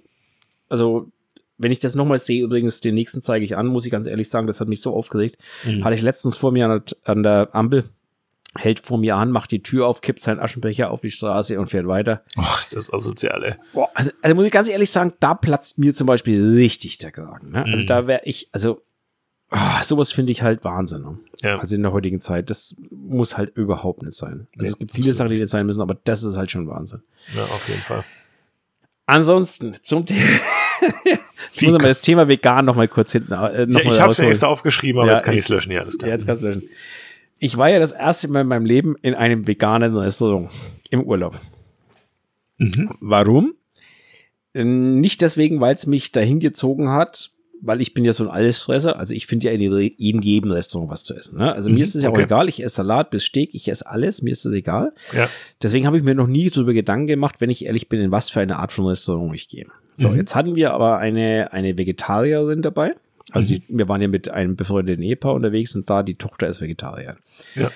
[0.69, 1.11] Also,
[1.59, 4.27] wenn ich das nochmal sehe, übrigens, den nächsten zeige ich an, muss ich ganz ehrlich
[4.27, 5.37] sagen, das hat mich so aufgeregt.
[5.63, 5.83] Mhm.
[5.83, 7.83] Hatte ich letztens vor mir an der, an der Ampel,
[8.57, 11.67] hält vor mir an, macht die Tür auf, kippt seinen Aschenbecher auf die Straße und
[11.67, 12.23] fährt weiter.
[12.37, 13.55] Oh, das ist asozial, ey.
[13.73, 17.11] Boah, also, also muss ich ganz ehrlich sagen, da platzt mir zum Beispiel richtig der
[17.11, 17.51] Kragen.
[17.51, 17.63] Ne?
[17.63, 17.87] Also Mhm.
[17.87, 18.81] da wäre ich, also
[19.51, 21.01] ah, sowas finde ich halt Wahnsinn.
[21.01, 21.17] Ne?
[21.43, 21.59] Ja.
[21.59, 24.47] Also in der heutigen Zeit, das muss halt überhaupt nicht sein.
[24.53, 25.15] Also Nee, es gibt viele absolut.
[25.17, 27.01] Sachen, die nicht sein müssen, aber das ist halt schon Wahnsinn.
[27.35, 28.03] ja, auf jeden Fall.
[29.05, 30.21] Ansonsten zum Thema.
[31.53, 33.33] ich muss ko- das Thema vegan noch mal kurz hinten.
[33.33, 34.31] Äh, noch Ja, mal ich habe es rausholen.
[34.31, 35.71] extra aufgeschrieben, aber Ja, jetzt kann ich- ich es löschen.
[35.71, 36.09] Ja, alles klar.
[36.09, 36.63] Ja, jetzt kannst du löschen.
[37.43, 40.51] Ich war ja das erste Mal in meinem Leben in einem veganen Restaurant
[40.91, 41.39] im Urlaub.
[42.59, 42.91] Mhm.
[42.99, 43.55] Warum?
[44.53, 47.31] Äh, Nicht deswegen, weil es mich dahin gezogen hat,
[47.63, 48.97] weil ich bin ja so ein Allesfresser.
[48.99, 51.39] Also ich finde ja in jedem- in jedem Restaurant was zu essen.
[51.39, 51.51] Ne?
[51.51, 52.21] Also Mhm, mir ist es ja okay.
[52.21, 52.47] auch egal.
[52.49, 54.21] Ich esse Salat bis Steak, ich esse alles.
[54.21, 54.93] Mir ist es egal.
[55.15, 55.27] Ja.
[55.63, 58.29] Deswegen habe ich mir noch nie darüber Gedanken gemacht, wenn ich ehrlich bin, in was
[58.29, 59.65] für eine Art von Restaurant ich gehe.
[59.95, 60.17] So, Mhm.
[60.17, 62.93] jetzt hatten wir aber eine, eine Vegetarierin dabei.
[63.31, 63.61] Also Mhm.
[63.67, 67.17] die, wir waren ja mit einem befreundeten Ehepaar unterwegs und da die Tochter ist Vegetarier.
[67.55, 67.69] Ja.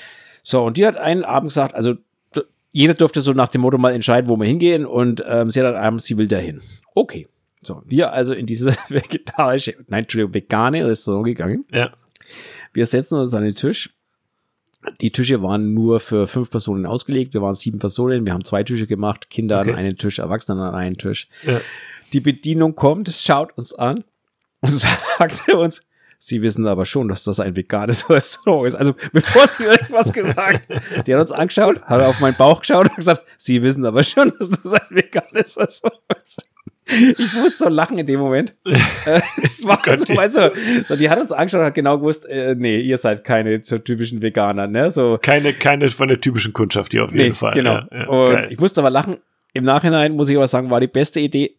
[0.43, 1.95] So, und die hat einen Abend gesagt, also
[2.71, 5.67] jeder durfte so nach dem Motto mal entscheiden, wo wir hingehen und ähm, sie hat
[5.73, 6.61] dann abends, sie will dahin.
[6.93, 7.27] Okay.
[7.61, 11.65] So, wir also in dieses vegetarische, nein, Entschuldigung, vegane Restaurant gegangen.
[11.71, 11.91] Ja.
[12.73, 13.91] Wir setzen uns an den Tisch.
[15.01, 17.33] Die Tische waren nur für fünf Personen ausgelegt.
[17.33, 18.25] Wir waren sieben Personen.
[18.25, 19.29] Wir haben zwei Tische gemacht.
[19.31, 19.71] Kinder Okay.
[19.71, 21.27] an einen Tisch, Erwachsene an einen Tisch.
[21.43, 21.59] Ja.
[22.13, 24.03] Die Bedienung kommt, schaut uns an
[24.71, 24.79] und
[25.19, 25.81] sagt zu uns,
[26.17, 28.75] Sie wissen aber schon, dass das ein veganes Restaurant ist.
[28.75, 32.87] Also bevor sie irgendwas gesagt hat, die hat uns angeschaut, hat auf meinen Bauch geschaut
[32.89, 36.39] und gesagt, Sie wissen aber schon, dass das ein veganes Restaurant ist.
[36.87, 38.55] Ich musste so lachen in dem Moment.
[39.05, 40.51] Äh, Es war so, die- weißt du,
[40.87, 43.77] so, die hat uns angeschaut und hat genau gewusst, äh, nee, ihr seid keine so
[43.77, 44.89] typischen Veganer, ne?
[44.89, 47.53] So, Keine, keine von der typischen Kundschaft hier auf jeden Fall.
[47.53, 47.73] Genau.
[47.73, 48.47] Ja, ja, und geil.
[48.51, 49.17] ich musste aber lachen.
[49.53, 51.55] Im Nachhinein muss ich aber sagen, war die beste Idee,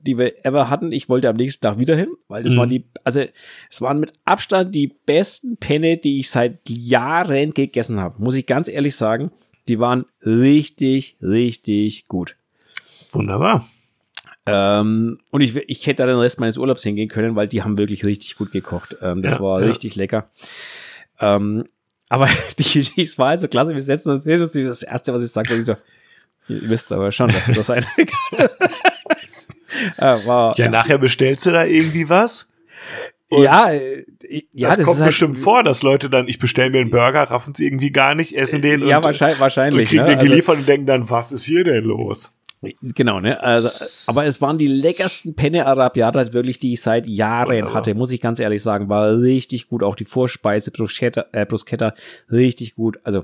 [0.00, 0.92] die wir ever hatten.
[0.92, 2.58] Ich wollte am nächsten Tag wieder hin, weil das Mhm.
[2.58, 3.22] waren die, also
[3.70, 8.22] es waren mit Abstand die besten Penne, die ich seit Jahren gegessen habe.
[8.22, 9.30] Muss ich ganz ehrlich sagen,
[9.68, 12.36] die waren richtig, richtig gut.
[13.12, 13.68] Wunderbar.
[14.48, 17.78] Ähm, und ich, ich hätte da den Rest meines Urlaubs hingehen können, weil die haben
[17.78, 18.96] wirklich richtig gut gekocht.
[19.02, 19.66] Ähm, das Ja, war ja.
[19.66, 20.30] richtig lecker.
[21.20, 21.64] Ähm,
[22.08, 22.28] aber
[22.58, 23.74] die, die es war also klasse.
[23.74, 25.74] Wir setzen uns hin und das erste, was ich sagte, ich so,
[26.48, 27.86] ihr wisst aber schon, dass das eine
[29.98, 32.48] äh, war, Ja, nachher bestellst du da irgendwie was?
[33.28, 34.04] und ja, äh,
[34.52, 37.22] ja, das, kommt ist halt- bestimmt vor, dass Leute dann, ich bestelle mir einen Burger,
[37.24, 39.88] raffen sie irgendwie gar nicht, essen den Ja, und, wahrscheinlich, und wahrscheinlich.
[39.88, 40.10] kriegen ne?
[40.10, 42.32] den Also- geliefert und denken dann, was ist hier denn los?
[42.82, 43.40] Genau, ne?
[43.42, 43.68] Also,
[44.06, 48.20] aber es waren die leckersten Penne Arabiata, wirklich, die ich seit Jahren hatte, muss ich
[48.20, 48.88] ganz ehrlich sagen.
[48.88, 49.82] War richtig gut.
[49.84, 51.94] Auch die Vorspeise, Bruschetta, äh, Bruschetta,
[52.32, 52.98] richtig gut.
[53.04, 53.22] Also,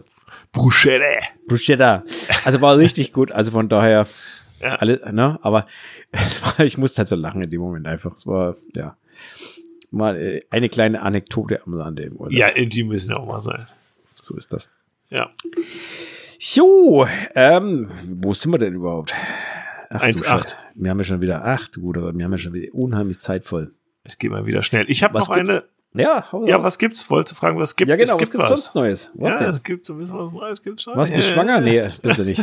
[0.53, 1.27] Bruschetta.
[1.49, 2.05] Bruschetta.
[2.45, 3.33] Also war richtig gut.
[3.33, 4.07] Also von daher,
[4.61, 4.77] Ja.
[4.77, 5.39] alle, ne?
[5.43, 5.67] Aber
[6.13, 8.13] es war, ich musste halt so lachen in dem Moment einfach.
[8.13, 8.97] Es war, ja.
[9.91, 12.33] Mal äh, eine kleine Anekdote am Rande im Urlaub.
[12.33, 13.67] Ja, die müssen auch mal sein.
[14.15, 14.71] So ist das.
[15.11, 15.31] Ja.
[16.39, 17.91] Jo, ähm,
[18.21, 19.15] wo sind wir denn überhaupt?
[19.91, 20.25] Ach, du 1,8.
[20.25, 20.57] Scheiße.
[20.75, 23.19] Wir haben ja schon wieder, ach du guter Gott, wir haben ja schon wieder unheimlich
[23.21, 23.73] zeitvoll.
[24.05, 24.87] Es geht mal wieder schnell.
[24.89, 25.51] Ich habe noch gibt's?
[25.51, 25.65] eine.
[25.95, 27.09] Ja, Ja, was gibt's?
[27.11, 28.21] Wolltest du fragen, was gibt Ja, genau, es?
[28.23, 29.11] was gibt gibt's sonst Neues?
[29.15, 29.55] Was ja, denn?
[29.57, 30.63] es gibt so ein bisschen was Neues.
[30.63, 30.97] Gibt's schon.
[30.97, 31.67] Was, bist du Ja, schwanger?
[31.67, 31.89] ja, ja.
[31.89, 32.43] Nee, bist du nicht.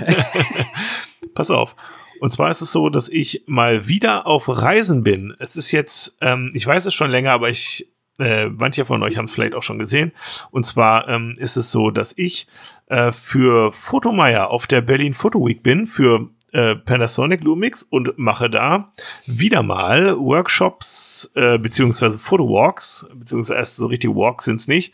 [1.34, 1.76] Pass auf.
[2.20, 5.34] Und zwar ist es so, dass ich mal wieder auf Reisen bin.
[5.40, 7.90] Es ist jetzt, ähm, ich weiß es schon länger, aber ich,
[8.20, 10.12] äh, manche von euch haben es vielleicht auch schon gesehen.
[10.52, 12.48] Und zwar ähm, ist es so, dass ich
[12.88, 18.50] äh, für Fotomeier auf der Berlin Photo Week bin für äh, Panasonic Lumix und mache
[18.50, 18.92] da
[19.26, 24.94] wieder mal Workshops äh, beziehungsweise Photowalks, beziehungsweise erst so richtige Walks sind's nicht.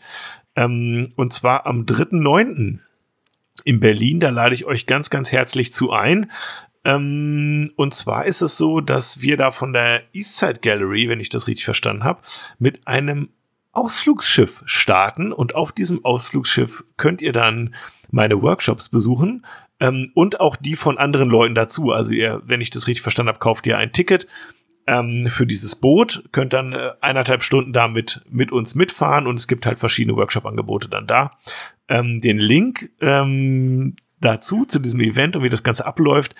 [0.54, 2.78] Ähm, und zwar am 3.9.
[3.64, 4.20] in Berlin.
[4.20, 6.30] Da lade ich euch ganz, ganz herzlich zu ein.
[6.84, 11.28] Ähm, und zwar ist es so, dass wir da von der Eastside Gallery, wenn ich
[11.28, 12.22] das richtig verstanden habe,
[12.58, 13.30] mit einem
[13.72, 17.74] Ausflugsschiff starten und auf diesem Ausflugsschiff könnt ihr dann
[18.10, 19.44] meine Workshops besuchen
[19.80, 21.92] ähm, und auch die von anderen Leuten dazu.
[21.92, 24.26] Also ihr, wenn ich das richtig verstanden habe, kauft ihr ein Ticket
[24.86, 29.48] ähm, für dieses Boot, könnt dann äh, eineinhalb Stunden damit mit uns mitfahren und es
[29.48, 31.32] gibt halt verschiedene Workshop-Angebote dann da.
[31.88, 36.34] Ähm, den Link ähm, dazu, zu diesem Event und wie das Ganze abläuft,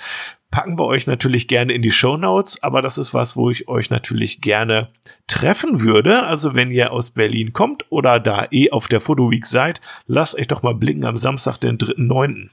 [0.50, 3.68] packen wir euch natürlich gerne in die Show Notes, aber das ist was, wo ich
[3.68, 4.88] euch natürlich gerne
[5.26, 6.22] treffen würde.
[6.22, 10.36] Also wenn ihr aus Berlin kommt oder da eh auf der Photo Week seid, lasst
[10.38, 12.48] euch doch mal blicken am Samstag, den 3.9.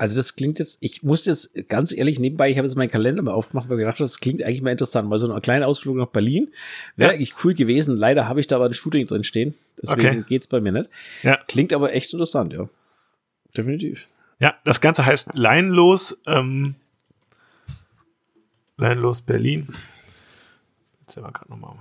[0.00, 3.20] Also das klingt jetzt, ich muss jetzt ganz ehrlich nebenbei, ich habe jetzt meinen Kalender
[3.20, 5.06] mal aufgemacht, weil ich gedacht, das klingt eigentlich mal interessant.
[5.10, 6.48] Mal so ein kleiner Ausflug nach Berlin
[6.96, 7.14] wäre ja.
[7.14, 7.98] eigentlich cool gewesen.
[7.98, 10.24] Leider habe ich da aber ein Shooting drin stehen, deswegen okay.
[10.26, 10.88] geht's bei mir nicht.
[11.22, 11.38] Ja.
[11.48, 12.70] Klingt aber echt interessant, ja.
[13.54, 14.08] Definitiv.
[14.38, 16.76] Ja, das Ganze heißt Leinlos, ähm,
[18.78, 19.68] Leinlos Berlin.
[21.02, 21.76] Jetzt sehen wir gerade nochmal.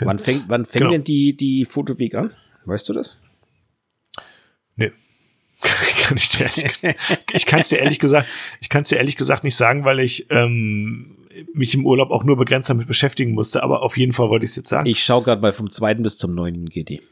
[0.00, 0.92] Wann fängt, wann fängt genau.
[0.92, 2.32] denn die, die Fotoweg an?
[2.64, 3.18] Weißt du das?
[4.76, 4.92] Nee.
[6.02, 6.96] kann ich dir ehrlich,
[7.32, 8.28] ich kann es dir ehrlich gesagt,
[8.60, 11.16] ich kann es dir ehrlich gesagt nicht sagen, weil ich ähm,
[11.54, 14.50] mich im Urlaub auch nur begrenzt damit beschäftigen musste, aber auf jeden Fall wollte ich
[14.52, 14.88] es jetzt sagen.
[14.88, 15.94] Ich schaue gerade mal vom 2.
[15.94, 16.66] bis zum 9.
[16.66, 17.02] geht die.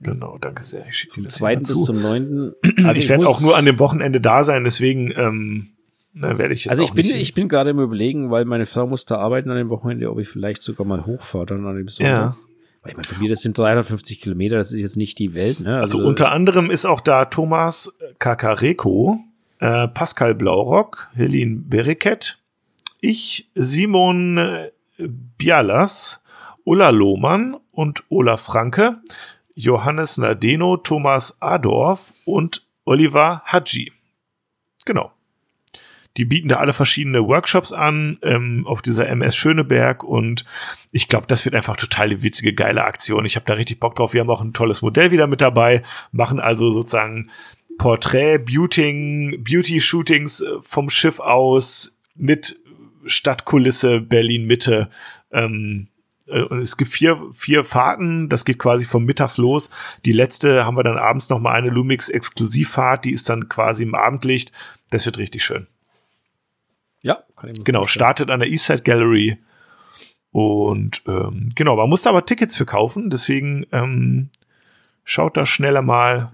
[0.00, 0.86] Genau, danke sehr.
[0.88, 1.56] Ich schicke dir das 2.
[1.56, 2.52] bis zum 9.
[2.84, 5.70] Also ich, ich werde auch nur an dem Wochenende da sein, deswegen ähm,
[6.12, 8.86] na, werde ich jetzt Also ich bin, ich bin gerade im Überlegen, weil meine Frau
[8.86, 11.88] muss da arbeiten an dem Wochenende, ob ich vielleicht sogar mal hochfahre dann an dem
[11.88, 12.12] Sonntag.
[12.12, 12.36] Ja.
[12.82, 15.60] Weil ich meine, für mir, das sind 350 Kilometer, das ist jetzt nicht die Welt.
[15.60, 15.78] Ne?
[15.78, 19.20] Also, also unter anderem ist auch da Thomas Kakareko,
[19.58, 22.38] äh, Pascal Blaurock, Helene Beriket,
[23.00, 26.22] ich, Simon äh, Bialas,
[26.64, 29.00] Ulla Lohmann und Olaf Franke.
[29.54, 33.92] Johannes Nadeno, Thomas Adorf und Oliver Hadji.
[34.86, 35.12] Genau.
[36.20, 40.44] Die bieten da alle verschiedene Workshops an ähm, auf dieser MS Schöneberg und
[40.92, 43.24] ich glaube, das wird einfach total witzige, geile Aktion.
[43.24, 44.12] Ich habe da richtig Bock drauf.
[44.12, 45.82] Wir haben auch ein tolles Modell wieder mit dabei,
[46.12, 47.30] machen also sozusagen
[47.78, 52.60] Porträt, Beauty, Beauty-Shootings äh, vom Schiff aus mit
[53.06, 54.90] Stadtkulisse Berlin Mitte.
[55.32, 55.88] Ähm,
[56.26, 59.70] äh, es gibt vier, vier Fahrten, das geht quasi vom Mittags los.
[60.04, 63.84] Die letzte haben wir dann abends noch mal eine Lumix Exklusivfahrt, die ist dann quasi
[63.84, 64.52] im Abendlicht.
[64.90, 65.66] Das wird richtig schön.
[67.02, 69.38] Ja, kann ich Genau, startet an der Eastside Gallery.
[70.32, 74.30] Und ähm, genau, man muss da aber Tickets für kaufen, deswegen ähm,
[75.02, 76.32] schaut da schneller mal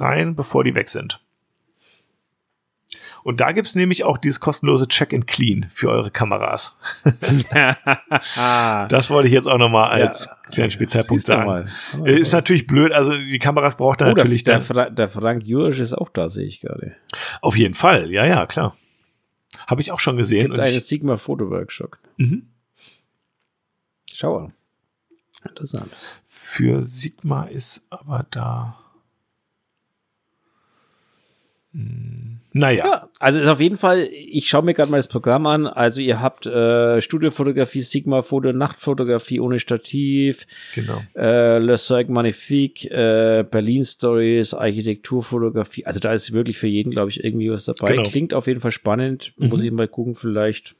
[0.00, 1.20] rein, bevor die weg sind.
[3.22, 6.76] Und da gibt's nämlich auch dieses kostenlose Check-and-Clean für eure Kameras.
[8.88, 11.68] das wollte ich jetzt auch nochmal als ja, kleinen Spezialpunkt sagen.
[12.04, 15.78] Ist natürlich blöd, also die Kameras braucht er oh, natürlich der, der, der Frank Jurisch
[15.78, 16.96] ist auch da, sehe ich gerade.
[17.40, 18.76] Auf jeden Fall, ja, ja, klar.
[19.66, 20.48] Habe ich auch schon gesehen.
[20.48, 21.98] Gibt eine Sigma Photo Workshop.
[22.16, 22.48] Mhm.
[24.12, 24.52] Schau
[25.46, 25.90] Interessant.
[26.24, 28.78] Für Sigma ist aber da
[32.52, 32.86] naja.
[32.86, 35.66] Ja, also ist auf jeden Fall, ich schaue mir gerade mal das Programm an.
[35.66, 41.02] Also ihr habt äh, Studiofotografie, Sigma-Foto, Nachtfotografie ohne Stativ, genau.
[41.16, 45.84] äh, Le Cirque Magnifique, äh, Berlin Stories, Architekturfotografie.
[45.84, 47.88] Also da ist wirklich für jeden, glaube ich, irgendwie was dabei.
[47.88, 48.08] Genau.
[48.08, 49.32] Klingt auf jeden Fall spannend.
[49.36, 49.48] Mhm.
[49.48, 50.76] Muss ich mal gucken, vielleicht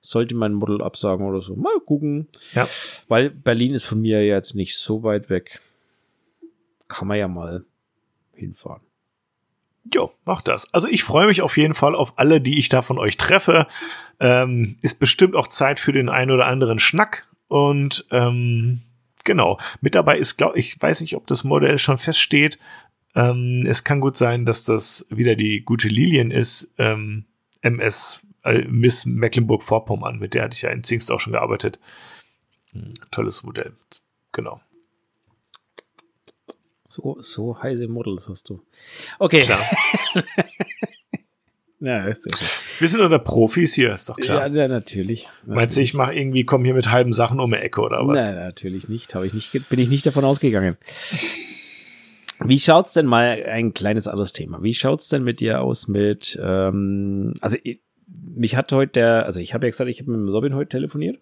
[0.00, 1.56] sollte mein Model absagen oder so.
[1.56, 2.28] Mal gucken.
[2.54, 2.68] Ja.
[3.08, 5.60] Weil Berlin ist von mir jetzt nicht so weit weg.
[6.86, 7.64] Kann man ja mal
[8.32, 8.85] hinfahren.
[9.92, 10.72] Jo, mach das.
[10.74, 13.66] Also ich freue mich auf jeden Fall auf alle, die ich da von euch treffe.
[14.18, 17.26] Ähm, ist bestimmt auch Zeit für den einen oder anderen Schnack.
[17.48, 18.82] Und ähm,
[19.24, 22.58] genau, mit dabei ist, glaube ich, weiß nicht, ob das Modell schon feststeht.
[23.14, 26.72] Ähm, es kann gut sein, dass das wieder die gute Lilien ist.
[26.78, 27.24] Ähm,
[27.62, 31.80] MS äh, Miss Mecklenburg-Vorpommern, mit der hatte ich ja in Zingst auch schon gearbeitet.
[32.72, 33.72] Hm, tolles Modell.
[34.32, 34.60] Genau.
[36.86, 38.62] So, so heiße Models hast du.
[39.18, 39.40] Okay.
[39.40, 39.60] Klar.
[41.80, 42.38] ja, ist ja
[42.78, 44.46] Wir sind unter Profis hier, ist doch klar.
[44.46, 45.56] Ja, ja natürlich, natürlich.
[45.56, 48.22] Meinst du, ich mache irgendwie, komme hier mit halben Sachen um die Ecke oder was?
[48.22, 49.14] Nein, natürlich nicht.
[49.16, 50.76] Habe ich nicht, bin ich nicht davon ausgegangen.
[52.44, 54.62] Wie schaut's denn mal ein kleines anderes Thema?
[54.62, 57.56] Wie schaut's denn mit dir aus mit, ähm, also
[58.08, 61.18] mich hat heute der, also ich habe ja gesagt, ich habe mit Robin heute telefoniert.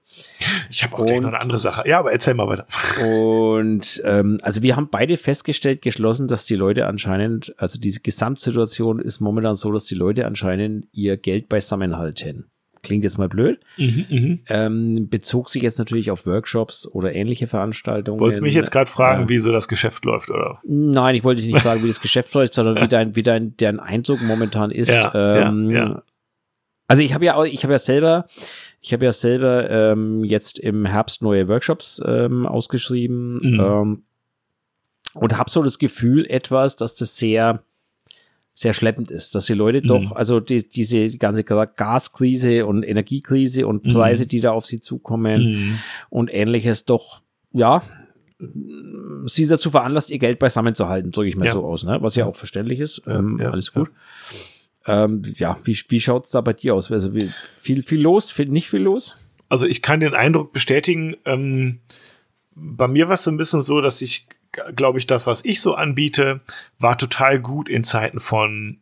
[0.70, 1.88] Ich habe auch gleich noch eine andere Sache.
[1.88, 2.66] Ja, aber erzähl mal weiter.
[3.06, 8.98] Und ähm, also wir haben beide festgestellt, geschlossen, dass die Leute anscheinend, also diese Gesamtsituation
[9.00, 12.46] ist momentan so, dass die Leute anscheinend ihr Geld beisammen halten.
[12.82, 13.60] Klingt jetzt mal blöd.
[13.78, 18.20] Mhm, Ähm, bezog sich jetzt natürlich auf Workshops oder ähnliche Veranstaltungen.
[18.20, 19.28] Wolltest du mich jetzt gerade fragen, Ja.
[19.30, 20.58] wie so das Geschäft läuft, oder?
[20.64, 23.56] Nein, ich wollte dich nicht fragen, wie das Geschäft läuft, sondern wie dein, wie dein,
[23.56, 24.94] dein Eindruck momentan ist.
[24.94, 25.14] Ja,
[25.48, 26.02] ähm, ja, ja.
[26.86, 28.26] Also ich habe ja auch, ich habe ja selber,
[28.80, 33.60] ich habe ja selber ähm, jetzt im Herbst neue Workshops ähm, ausgeschrieben Mhm.
[33.60, 34.02] ähm,
[35.14, 37.62] und habe so das Gefühl etwas, dass das sehr
[38.56, 39.88] sehr schleppend ist, dass die Leute Mhm.
[39.88, 43.92] doch, also die, diese ganze Gaskrise und Energiekrise und Mhm.
[43.92, 45.78] Preise, die da auf sie zukommen, Mhm.
[46.08, 47.20] und ähnliches doch,
[47.52, 47.82] ja,
[49.26, 51.52] sie dazu veranlasst, ihr Geld beisammen zu halten, drücke ich mal Ja.
[51.52, 51.98] so aus, ne?
[52.00, 53.02] was ja auch verständlich ist.
[53.06, 53.88] Ja, ähm, ja, alles gut.
[53.88, 54.38] Ja,
[54.86, 56.90] ähm, ja wie, wie schaut's da bei dir aus?
[56.90, 57.12] Also
[57.60, 59.16] viel, viel los, viel, nicht viel los?
[59.48, 61.80] Also ich kann den Eindruck bestätigen, ähm,
[62.54, 64.28] bei mir war es ein bisschen so, dass ich,
[64.76, 66.40] glaube ich, das, was ich so anbiete,
[66.78, 68.78] war total gut in Zeiten von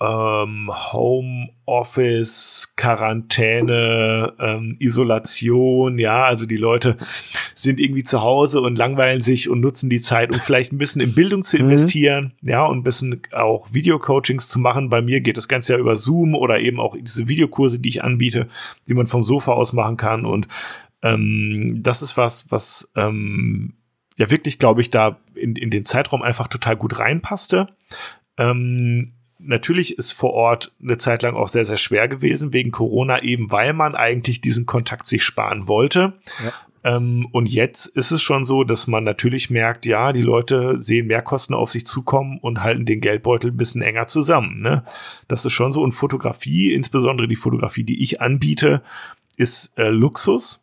[0.00, 6.96] ähm, Homeoffice, Quarantäne, ähm, Isolation, ja, also die Leute
[7.54, 11.00] sind irgendwie zu Hause und langweilen sich und nutzen die Zeit, um vielleicht ein bisschen
[11.00, 11.64] in Bildung zu Mhm.
[11.64, 14.88] investieren, ja, und ein bisschen auch Videocoachings zu machen.
[14.88, 18.02] Bei mir geht das Ganze ja über Zoom oder eben auch diese Videokurse, die ich
[18.02, 18.48] anbiete,
[18.88, 20.24] die man vom Sofa aus machen kann.
[20.26, 20.48] Und
[21.02, 23.74] ähm, das ist was, was ähm,
[24.16, 27.68] ja wirklich, glaube ich, da in, in den Zeitraum einfach total gut reinpasste.
[28.36, 29.12] Ähm,
[29.44, 33.50] natürlich ist vor Ort eine Zeit lang auch sehr, sehr schwer gewesen wegen Corona, eben
[33.50, 36.14] weil man eigentlich diesen Kontakt sich sparen wollte.
[36.44, 36.52] Ja.
[36.84, 41.06] Ähm, und jetzt ist es schon so, dass man natürlich merkt, ja, die Leute sehen
[41.06, 44.60] Mehrkosten auf sich zukommen und halten den Geldbeutel ein bisschen enger zusammen.
[44.60, 44.84] Ne?
[45.28, 45.82] Das ist schon so.
[45.82, 48.82] Und Fotografie, insbesondere die Fotografie, die ich anbiete,
[49.36, 50.61] ist äh, Luxus.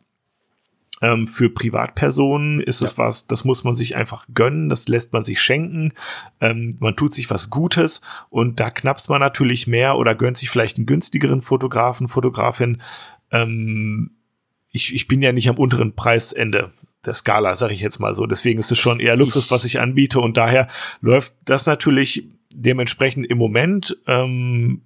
[1.02, 5.24] Ähm, für Privatpersonen ist es was, das muss man sich einfach gönnen, das lässt man
[5.24, 5.92] sich schenken.
[6.40, 10.50] Ähm, man tut sich was Gutes und da knappst man natürlich mehr oder gönnt sich
[10.50, 12.82] vielleicht einen günstigeren Fotografen, Fotografin.
[13.30, 14.10] Ähm,
[14.70, 16.72] ich, ich bin ja nicht am unteren Preisende
[17.06, 18.26] der Skala, sage ich jetzt mal so.
[18.26, 20.68] Deswegen ist es schon eher Luxus, was ich anbiete und daher
[21.00, 24.82] läuft das natürlich dementsprechend im Moment ähm,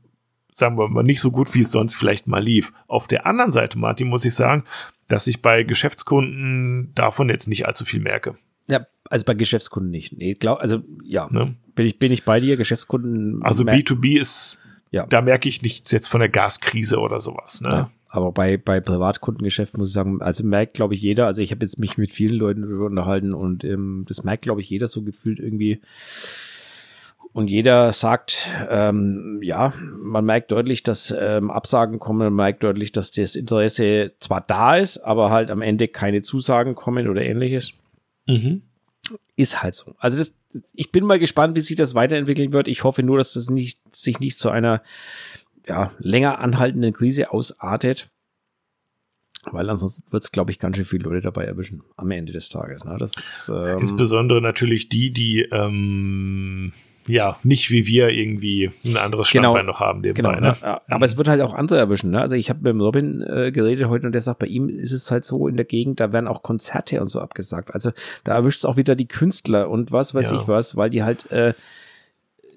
[0.54, 2.72] sagen wir mal, nicht so gut, wie es sonst vielleicht mal lief.
[2.86, 4.64] Auf der anderen Seite, Martin, muss ich sagen,
[5.08, 8.36] dass ich bei Geschäftskunden davon jetzt nicht allzu viel merke.
[8.66, 10.16] Ja, also bei Geschäftskunden nicht.
[10.16, 11.54] Nee, glaub, also ja, Ne?
[11.74, 12.56] bin, ich, bin ich bei dir.
[12.56, 13.42] Geschäftskunden.
[13.42, 14.58] Also mer- B2B ist,
[14.90, 15.04] Ja.
[15.06, 17.60] da merke ich nichts jetzt von der Gaskrise oder sowas.
[17.60, 17.68] Ne?
[17.70, 21.50] Ja, aber bei, bei Privatkundengeschäft muss ich sagen, also merkt, glaube ich, jeder, also ich
[21.50, 24.86] habe jetzt mich mit vielen Leuten darüber unterhalten und ähm, das merkt, glaube ich, jeder
[24.86, 25.80] so gefühlt irgendwie.
[27.34, 32.92] Und jeder sagt, ähm, ja, man merkt deutlich, dass ähm, Absagen kommen, man merkt deutlich,
[32.92, 37.72] dass das Interesse zwar da ist, aber halt am Ende keine Zusagen kommen oder ähnliches.
[38.28, 38.62] Mhm.
[39.34, 39.96] Ist halt so.
[39.98, 40.32] Also das,
[40.74, 42.68] ich bin mal gespannt, wie sich das weiterentwickeln wird.
[42.68, 44.80] Ich hoffe nur, dass das nicht, sich nicht zu einer
[45.66, 48.10] ja, länger anhaltenden Krise ausartet.
[49.50, 52.48] Weil ansonsten wird es, glaube ich, ganz schön viele Leute dabei erwischen am Ende des
[52.48, 52.84] Tages.
[52.84, 52.96] Ne?
[52.96, 56.72] Das ist, ähm, Insbesondere natürlich die, die ähm,
[57.06, 59.50] ja nicht wie wir irgendwie ein anderes Genau.
[59.52, 60.34] Standbein noch haben nebenbei.
[60.36, 60.56] Genau, ne?
[60.62, 62.10] Ja, aber es wird halt auch andere erwischen.
[62.10, 62.20] Ne?
[62.20, 64.92] Also ich habe mit dem Robin äh, geredet heute und der sagt, bei ihm ist
[64.92, 67.74] es halt so in der Gegend, da werden auch Konzerte und so abgesagt.
[67.74, 67.90] Also
[68.24, 70.36] da erwischt es auch wieder die Künstler und was weiß Ja.
[70.40, 71.54] ich was, weil die halt, äh,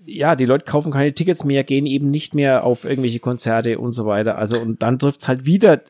[0.05, 3.91] ja, die Leute kaufen keine Tickets mehr, gehen eben nicht mehr auf irgendwelche Konzerte und
[3.91, 4.37] so weiter.
[4.37, 5.81] Also und dann trifft es halt wieder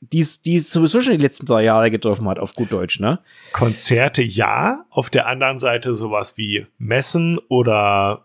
[0.00, 3.20] die es sowieso schon die letzten drei Jahre getroffen hat, auf gut Deutsch, ne?
[3.52, 8.24] Konzerte ja, auf der anderen Seite sowas wie Messen oder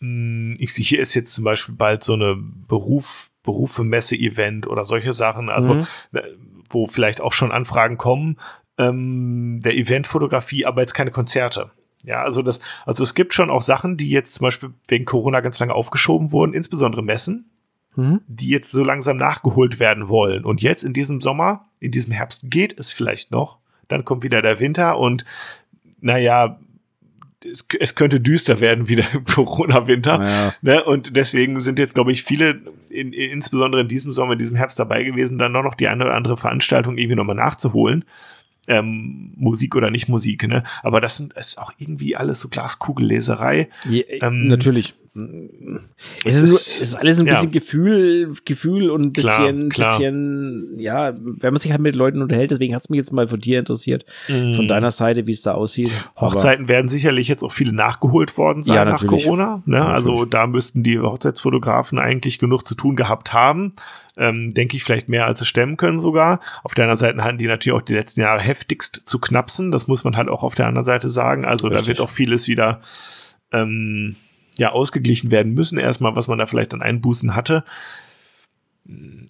[0.00, 4.84] mh, ich sehe, hier ist jetzt zum Beispiel bald so eine Beruf, Berufe, Messe-Event oder
[4.84, 5.86] solche Sachen, also Mhm.
[6.12, 6.22] äh,
[6.70, 8.38] wo vielleicht auch schon Anfragen kommen,
[8.78, 11.70] ähm, der Eventfotografie, aber jetzt keine Konzerte.
[12.02, 15.40] Ja, also das, also es gibt schon auch Sachen, die jetzt zum Beispiel wegen Corona
[15.40, 17.48] ganz lange aufgeschoben wurden, insbesondere Messen,
[17.96, 18.20] Mhm.
[18.26, 20.44] die jetzt so langsam nachgeholt werden wollen.
[20.44, 23.58] Und jetzt in diesem Sommer, in diesem Herbst geht es vielleicht noch.
[23.88, 25.24] Dann kommt wieder der Winter und
[26.00, 26.58] naja,
[27.44, 30.22] es, es könnte düster werden wieder im Corona-Winter.
[30.22, 30.54] Ja.
[30.62, 30.84] Ne?
[30.84, 34.78] Und deswegen sind jetzt, glaube ich, viele, in, insbesondere in diesem Sommer, in diesem Herbst
[34.78, 38.04] dabei gewesen, dann noch, noch die eine oder andere Veranstaltung irgendwie nochmal nachzuholen.
[38.66, 40.62] Ähm, Musik oder nicht Musik, ne?
[40.82, 43.68] Aber das sind ist auch irgendwie alles so Glaskugelleserei.
[43.86, 44.94] Je, Ähm, natürlich.
[46.24, 47.50] Es, ist, nur, es ist alles ein bisschen ja.
[47.50, 52.50] Gefühl, Gefühl und ein bisschen, klar, bisschen, ja, wenn man sich halt mit Leuten unterhält,
[52.50, 54.54] deswegen hat es mich jetzt mal von dir interessiert, mm.
[54.54, 55.92] von deiner Seite, wie es da aussieht.
[56.20, 59.62] Hochzeiten Aber, werden sicherlich jetzt auch viele nachgeholt worden sein ja, nach Corona.
[59.66, 59.84] Ne?
[59.84, 63.74] Also da müssten die Hochzeitsfotografen eigentlich genug zu tun gehabt haben.
[64.16, 66.40] Ähm, denke ich vielleicht mehr als sie stemmen können sogar.
[66.64, 69.70] Auf der anderen Seite hatten die natürlich auch die letzten Jahre heftigst zu knapsen.
[69.70, 71.44] Das muss man halt auch auf der anderen Seite sagen.
[71.44, 71.82] Also Richtig.
[71.82, 72.80] da wird auch vieles wieder
[73.52, 74.16] ähm,
[74.58, 77.64] ja ausgeglichen werden müssen, erstmal, was man da vielleicht an Einbußen hatte.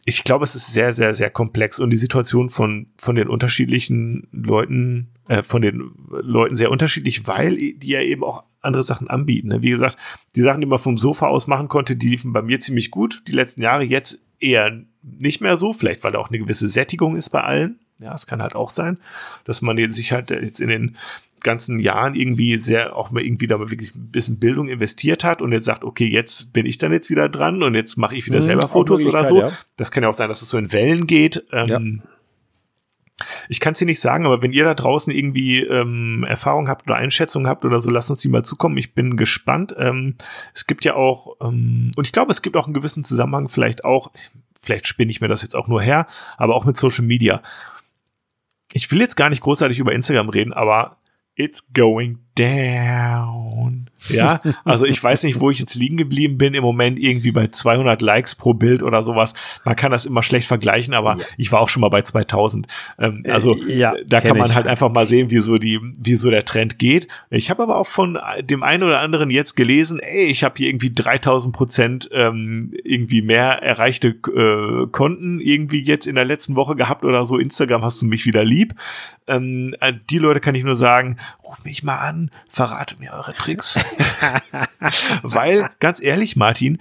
[0.04, 4.26] Ich glaube, es ist sehr, sehr, sehr komplex und die Situation von, von den unterschiedlichen
[4.32, 9.48] Leuten, äh, von den Leuten sehr unterschiedlich, weil die ja eben auch andere Sachen anbieten.
[9.48, 9.62] Ne?
[9.62, 9.96] Wie gesagt,
[10.34, 13.22] die Sachen, die man vom Sofa aus machen konnte, die liefen bei mir ziemlich gut
[13.28, 17.14] die letzten Jahre, jetzt eher nicht mehr so, vielleicht weil da auch eine gewisse Sättigung
[17.14, 17.78] ist bei allen.
[18.00, 18.98] Ja, es kann halt auch sein,
[19.44, 20.96] dass man sich halt jetzt in den
[21.44, 25.52] ganzen Jahren irgendwie sehr auch mal irgendwie da wirklich ein bisschen Bildung investiert hat und
[25.52, 28.40] jetzt sagt, okay, jetzt bin ich dann jetzt wieder dran und jetzt mache ich wieder
[28.40, 29.42] mhm, selber Fotos oder so.
[29.42, 29.52] Ja.
[29.76, 31.44] Das kann ja auch sein, dass es so in Wellen geht.
[31.52, 32.10] Ähm, ja.
[33.48, 36.86] Ich kann es dir nicht sagen, aber wenn ihr da draußen irgendwie ähm, Erfahrung habt
[36.86, 38.76] oder Einschätzungen habt oder so, lasst uns die mal zukommen.
[38.76, 39.74] Ich bin gespannt.
[39.78, 40.16] Ähm,
[40.52, 43.84] es gibt ja auch, ähm, und ich glaube, es gibt auch einen gewissen Zusammenhang vielleicht
[43.84, 44.10] auch,
[44.60, 46.06] vielleicht spinne ich mir das jetzt auch nur her,
[46.36, 47.40] aber auch mit Social Media.
[48.72, 50.96] Ich will jetzt gar nicht großartig über Instagram reden, aber
[51.36, 53.90] it's going down.
[54.08, 56.54] Ja, also ich weiß nicht, wo ich jetzt liegen geblieben bin.
[56.54, 59.32] Im Moment irgendwie bei 200 Likes pro Bild oder sowas.
[59.64, 61.24] Man kann das immer schlecht vergleichen, aber ja.
[61.38, 62.66] ich war auch schon mal bei 2000.
[62.98, 64.54] Ähm, äh, also äh, ja, da kann man ich.
[64.54, 67.08] halt einfach mal sehen, wie so die, wie so der Trend geht.
[67.30, 70.68] Ich habe aber auch von dem einen oder anderen jetzt gelesen, ey, ich habe hier
[70.68, 76.76] irgendwie 3000 Prozent ähm, irgendwie mehr erreichte äh, Konten irgendwie jetzt in der letzten Woche
[76.76, 77.38] gehabt oder so.
[77.38, 78.74] Instagram hast du mich wieder lieb.
[79.26, 83.34] Ähm, äh, die Leute kann ich nur sagen, ruf mich mal an, verrate mir eure
[83.34, 83.78] Tricks.
[85.22, 86.80] Weil, ganz ehrlich, Martin,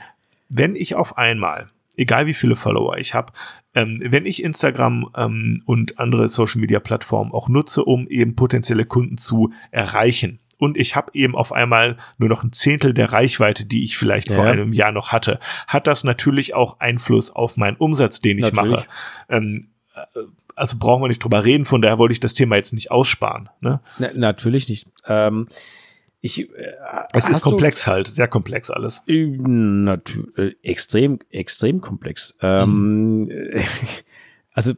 [0.50, 3.34] wenn ich auf einmal, egal wie viele Follower ich habe,
[3.76, 9.52] ähm, wenn ich Instagram ähm, und andere Social-Media-Plattformen auch nutze, um eben potenzielle Kunden zu
[9.72, 13.98] erreichen, und ich habe eben auf einmal nur noch ein Zehntel der Reichweite, die ich
[13.98, 14.36] vielleicht ja.
[14.36, 18.54] vor einem Jahr noch hatte, hat das natürlich auch Einfluss auf meinen Umsatz, den ich
[18.54, 18.72] natürlich.
[18.72, 18.86] mache.
[19.28, 20.20] Ähm, äh,
[20.56, 23.50] also brauchen wir nicht drüber reden, von daher wollte ich das Thema jetzt nicht aussparen.
[23.62, 23.82] Ne?
[23.98, 24.88] Na, natürlich nicht.
[25.08, 25.48] Ähm,
[26.22, 26.74] ich, äh,
[27.14, 29.04] es ist komplex halt, sehr komplex alles.
[29.08, 32.38] Äh, Natürlich, extrem, extrem komplex.
[32.42, 33.52] Ähm, mhm.
[34.54, 34.74] also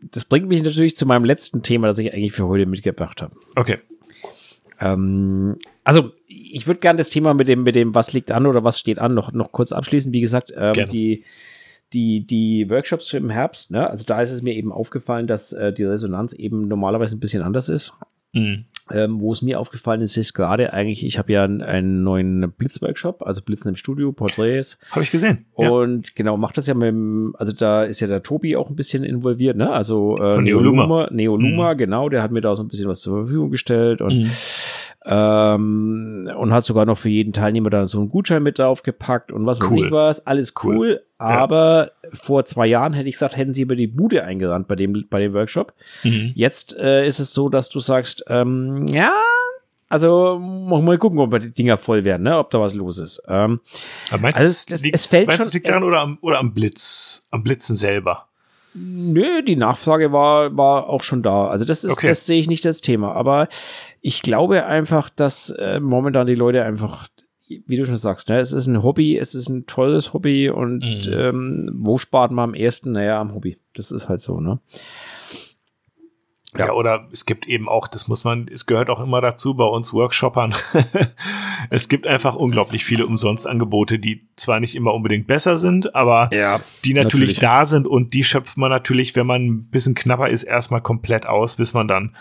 [0.00, 3.36] das bringt mich natürlich zu meinem letzten Thema, das ich eigentlich für heute mitgebracht habe.
[3.56, 3.78] Okay.
[4.80, 8.64] Ähm, also ich würde gerne das Thema mit dem, mit dem, was liegt an oder
[8.64, 10.12] was steht an, noch, noch kurz abschließen.
[10.12, 11.24] Wie gesagt, ähm, die
[11.92, 15.72] die, die Workshops im Herbst, ne, also da ist es mir eben aufgefallen, dass äh,
[15.72, 17.94] die Resonanz eben normalerweise ein bisschen anders ist.
[18.32, 18.64] Mhm.
[18.92, 22.52] Ähm, wo es mir aufgefallen ist, ist gerade eigentlich, ich habe ja einen, einen neuen
[22.52, 24.78] Blitzworkshop, also Blitzen im Studio, Porträts.
[24.92, 25.46] Habe ich gesehen.
[25.54, 26.12] Und ja.
[26.14, 29.02] genau, macht das ja mit dem, also da ist ja der Tobi auch ein bisschen
[29.02, 29.70] involviert, ne?
[29.70, 31.08] Also äh, Von Neoluma.
[31.10, 31.78] Neoluma, mhm.
[31.78, 34.30] genau, der hat mir da so ein bisschen was zur Verfügung gestellt und mhm.
[35.08, 39.46] Ähm, und hat sogar noch für jeden Teilnehmer da so einen Gutschein mit draufgepackt und
[39.46, 39.70] was cool.
[39.70, 40.26] weiß ich was.
[40.26, 40.76] Alles cool.
[40.76, 41.02] cool.
[41.18, 42.10] Aber ja.
[42.12, 45.20] vor zwei Jahren hätte ich gesagt, hätten sie über die Bude eingerannt bei dem, bei
[45.20, 45.74] dem Workshop.
[46.02, 46.32] Mhm.
[46.34, 49.12] Jetzt äh, ist es so, dass du sagst, ähm, ja,
[49.88, 52.38] also mal gucken, ob die Dinger voll werden, ne?
[52.38, 53.22] ob da was los ist.
[53.28, 53.60] Ähm,
[54.10, 55.46] Aber meinst also es, das, liegt, es fällt meinst schon.
[55.46, 58.26] Es liegt daran oder am, oder am Blitz, am Blitzen selber?
[58.78, 61.48] Nö, die Nachfrage war, war auch schon da.
[61.48, 62.08] Also das ist, okay.
[62.08, 63.12] das sehe ich nicht als Thema.
[63.12, 63.48] Aber
[64.02, 67.08] ich glaube einfach, dass äh, momentan die Leute einfach,
[67.48, 70.84] wie du schon sagst, ne, es ist ein Hobby, es ist ein tolles Hobby und
[70.84, 71.12] mhm.
[71.12, 72.92] ähm, wo spart man am ersten?
[72.92, 73.56] Naja, am Hobby.
[73.74, 74.58] Das ist halt so, ne?
[76.58, 76.66] Ja.
[76.66, 79.64] ja, oder es gibt eben auch, das muss man, es gehört auch immer dazu bei
[79.64, 80.54] uns Workshoppern.
[81.70, 86.60] es gibt einfach unglaublich viele Umsonstangebote, die zwar nicht immer unbedingt besser sind, aber ja,
[86.84, 90.28] die natürlich, natürlich, da sind und die schöpft man natürlich, wenn man ein bisschen knapper
[90.28, 92.14] ist, erstmal komplett aus, bis man dann.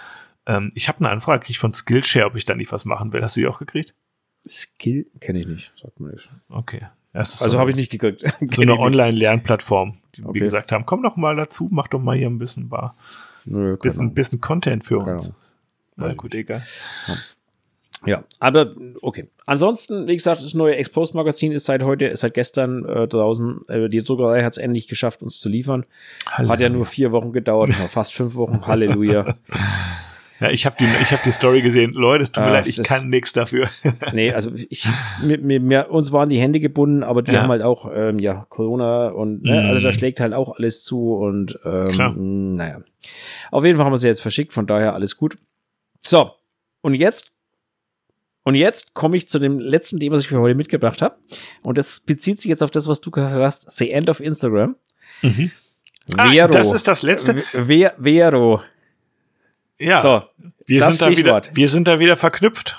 [0.45, 3.23] Ähm, ich habe eine Anfrage gekriegt von Skillshare, ob ich da nicht was machen will.
[3.23, 3.95] Hast du die auch gekriegt?
[4.47, 6.29] Skill kenne ich nicht, sagt man nicht.
[6.49, 6.85] Okay.
[7.13, 8.23] also so habe ich nicht gekriegt.
[8.51, 10.39] so eine Online-Lernplattform, die okay.
[10.39, 12.95] gesagt haben, komm doch mal dazu, mach doch mal hier ein bisschen Bar.
[13.45, 15.33] Nö, bisschen, bisschen Content für uns.
[15.95, 16.61] Na gut, egal.
[18.05, 18.23] Ja.
[18.39, 19.29] Aber okay.
[19.45, 23.61] Ansonsten, wie gesagt, das neue Exposed-Magazin ist seit heute, seit gestern äh, draußen.
[23.67, 25.85] Äh, die Druckerei hat es endlich geschafft, uns zu liefern.
[26.27, 26.53] Halleluja.
[26.53, 28.65] Hat ja nur vier Wochen gedauert, fast fünf Wochen.
[28.65, 29.35] Halleluja.
[30.39, 31.93] Ja, ich habe die, ich hab die Story gesehen.
[31.93, 33.69] Leute, es tut mir leid, ich kann nichts dafür.
[34.13, 34.85] nee, also ich,
[35.23, 37.41] mir, mir, mir, uns waren die Hände gebunden, aber die ja.
[37.41, 39.65] haben halt auch, ähm, ja, Corona und, ne, mm.
[39.67, 42.13] also da schlägt halt auch alles zu und, ähm, Klar.
[42.17, 42.81] naja.
[43.51, 45.37] Auf jeden Fall haben wir sie jetzt verschickt, von daher alles gut.
[46.01, 46.31] So,
[46.81, 47.31] und jetzt
[48.43, 51.15] Und jetzt komme ich zu dem letzten Thema, was ich für heute mitgebracht habe.
[51.63, 54.75] Und das bezieht sich jetzt auf das, was du gesagt hast, The End of Instagram.
[55.23, 55.51] Mhm.
[56.15, 57.37] Ah, das ist das letzte.
[57.37, 58.61] Ver Vero.
[59.79, 60.01] Ja.
[60.01, 60.21] So,
[60.67, 62.77] wir sind, da wieder, wir sind da wieder verknüpft.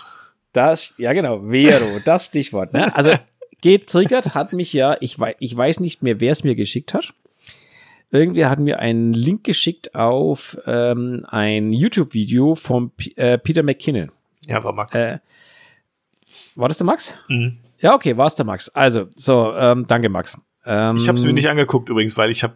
[0.53, 2.73] Das, ja genau, Vero, das Stichwort.
[2.73, 2.95] Ne?
[2.95, 3.13] Also
[3.61, 6.95] geht triggert hat mich ja, ich weiß, ich weiß nicht mehr, wer es mir geschickt
[6.95, 7.13] hat.
[8.11, 14.13] Irgendwie hat mir einen Link geschickt auf ähm, ein YouTube-Video von P äh, Peter McKinnon.
[14.47, 14.95] Ja, war Max.
[14.95, 15.19] Äh,
[16.55, 17.15] war das der Max?
[17.29, 17.59] Mhm.
[17.81, 18.69] Ja, okay, war es der Max.
[18.71, 20.41] Also, so, ähm, danke, Max.
[20.65, 22.55] Ähm, ich habe es mir nicht angeguckt übrigens, weil ich habe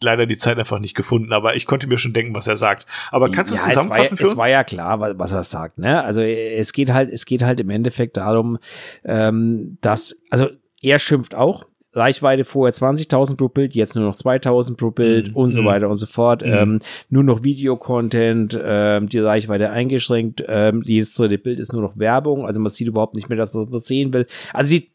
[0.00, 2.86] leider die Zeit einfach nicht gefunden, aber ich konnte mir schon denken, was er sagt.
[3.10, 4.32] Aber kannst du ja, es zusammenfassen es war, für uns?
[4.32, 5.78] Es war ja klar, was er sagt.
[5.78, 6.02] Ne?
[6.02, 8.58] Also es geht halt, es geht halt im Endeffekt darum,
[9.04, 10.48] ähm, dass, also
[10.80, 11.66] er schimpft auch.
[11.92, 15.66] Reichweite vorher 20.000 pro Bild, jetzt nur noch 2.000 pro Bild mm, und so mm,
[15.66, 16.42] weiter und so fort.
[16.42, 16.52] Mm.
[16.52, 16.78] Ähm,
[17.08, 20.44] nur noch Videocontent, ähm, die Reichweite eingeschränkt.
[20.46, 23.54] Ähm, jedes dritte Bild ist nur noch Werbung, also man sieht überhaupt nicht mehr das,
[23.54, 24.26] was man sehen will.
[24.52, 24.90] Also die,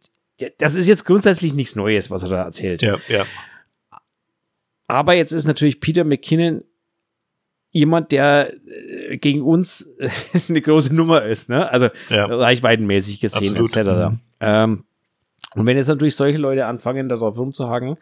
[0.58, 2.82] das ist jetzt grundsätzlich nichts Neues, was er da erzählt.
[2.82, 3.26] Ja, ja.
[4.88, 6.64] Aber jetzt ist natürlich Peter McKinnon
[7.72, 10.10] jemand, der äh, gegen uns äh,
[10.50, 11.70] eine große Nummer ist, ne?
[11.70, 12.26] Also ja.
[12.26, 13.76] reichweitenmäßig gesehen, Absolut.
[13.76, 14.12] etc.
[14.12, 14.20] Mhm.
[14.40, 14.84] Ähm,
[15.56, 17.98] und wenn jetzt natürlich solche Leute anfangen, darauf rumzuhaken,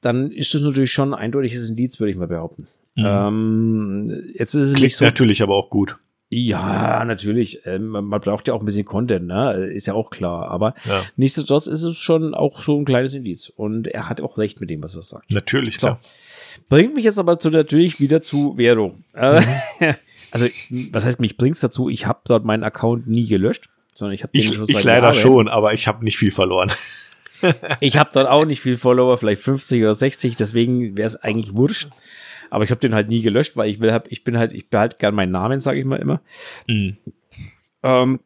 [0.00, 2.68] dann ist das natürlich schon ein eindeutiges Indiz, würde ich mal behaupten.
[2.94, 3.04] Mhm.
[3.06, 4.04] Ähm,
[4.34, 5.98] jetzt ist es Klingt nicht so, natürlich aber auch gut.
[6.30, 7.64] Ja, natürlich.
[7.64, 9.64] Ähm, man braucht ja auch ein bisschen Content, ne?
[9.72, 10.50] Ist ja auch klar.
[10.50, 11.02] Aber ja.
[11.16, 13.48] nichtsdestotrotz ist es schon auch so ein kleines Indiz.
[13.48, 15.30] Und er hat auch recht mit dem, was er sagt.
[15.30, 15.86] Natürlich, so.
[15.86, 16.00] klar.
[16.68, 18.56] Bringt mich jetzt aber zu, natürlich wieder zu.
[18.58, 19.46] Äh, mhm.
[20.30, 20.46] also,
[20.90, 21.88] was heißt, mich bringt's dazu?
[21.88, 25.08] Ich habe dort meinen Account nie gelöscht, sondern ich habe den ich, schon Ich leider
[25.08, 25.14] Jahren.
[25.14, 26.70] schon, aber ich habe nicht viel verloren.
[27.80, 31.56] ich habe dort auch nicht viel Follower, vielleicht 50 oder 60, deswegen wäre es eigentlich
[31.56, 31.88] wurscht.
[32.48, 34.70] Aber ich habe den halt nie gelöscht, weil ich will, hab, ich bin halt, ich
[34.70, 36.22] behalte gern meinen Namen, sage ich mal immer.
[36.68, 36.96] Mhm.
[37.82, 38.20] Ähm,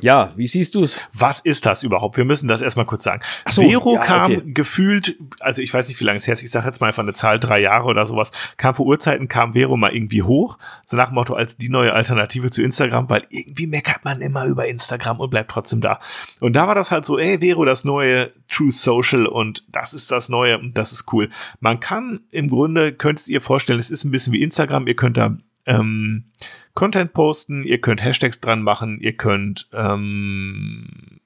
[0.00, 0.98] ja, wie siehst du es?
[1.14, 2.16] Was ist das überhaupt?
[2.16, 3.22] Wir müssen das erstmal kurz sagen.
[3.48, 4.42] So, Vero ja, kam okay.
[4.52, 7.06] gefühlt, also ich weiß nicht, wie lange es her ist, ich sage jetzt mal von
[7.06, 10.96] der Zahl drei Jahre oder sowas, kam vor Urzeiten, kam Vero mal irgendwie hoch, so
[10.96, 14.66] nach dem Motto als die neue Alternative zu Instagram, weil irgendwie meckert man immer über
[14.68, 15.98] Instagram und bleibt trotzdem da.
[16.40, 20.10] Und da war das halt so, ey, Vero, das neue True Social und das ist
[20.10, 21.30] das Neue und das ist cool.
[21.60, 25.16] Man kann im Grunde, könntest ihr vorstellen, es ist ein bisschen wie Instagram, ihr könnt
[25.16, 25.36] da
[25.66, 26.24] ähm,
[26.74, 31.20] Content posten, ihr könnt Hashtags dran machen, ihr könnt ähm,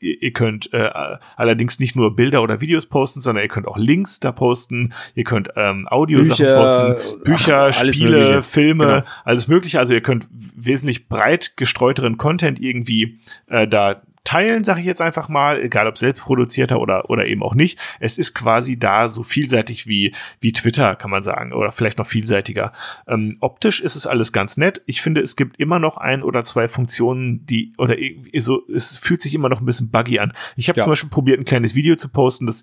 [0.00, 0.90] ihr, ihr könnt äh,
[1.36, 5.24] allerdings nicht nur Bilder oder Videos posten, sondern ihr könnt auch Links da posten, ihr
[5.24, 8.42] könnt ähm, Audiosachen posten, Bücher, ach, Spiele, mögliche.
[8.42, 9.02] Filme, genau.
[9.24, 9.78] alles mögliche.
[9.78, 15.28] Also ihr könnt wesentlich breit gestreuteren Content irgendwie äh, da teilen, sage ich jetzt einfach
[15.28, 17.78] mal, egal ob selbstproduzierter oder, oder eben auch nicht.
[17.98, 22.06] Es ist quasi da so vielseitig wie, wie Twitter, kann man sagen, oder vielleicht noch
[22.06, 22.72] vielseitiger.
[23.08, 24.82] Ähm, optisch ist es alles ganz nett.
[24.86, 27.96] Ich finde, es gibt immer noch ein oder zwei Funktionen, die, oder
[28.38, 30.32] so, es fühlt sich immer noch ein bisschen buggy an.
[30.56, 30.84] Ich habe ja.
[30.84, 32.62] zum Beispiel probiert, ein kleines Video zu posten, das,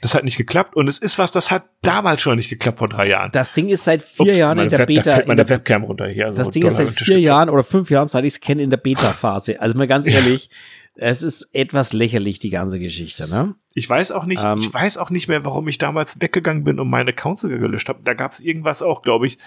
[0.00, 2.88] das hat nicht geklappt und es ist was, das hat damals schon nicht geklappt vor
[2.88, 3.32] drei Jahren.
[3.32, 5.02] Das Ding ist seit vier Ups, Jahren in der Web, Beta.
[5.02, 6.26] Da fällt meine Webcam runter hier.
[6.26, 8.70] Also das Ding ist seit vier Jahren oder fünf Jahren, seit ich es kenne, in
[8.70, 9.60] der Beta-Phase.
[9.60, 10.50] Also mal ganz ehrlich,
[10.96, 13.54] es ist etwas lächerlich, die ganze Geschichte, ne?
[13.74, 16.78] Ich weiß auch nicht, ähm, ich weiß auch nicht mehr, warum ich damals weggegangen bin
[16.78, 18.00] und meine Accounts sogar gelöscht habe.
[18.04, 19.38] Da gab es irgendwas auch, glaube ich.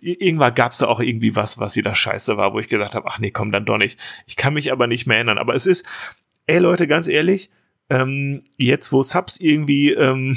[0.00, 3.08] Irgendwann gab es da auch irgendwie was, was wieder scheiße war, wo ich gesagt habe,
[3.08, 3.98] ach nee, komm dann doch nicht.
[4.26, 5.38] Ich kann mich aber nicht mehr erinnern.
[5.38, 5.84] Aber es ist,
[6.46, 7.50] ey Leute, ganz ehrlich,
[7.90, 10.36] ähm, jetzt wo Subs irgendwie ähm,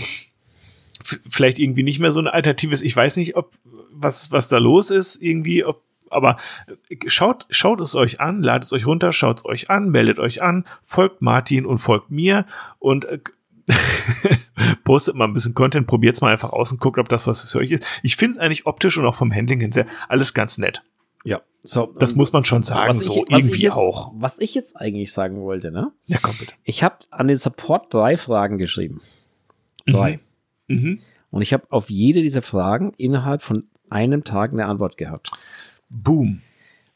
[1.03, 3.53] vielleicht irgendwie nicht mehr so ein alternatives, ich weiß nicht, ob
[3.91, 6.38] was was da los ist, irgendwie, ob aber
[6.89, 10.19] äh, schaut, schaut es euch an, ladet es euch runter, schaut es euch an, meldet
[10.19, 12.45] euch an, folgt Martin und folgt mir
[12.79, 13.19] und äh,
[14.83, 17.49] postet mal ein bisschen Content, probiert es mal einfach aus und guckt, ob das was
[17.49, 17.85] für euch ist.
[18.03, 20.83] Ich finde es eigentlich optisch und auch vom Handling hin sehr alles ganz nett.
[21.23, 24.11] Ja, so, das muss man schon sagen, ich, so irgendwie jetzt, auch.
[24.15, 25.91] Was ich jetzt eigentlich sagen wollte, ne?
[26.07, 26.55] Ja, komm bitte.
[26.63, 29.01] Ich habe an den Support drei Fragen geschrieben.
[29.85, 30.19] Drei.
[30.67, 30.75] Mhm.
[30.75, 30.99] Mhm.
[31.29, 35.31] Und ich habe auf jede dieser Fragen innerhalb von einem Tag eine Antwort gehabt.
[35.91, 36.41] Boom.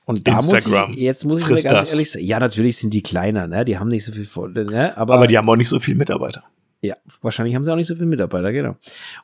[0.06, 1.92] Und da Instagram muss ich, jetzt muss ich mir ganz das.
[1.92, 3.66] ehrlich sagen, ja, natürlich sind die kleiner, ne?
[3.66, 4.28] Die haben nicht so viel,
[4.66, 4.96] ne?
[4.96, 6.44] aber, aber die haben auch nicht so viel Mitarbeiter.
[6.82, 8.76] Ja, wahrscheinlich haben sie auch nicht so viel Mitarbeiter, genau.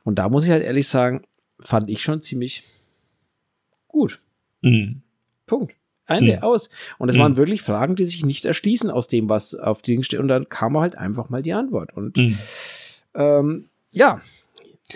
[0.04, 1.22] Und da muss ich halt ehrlich sagen,
[1.60, 2.64] fand ich schon ziemlich
[3.88, 4.20] gut.
[4.62, 5.02] Mhm.
[5.46, 5.76] Punkt.
[6.08, 6.44] Ende mhm.
[6.44, 6.70] aus.
[6.98, 7.22] Und es mhm.
[7.22, 10.20] waren wirklich Fragen, die sich nicht erschließen aus dem, was auf dem steht.
[10.20, 11.94] Und dann kam halt einfach mal die Antwort.
[11.96, 12.38] Und mhm.
[13.14, 14.22] ähm, ja,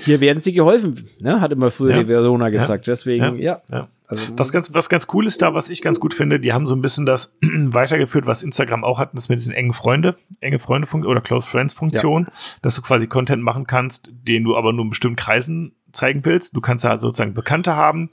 [0.03, 1.41] hier werden sie geholfen, ne?
[1.41, 2.03] hat immer früher ja.
[2.03, 2.87] die Verona gesagt.
[2.87, 2.93] Ja.
[2.93, 3.61] Deswegen, ja.
[3.69, 3.87] ja.
[4.07, 6.67] Also, was ganz, was ganz cool ist da, was ich ganz gut finde, die haben
[6.67, 10.59] so ein bisschen das weitergeführt, was Instagram auch hat, das mit diesen engen Freunde, enge
[10.59, 12.27] Freunde oder Close Friends Funktion,
[12.61, 16.55] dass du quasi Content machen kannst, den du aber nur in bestimmten Kreisen zeigen willst.
[16.55, 18.09] Du kannst da halt sozusagen Bekannte haben,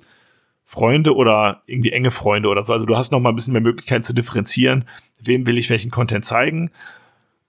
[0.65, 2.73] Freunde oder irgendwie enge Freunde oder so.
[2.73, 4.87] Also du hast noch mal ein bisschen mehr Möglichkeiten zu differenzieren,
[5.21, 6.71] wem will ich welchen Content zeigen,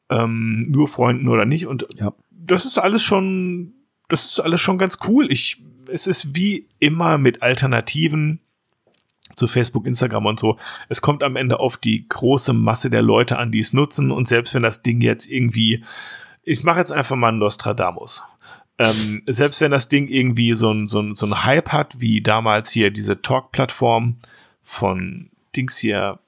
[0.10, 1.68] ähm, nur Freunden oder nicht.
[1.68, 2.14] Und Ja.
[2.32, 3.74] das ist alles schon,
[4.10, 5.32] das ist alles schon ganz cool.
[5.32, 8.40] Ich, es ist wie immer mit Alternativen
[9.36, 10.58] zu Facebook, Instagram und so.
[10.90, 14.12] Es kommt am Ende auf die große Masse der Leute an, die es nutzen.
[14.12, 15.84] Und selbst wenn das Ding jetzt irgendwie,
[16.44, 18.24] ich mache jetzt einfach mal einen Nostradamus.
[18.80, 22.22] Ähm, selbst wenn das Ding irgendwie so ein, so ein, so ein Hype hat, wie
[22.22, 24.18] damals hier diese Talk-Plattform
[24.62, 26.20] von Dings hier,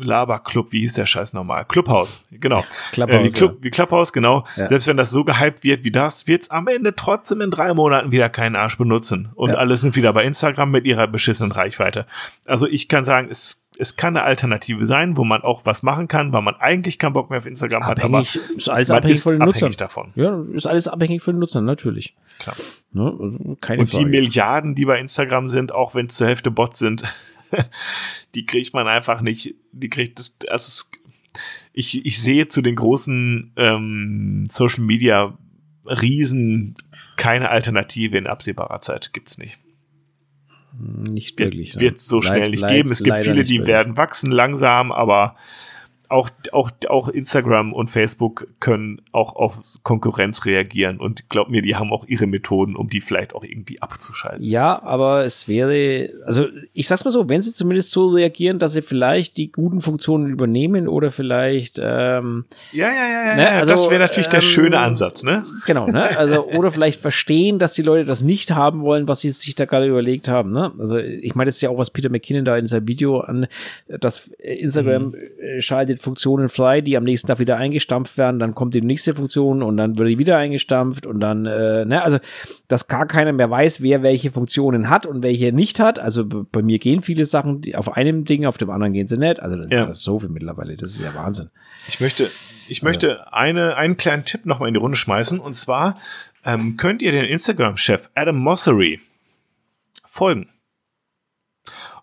[0.00, 1.64] Laberclub, wie hieß der Scheiß nochmal?
[1.64, 2.64] Clubhouse, genau.
[2.92, 4.44] Clubhouse, äh, wie, Club, wie Clubhouse, genau.
[4.56, 4.66] Ja.
[4.68, 8.12] Selbst wenn das so gehypt wird wie das, wird's am Ende trotzdem in drei Monaten
[8.12, 9.30] wieder keinen Arsch benutzen.
[9.34, 9.56] Und Ja.
[9.56, 12.06] alle sind wieder bei Instagram mit ihrer beschissenen Reichweite.
[12.46, 16.08] Also ich kann sagen, es, es kann eine Alternative sein, wo man auch was machen
[16.08, 19.16] kann, weil man eigentlich keinen Bock mehr auf Instagram Abhängig, hat, ist alles aber abhängig
[19.18, 19.76] ist von den abhängig Nutzern.
[19.78, 20.12] davon.
[20.16, 22.14] Ja, ist alles abhängig von den Nutzern, natürlich.
[22.38, 22.56] Klar.
[22.92, 23.04] Ne?
[23.20, 24.08] also Keine Und die Frage.
[24.08, 27.04] Milliarden, die bei Instagram sind, auch wenn es zur Hälfte Bots sind,
[28.34, 29.54] die kriegt man einfach nicht.
[29.72, 30.36] Die kriegt das.
[30.48, 30.84] Also
[31.72, 35.36] ich, ich sehe zu den großen ähm, Social Media
[35.86, 36.74] Riesen
[37.16, 39.12] keine Alternative in absehbarer Zeit.
[39.12, 39.58] Gibt's nicht.
[40.78, 41.74] Nicht Wird, wirklich.
[41.74, 41.80] ne?
[41.80, 42.90] wird so schnell Leid- nicht leid- geben.
[42.92, 43.66] Es gibt viele, die wirklich.
[43.68, 45.36] werden wachsen langsam, aber
[46.08, 51.76] auch, auch, auch Instagram und Facebook können auch auf Konkurrenz reagieren und glaub mir, die
[51.76, 54.42] haben auch ihre Methoden, um die vielleicht auch irgendwie abzuschalten.
[54.42, 58.72] Ja, aber es wäre, also ich sag's mal so, wenn sie zumindest so reagieren, dass
[58.72, 63.36] sie vielleicht die guten Funktionen übernehmen oder vielleicht, ähm, Ja, ja, ja, ja.
[63.36, 65.44] Ne, also, das wäre natürlich der ähm, schöne Ansatz, ne?
[65.66, 66.08] genau, ne?
[66.18, 69.66] Also, oder vielleicht verstehen, dass die Leute das nicht haben wollen, was sie sich da
[69.66, 70.72] gerade überlegt haben, ne?
[70.78, 73.46] Also, ich meine, das ist ja auch, was Peter McKinnon da in seinem Video an,
[73.86, 78.74] dass Instagram äh, schaltet Funktionen frei, die am nächsten Tag wieder eingestampft werden, dann kommt
[78.74, 82.18] die nächste Funktion und dann wird die wieder eingestampft und dann, äh, ne, also,
[82.68, 85.98] dass gar keiner mehr weiß, wer welche Funktionen hat und welche nicht hat.
[85.98, 89.40] Also, bei mir gehen viele Sachen auf einem Ding, auf dem anderen gehen sie nicht.
[89.40, 89.84] Also, das, Ja.
[89.86, 91.50] das ist so viel mittlerweile, das ist ja Wahnsinn.
[91.88, 92.28] Ich möchte,
[92.68, 95.38] ich möchte eine, einen kleinen Tipp noch mal in die Runde schmeißen.
[95.38, 95.96] Und zwar
[96.44, 99.00] ähm, könnt ihr den Instagram-Chef Adam Mossery
[100.04, 100.48] folgen.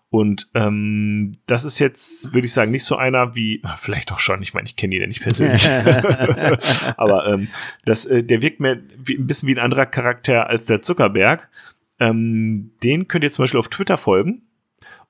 [0.08, 4.20] Und ähm, das ist jetzt, würde ich sagen, nicht so einer wie, ah, vielleicht auch
[4.20, 5.68] schon, ich meine, ich kenne ihn ja nicht persönlich.
[6.96, 7.48] Aber ähm,
[7.84, 11.48] das, äh, der wirkt mir wie, ein bisschen wie ein anderer Charakter als der Zuckerberg.
[11.98, 14.42] Ähm, den könnt ihr zum Beispiel auf Twitter folgen.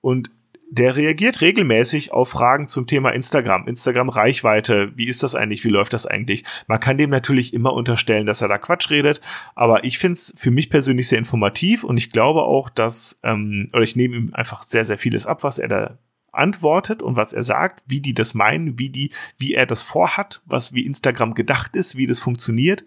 [0.01, 0.31] Und
[0.68, 4.93] der reagiert regelmäßig auf Fragen zum Thema Instagram, Instagram-Reichweite.
[4.97, 5.64] Wie ist das eigentlich?
[5.64, 6.44] Wie läuft das eigentlich?
[6.66, 9.20] Man kann dem natürlich immer unterstellen, dass er da Quatsch redet,
[9.55, 13.70] aber ich finde es für mich persönlich sehr informativ und ich glaube auch, dass, ähm,
[13.72, 15.98] oder ich nehme ihm einfach sehr, sehr vieles ab, was er da
[16.36, 20.43] antwortet und was er sagt, wie die das meinen, wie die, wie er das vorhat,
[20.44, 22.84] was wie Instagram gedacht ist, wie das funktioniert.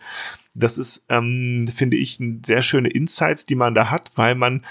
[0.56, 4.66] Das ist, ähm, finde ich, sehr schöne Insights, die man da hat, weil man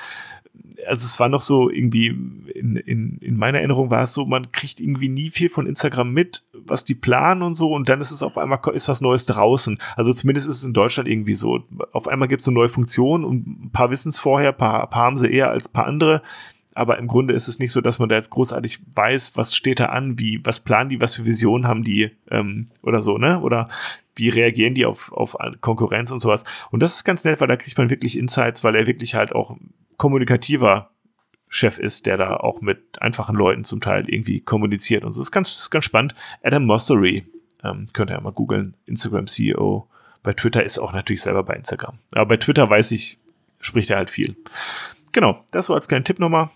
[0.86, 2.09] also es war noch so irgendwie,
[2.55, 6.12] in, in, in meiner Erinnerung war es so, man kriegt irgendwie nie viel von Instagram
[6.12, 9.26] mit, was die planen und so, und dann ist es auf einmal, ist was Neues
[9.26, 9.78] draußen.
[9.96, 11.64] Also zumindest ist es in Deutschland irgendwie so.
[11.92, 15.05] Auf einmal gibt es eine neue Funktion und ein paar wissen es vorher, paar, paar
[15.05, 16.22] haben sie eher als paar andere.
[16.74, 19.80] Aber im Grunde ist es nicht so, dass man da jetzt großartig weiß, was steht
[19.80, 23.40] da an, wie, was planen die, was für Visionen haben die, ähm, oder so, ne?
[23.40, 23.68] Oder
[24.14, 26.44] wie reagieren die auf, auf Konkurrenz und sowas.
[26.70, 29.34] Und das ist ganz nett, weil da kriegt man wirklich Insights, weil er wirklich halt
[29.34, 29.56] auch
[29.99, 30.91] kommunikativer
[31.49, 35.20] Chef ist, der da auch mit einfachen Leuten zum Teil irgendwie kommuniziert und so.
[35.20, 36.15] Ist ganz, ist ganz spannend.
[36.43, 37.27] Adam Mossery,
[37.65, 39.89] ähm, könnt ihr ja mal googeln, Instagram CEO.
[40.23, 41.99] Bei Twitter ist auch natürlich selber bei Instagram.
[42.12, 43.19] Aber bei Twitter weiß ich,
[43.61, 44.37] spricht er halt viel.
[45.12, 46.51] Genau, das so als kleinen Tipp nochmal.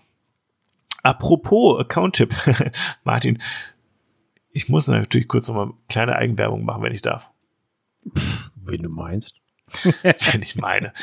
[1.01, 2.33] Apropos Account-Tipp,
[3.03, 3.41] Martin,
[4.51, 7.31] ich muss natürlich kurz nochmal kleine Eigenwerbung machen, wenn ich darf.
[8.55, 9.35] Wenn du meinst.
[10.03, 10.93] wenn ich meine.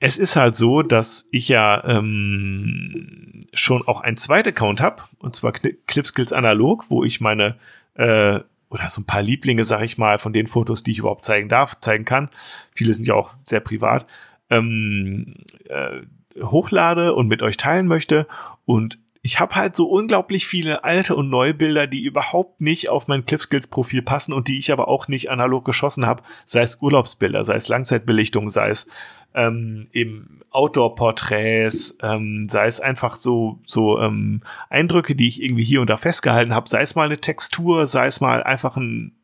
[0.00, 5.34] Es ist halt so, dass ich ja ähm, schon auch einen zweiten Account habe, und
[5.34, 7.56] zwar Clipskills Analog, wo ich meine
[7.94, 11.24] äh, oder so ein paar Lieblinge, sag ich mal, von den Fotos, die ich überhaupt
[11.24, 12.28] zeigen darf, zeigen kann.
[12.72, 14.06] Viele sind ja auch sehr privat.
[14.50, 15.36] Ähm,
[15.68, 16.00] äh,
[16.40, 18.26] hochlade und mit euch teilen möchte.
[18.66, 23.08] Und ich habe halt so unglaublich viele alte und neue Bilder, die überhaupt nicht auf
[23.08, 26.22] mein Clipskills-Profil passen und die ich aber auch nicht analog geschossen habe.
[26.44, 28.86] Sei es Urlaubsbilder, sei es Langzeitbelichtung, sei es
[29.34, 34.40] ähm, eben Outdoor-Porträts, ähm, sei es einfach so, so ähm,
[34.70, 38.06] Eindrücke, die ich irgendwie hier und da festgehalten habe, sei es mal eine Textur, sei
[38.06, 39.14] es mal einfach ein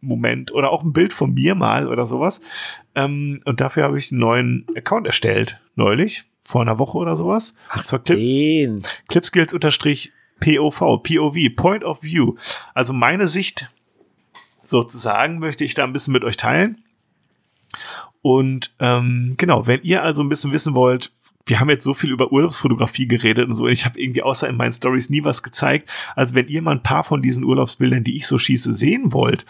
[0.00, 2.40] Moment oder auch ein Bild von mir mal oder sowas.
[2.94, 7.54] Ähm, und dafür habe ich einen neuen Account erstellt, neulich, vor einer Woche oder sowas.
[7.74, 8.18] Und zwar Clip.
[9.08, 12.34] Clipskills unterstrich POV, POV, Point of View.
[12.74, 13.68] Also meine Sicht
[14.64, 16.82] sozusagen möchte ich da ein bisschen mit euch teilen.
[18.22, 21.12] Und ähm, genau, wenn ihr also ein bisschen wissen wollt,
[21.46, 23.66] wir haben jetzt so viel über Urlaubsfotografie geredet und so.
[23.66, 25.90] Ich habe irgendwie außer in meinen Stories nie was gezeigt.
[26.14, 29.44] Also wenn ihr mal ein paar von diesen Urlaubsbildern, die ich so schieße, sehen wollt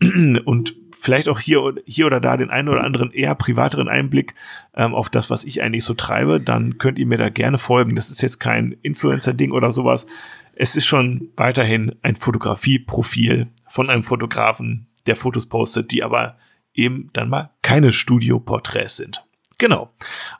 [0.44, 4.34] und vielleicht auch hier, hier oder da den einen oder anderen eher privateren Einblick
[4.74, 7.94] ähm, auf das, was ich eigentlich so treibe, dann könnt ihr mir da gerne folgen.
[7.94, 10.06] Das ist jetzt kein Influencer-Ding oder sowas.
[10.54, 16.36] Es ist schon weiterhin ein Fotografieprofil von einem Fotografen, der Fotos postet, die aber
[16.74, 19.24] eben dann mal keine Studioporträts sind.
[19.58, 19.90] Genau.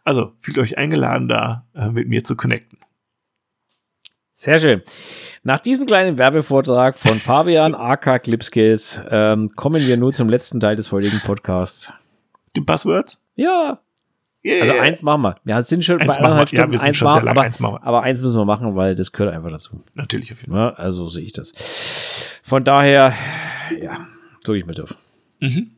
[0.02, 2.78] Also fühlt euch eingeladen, da äh, mit mir zu connecten.
[4.32, 4.82] Sehr schön.
[5.44, 10.76] Nach diesem kleinen Werbevortrag von Fabian AK Clipskills ähm, kommen wir nur zum letzten Teil
[10.76, 11.92] des heutigen Podcasts.
[12.56, 13.20] Die Buzzwords?
[13.36, 13.80] Ja.
[14.44, 14.62] Yeah.
[14.62, 15.36] Also eins machen wir.
[15.44, 16.64] Ja, es sind schon eins bei anderthalb Stunden.
[16.64, 17.36] Ja, wir sind eins schon machen, sehr lang.
[17.36, 17.84] aber, eins machen wir.
[17.84, 19.82] aber eins müssen wir machen, weil das gehört einfach dazu.
[19.94, 20.60] Natürlich auf jeden Fall.
[20.60, 21.52] Ja, also sehe ich das.
[22.42, 23.14] Von daher,
[23.80, 24.06] ja,
[24.40, 24.96] so ich mit auf.
[25.40, 25.70] Mhm.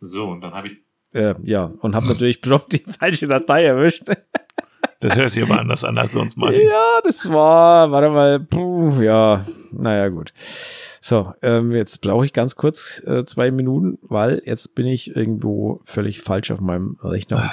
[0.00, 0.78] So, und dann habe ich
[1.12, 4.04] Äh, ja, und habe natürlich prompt die falsche Datei erwischt.
[5.00, 6.66] Das hört sich aber anders an als sonst, Martin.
[6.66, 10.32] Ja, das war, warte mal, puh, ja, naja, gut.
[11.00, 15.80] So, ähm, jetzt brauche ich ganz kurz äh, zwei Minuten, weil jetzt bin ich irgendwo
[15.84, 17.48] völlig falsch auf meinem Rechner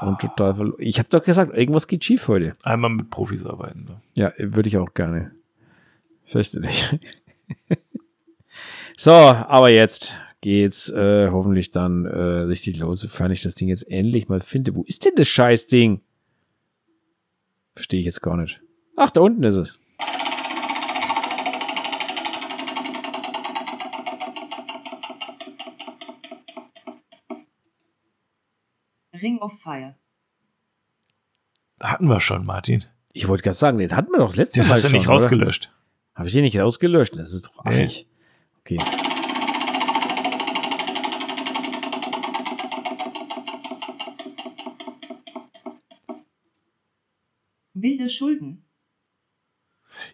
[0.00, 0.76] und, und total verloren.
[0.78, 2.52] Ich habe doch gesagt, irgendwas geht schief heute.
[2.64, 3.84] Einmal mit Profis arbeiten.
[3.84, 4.00] Ne?
[4.12, 5.32] Ja, würde ich auch gerne.
[6.26, 6.98] Fürchterlich.
[8.96, 10.18] so, aber jetzt
[10.48, 12.18] geht's äh, hoffentlich dann äh,
[12.48, 14.74] richtig los, sofern ich das Ding jetzt endlich mal finde.
[14.74, 16.00] Wo ist denn das Scheißding?
[17.74, 18.58] Verstehe ich jetzt gar nicht.
[18.96, 19.78] Ach, da unten ist es.
[29.12, 29.96] Ring of Fire.
[31.80, 32.84] Hatten wir schon, Martin.
[33.12, 34.98] Ich wollte gerade sagen, den hatten wir doch das letzte Den Mal hast du schon,
[34.98, 35.70] nicht rausgelöscht.
[36.14, 37.14] Habe ich den nicht rausgelöscht?
[37.16, 37.70] Das ist doch Nee.
[37.70, 38.08] affig.
[38.60, 38.78] Okay.
[48.08, 48.64] Schulden.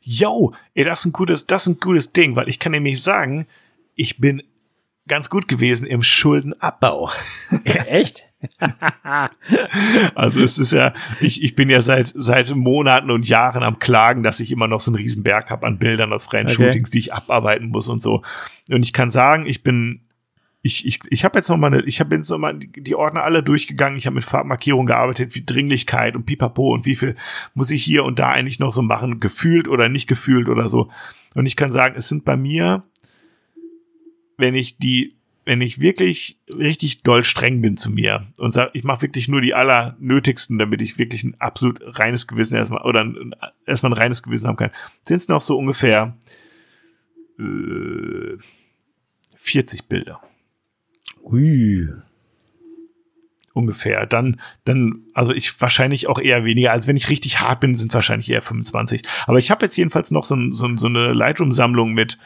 [0.01, 3.03] Yo, ey, das ist ein gutes, das ist ein gutes Ding, weil ich kann nämlich
[3.03, 3.47] sagen,
[3.97, 4.43] ich bin
[5.07, 7.11] ganz gut gewesen im Schuldenabbau.
[7.65, 8.25] Echt?
[10.15, 14.23] Also es ist ja, ich, ich bin ja seit, seit Monaten und Jahren am Klagen,
[14.23, 16.55] dass ich immer noch so einen riesen Berg habe an Bildern aus freien Okay.
[16.55, 18.23] Shootings, die ich abarbeiten muss und so.
[18.71, 20.03] Und ich kann sagen, ich bin,
[20.67, 23.23] ich, ich, ich habe jetzt noch mal eine, ich habe jetzt noch mal die, Ordner
[23.23, 27.17] alle durchgegangen, ich habe mit Farbmarkierung gearbeitet, wie Dringlichkeit und Pipapo und wie viel
[27.53, 30.91] muss ich hier und da eigentlich noch so machen, gefühlt oder nicht gefühlt oder so.
[31.35, 32.83] Und ich kann sagen, es sind bei mir,
[34.39, 35.13] wenn ich die
[35.47, 39.43] wenn ich wirklich richtig doll streng bin zu mir und sage, ich mache wirklich nur
[39.43, 43.35] die allernötigsten, damit ich wirklich ein absolut reines Gewissen erstmal oder ein,
[43.67, 44.71] erstmal ein reines Gewissen haben kann,
[45.03, 46.17] sind es noch so ungefähr
[47.39, 48.39] äh,
[49.37, 50.23] 40 Bilder.
[51.25, 51.89] Ui.
[53.53, 54.07] Ungefähr.
[54.07, 56.73] Dann, dann, also ich wahrscheinlich auch eher weniger.
[56.73, 59.03] Also wenn ich richtig hart bin, sind wahrscheinlich eher 25.
[59.27, 62.19] Aber ich habe jetzt jedenfalls noch so, so, so eine Lightroom-Sammlung mit,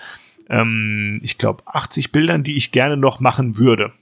[0.49, 3.93] ähm, ich glaube, 80 Bildern, die ich gerne noch machen würde.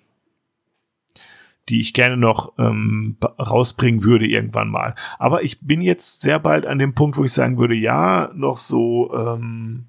[1.68, 4.94] Die ich gerne noch ähm, rausbringen würde irgendwann mal.
[5.18, 8.56] Aber ich bin jetzt sehr bald an dem Punkt, wo ich sagen würde, ja, noch
[8.56, 9.86] so, ähm,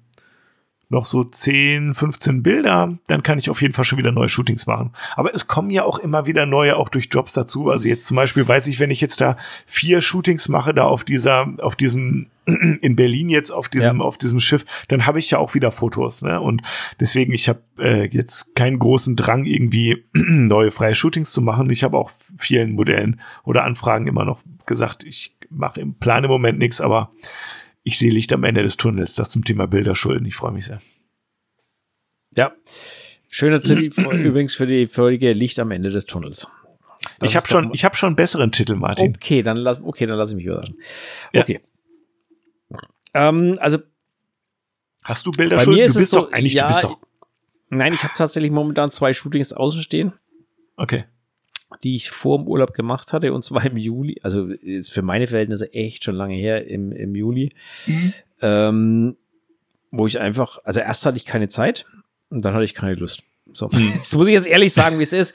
[0.90, 4.66] noch so 10, 15 Bilder, dann kann ich auf jeden Fall schon wieder neue Shootings
[4.66, 4.92] machen.
[5.16, 7.68] Aber es kommen ja auch immer wieder neue, auch durch Jobs dazu.
[7.68, 9.36] Also jetzt zum Beispiel weiß ich, wenn ich jetzt da
[9.66, 14.04] vier Shootings mache, da auf dieser, auf diesem, in Berlin jetzt auf diesem, Ja.
[14.04, 16.22] auf diesem Schiff, dann habe ich ja auch wieder Fotos.
[16.22, 16.40] Ne?
[16.40, 16.62] Und
[16.98, 21.68] deswegen, ich habe äh, jetzt keinen großen Drang, irgendwie neue freie Shootings zu machen.
[21.68, 26.30] Ich habe auch vielen Modellen oder Anfragen immer noch gesagt, ich mache im Plan im
[26.30, 27.10] Moment nichts, aber
[27.88, 29.14] ich sehe Licht am Ende des Tunnels.
[29.14, 30.26] Das zum Thema Bilderschulden.
[30.26, 30.82] Ich freue mich sehr.
[32.36, 32.52] Ja.
[33.30, 33.80] Schöner Titel
[34.12, 36.46] übrigens für die folge Licht am Ende des Tunnels.
[37.18, 39.14] Das ich habe schon, ich habe schon einen besseren Titel, Martin.
[39.16, 40.76] Okay, dann lass, okay, dann lass ich mich überraschen.
[41.32, 41.40] Ja.
[41.40, 41.60] Okay.
[43.14, 43.78] Ähm, also
[45.04, 45.74] Hast du bei Bilderschulden?
[45.74, 46.98] mir ist du es bist so, doch eigentlich, ja, du bist doch.
[47.70, 50.12] nein, ich habe tatsächlich momentan zwei Shootings außen stehen,
[50.76, 51.04] Okay.
[51.82, 55.26] Die ich vor dem Urlaub gemacht hatte und zwar im Juli, also ist für meine
[55.26, 57.52] Verhältnisse echt schon lange her im, im Juli,
[58.40, 59.16] ähm,
[59.90, 61.86] wo ich einfach, also erst hatte ich keine Zeit
[62.30, 63.22] und dann hatte ich keine Lust.
[63.52, 63.68] So,
[63.98, 65.34] das muss ich jetzt ehrlich sagen, wie es ist.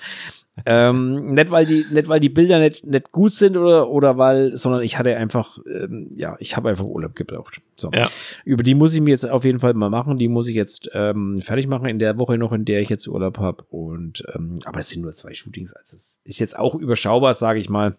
[0.68, 4.56] Ähm, nicht weil die, nicht weil die Bilder nicht, nicht gut sind oder oder weil,
[4.56, 7.62] sondern ich hatte einfach, ähm, ja, ich habe einfach Urlaub gebraucht.
[7.76, 8.08] So, Ja.
[8.46, 10.20] über die muss ich mir jetzt auf jeden Fall mal machen.
[10.20, 13.08] Die muss ich jetzt ähm, fertig machen in der Woche noch, in der ich jetzt
[13.08, 13.64] Urlaub habe.
[13.72, 17.60] Und ähm, aber es sind nur zwei Shootings, also es ist jetzt auch überschaubar, sage
[17.60, 17.98] ich mal.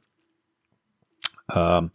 [1.53, 1.91] Ähm,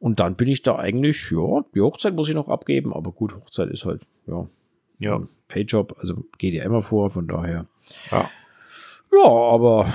[0.00, 3.34] und dann bin ich da eigentlich, ja, die Hochzeit muss ich noch abgeben, aber gut,
[3.34, 4.46] Hochzeit ist halt, ja,
[4.98, 5.22] Ja.
[5.48, 7.66] Payjob, also geht ja immer vor, von daher.
[8.10, 8.28] Ja.
[9.14, 9.92] Ja, aber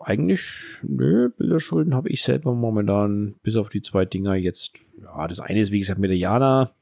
[0.00, 4.72] eigentlich, nö, Bilderschulden habe ich selber momentan, bis auf die zwei Dinger jetzt.
[5.00, 6.72] Ja, das eine ist, wie gesagt, mit der Jana.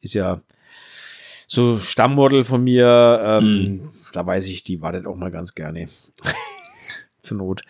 [0.00, 0.40] Ist ja
[1.46, 3.20] so Stammmodel von mir.
[3.22, 5.88] Ähm, Da weiß ich, die wartet auch mal ganz gerne.
[7.22, 7.62] Zur Not.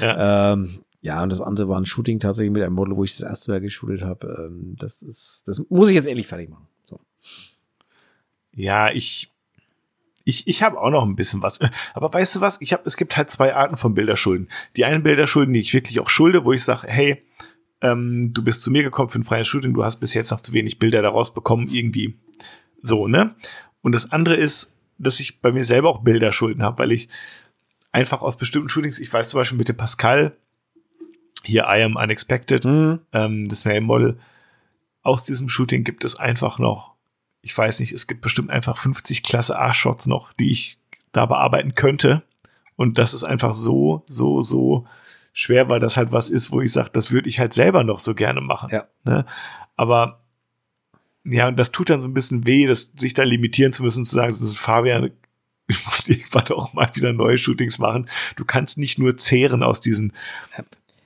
[0.00, 0.52] Ja.
[0.52, 3.28] Ähm, ja, und das andere war ein Shooting tatsächlich mit einem Model, wo ich das
[3.28, 4.46] erste Mal geshootet habe.
[4.50, 6.66] Ähm, das ist, das muss ich jetzt endlich fertig machen.
[6.86, 6.98] So.
[8.54, 9.30] Ja, ich,
[10.24, 11.60] ich, ich habe auch noch ein bisschen was.
[11.92, 12.56] Aber weißt du was?
[12.60, 14.48] Ich habe, es gibt halt zwei Arten von Bilderschulden.
[14.76, 17.22] Die einen Bilderschulden, die ich wirklich auch schulde, wo ich sage, hey,
[17.82, 20.40] ähm, du bist zu mir gekommen für ein freies Shooting, du hast bis jetzt noch
[20.40, 22.18] zu wenig Bilder daraus bekommen, irgendwie
[22.80, 23.34] so, ne?
[23.82, 27.08] Und das andere ist, dass ich bei mir selber auch Bilderschulden habe, weil ich
[27.92, 30.36] einfach aus bestimmten Shootings, ich weiß zum Beispiel mit dem Pascal,
[31.42, 33.00] hier I Am Unexpected, Mhm.
[33.12, 34.18] ähm, das Mail-Model,
[35.02, 36.93] aus diesem Shooting gibt es einfach noch,
[37.44, 40.78] ich weiß nicht, es gibt bestimmt einfach 50 Klasse A-Shots noch, die ich
[41.12, 42.22] da bearbeiten könnte.
[42.74, 44.86] Und das ist einfach so, so, so
[45.34, 48.00] schwer, weil das halt was ist, wo ich sage, das würde ich halt selber noch
[48.00, 48.70] so gerne machen.
[48.72, 48.86] Ja.
[49.04, 49.26] Ne?
[49.76, 50.24] Aber
[51.24, 54.06] ja, und das tut dann so ein bisschen weh, das, sich da limitieren zu müssen,
[54.06, 55.10] zu sagen, Fabian,
[55.68, 58.08] ich muss irgendwann auch mal wieder neue Shootings machen.
[58.36, 60.14] Du kannst nicht nur zehren aus diesen,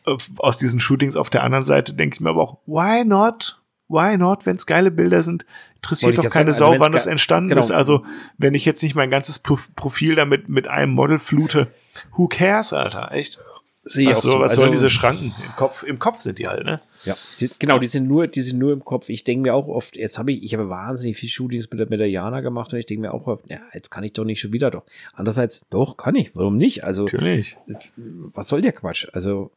[0.07, 1.17] äh, aus diesen Shootings.
[1.17, 3.58] Auf der anderen Seite denke ich mir aber auch, why not?
[3.89, 4.45] Why not?
[4.47, 5.47] Wenn es geile Bilder sind,
[5.77, 7.61] interessiert Wollte doch keine sagen, also Sau, wann das entstanden genau.
[7.61, 7.71] ist.
[7.71, 8.05] Also,
[8.37, 11.69] wenn ich jetzt nicht mein ganzes Prof- Profil damit mit einem Model flute,
[12.17, 13.11] who cares, Alter?
[13.13, 13.39] Echt?
[13.85, 14.41] Sehe auch so, so.
[14.41, 15.35] was Also- sollen diese Schranken?
[15.43, 16.83] Im Kopf, im Kopf sind die halt, ne?
[17.05, 19.09] Ja, die, genau, die sind nur, die sind nur im Kopf.
[19.09, 21.89] Ich denke mir auch oft, jetzt habe ich, ich habe wahnsinnig viel Shootings mit der,
[21.89, 24.25] mit der Jana gemacht und ich denke mir auch oft, ja, jetzt kann ich doch
[24.25, 24.83] nicht schon wieder doch.
[25.15, 26.31] Andererseits, doch, kann ich.
[26.35, 26.85] Warum nicht?
[26.85, 27.57] Also, Natürlich.
[27.97, 29.07] was soll der Quatsch?
[29.15, 29.53] Also,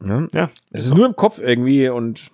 [0.00, 0.28] ne?
[0.34, 0.50] Ja.
[0.72, 2.30] es ist nur im Kopf irgendwie und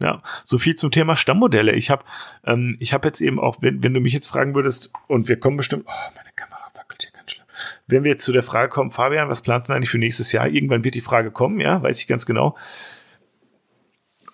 [0.00, 0.22] ja.
[0.44, 1.72] So viel zum Thema Stammmodelle.
[1.72, 2.04] Ich habe
[2.44, 5.38] ähm, ich habe jetzt eben auch, wenn, wenn du mich jetzt fragen würdest, und wir
[5.38, 7.46] kommen bestimmt, oh, meine Kamera wackelt hier ganz schlimm.
[7.86, 10.48] Wenn wir jetzt zu der Frage kommen, Fabian, was planst du eigentlich für nächstes Jahr?
[10.48, 12.56] Irgendwann wird die Frage kommen, ja, weiß ich ganz genau.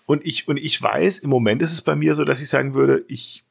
[0.07, 2.75] Und ich, und ich weiß, im Moment ist es bei mir so, dass ich sagen
[2.75, 3.45] würde, ich,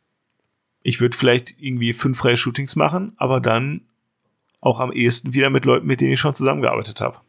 [0.83, 3.81] ich würde vielleicht irgendwie fünf freie Shootings machen, aber dann
[4.59, 7.19] auch am ehesten wieder mit Leuten, mit denen ich schon zusammengearbeitet habe.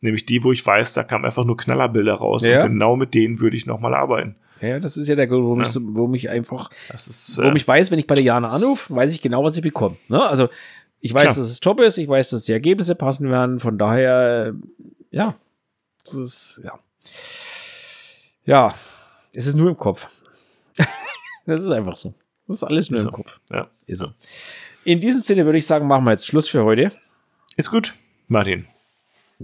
[0.00, 2.62] Nämlich die, wo ich weiß, da kamen einfach nur Knallerbilder raus Ja.
[2.64, 4.36] und genau mit denen würde ich nochmal arbeiten.
[4.60, 5.66] Ja, das ist ja der Grund, warum, Ja.
[5.66, 8.24] ich, so, warum ich einfach, Das ist, warum äh, ich weiß, wenn ich bei der
[8.24, 9.96] Jana anrufe, weiß ich genau, was ich bekomme.
[10.08, 10.22] Ne?
[10.22, 10.48] Also,
[11.00, 11.34] ich weiß, Klar.
[11.34, 15.34] dass es top ist, ich weiß, dass die Ergebnisse passen werden, von daher, äh, ja,
[16.04, 16.78] das ist, ja.
[18.44, 18.74] Ja,
[19.32, 20.08] es ist nur im Kopf.
[21.46, 22.14] das ist einfach so.
[22.46, 23.16] Das ist alles nur Ist im so.
[23.16, 23.40] Kopf.
[23.50, 23.68] ja.
[23.86, 24.08] Ist so.
[24.84, 26.92] In diesem Sinne würde ich sagen, machen wir jetzt Schluss für heute.
[27.56, 27.94] ist gut,
[28.28, 28.66] Martin.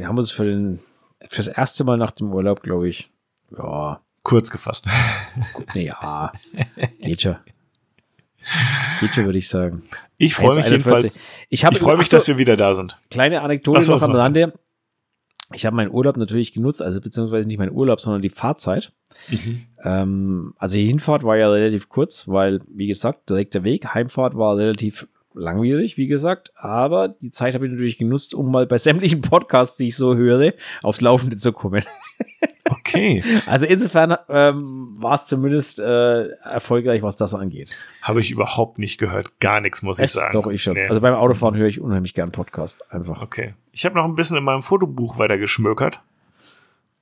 [0.01, 0.81] Wir haben uns für den,
[1.29, 3.11] fürs erste Mal nach dem Urlaub, glaube ich,
[3.55, 4.87] ja, Kurz gefasst.
[5.75, 6.33] ja,
[7.03, 7.37] geht schon.
[9.01, 9.83] Geht schon, würde ich sagen.
[10.17, 10.71] Ich freue mich 1,41.
[10.71, 11.21] jedenfalls.
[11.51, 12.99] Ich, Ich freue mich, dass wir wieder da sind.
[13.11, 14.15] Kleine Anekdote so, noch am.
[14.15, 14.55] Rande.
[15.53, 18.95] Ich habe meinen Urlaub natürlich genutzt, also beziehungsweise nicht meinen Urlaub, sondern die Fahrzeit.
[19.85, 23.93] Ähm, also die Hinfahrt war ja relativ kurz, weil, wie gesagt, direkt der Weg.
[23.93, 26.53] Heimfahrt war relativ langwierig, wie gesagt.
[26.57, 30.17] Aber die Zeit habe ich natürlich genutzt, um mal bei sämtlichen Podcasts, die ich so
[30.17, 30.53] höre,
[30.83, 31.85] aufs Laufende zu kommen.
[32.71, 33.23] Okay.
[33.47, 37.71] Also insofern ähm, war es zumindest äh, erfolgreich, was das angeht.
[38.03, 39.39] Habe ich überhaupt nicht gehört.
[39.41, 40.15] Gar nichts, muss ich Echt?
[40.15, 40.33] sagen.
[40.33, 40.75] Doch, ich schon.
[40.75, 40.89] Nee.
[40.89, 42.93] Also beim Autofahren höre ich unheimlich gern Podcast.
[42.93, 43.23] Einfach.
[43.23, 43.55] okay.
[43.73, 46.01] Ich habe noch ein bisschen in meinem Fotobuch weiter geschmökert.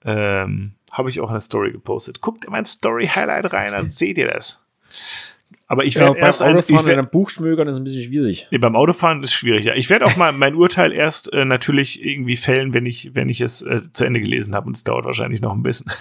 [0.04, 2.20] Ähm, habe ich auch eine Story gepostet.
[2.20, 4.60] Guckt in mein Story-Highlight rein, dann seht ihr das.
[5.70, 7.84] Aber ich Ja, werde beim erst ein, Autofahren werd, mit einem Buch schmögern ist ein
[7.84, 8.48] bisschen schwierig.
[8.50, 9.74] Nee, beim Autofahren ist schwierig, ja.
[9.74, 13.40] Ich werde auch mal mein Urteil erst äh, natürlich irgendwie fällen, wenn ich, wenn ich
[13.42, 14.66] es äh, zu Ende gelesen habe.
[14.66, 15.92] Und es dauert wahrscheinlich noch ein bisschen.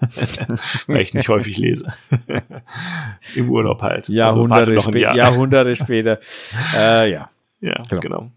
[0.86, 1.92] Weil ich nicht häufig lese.
[3.34, 4.08] Im Urlaub halt.
[4.08, 5.16] Also Jahrhunderte, noch ein spä Jahr.
[5.16, 6.18] Jahrhunderte später.
[6.76, 7.30] Äh, ja.
[7.60, 8.00] Ja, Genau.
[8.00, 8.30] genau.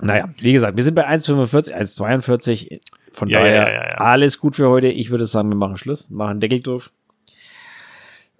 [0.00, 2.80] Naja, wie gesagt, wir sind bei 1,45, 1,42.
[3.12, 3.94] Von Ja, daher ja, ja, ja.
[3.96, 4.86] alles gut für heute.
[4.86, 6.92] Ich würde sagen, wir machen Schluss, machen Deckel drauf.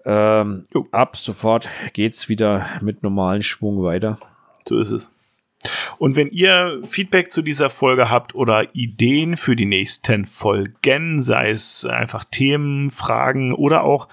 [0.05, 4.17] Ähm, ab sofort geht's wieder mit normalen Schwung weiter.
[4.67, 5.11] So ist es.
[5.97, 11.51] Und wenn ihr Feedback zu dieser Folge habt oder Ideen für die nächsten Folgen, sei
[11.51, 14.09] es einfach Themen, Fragen oder auch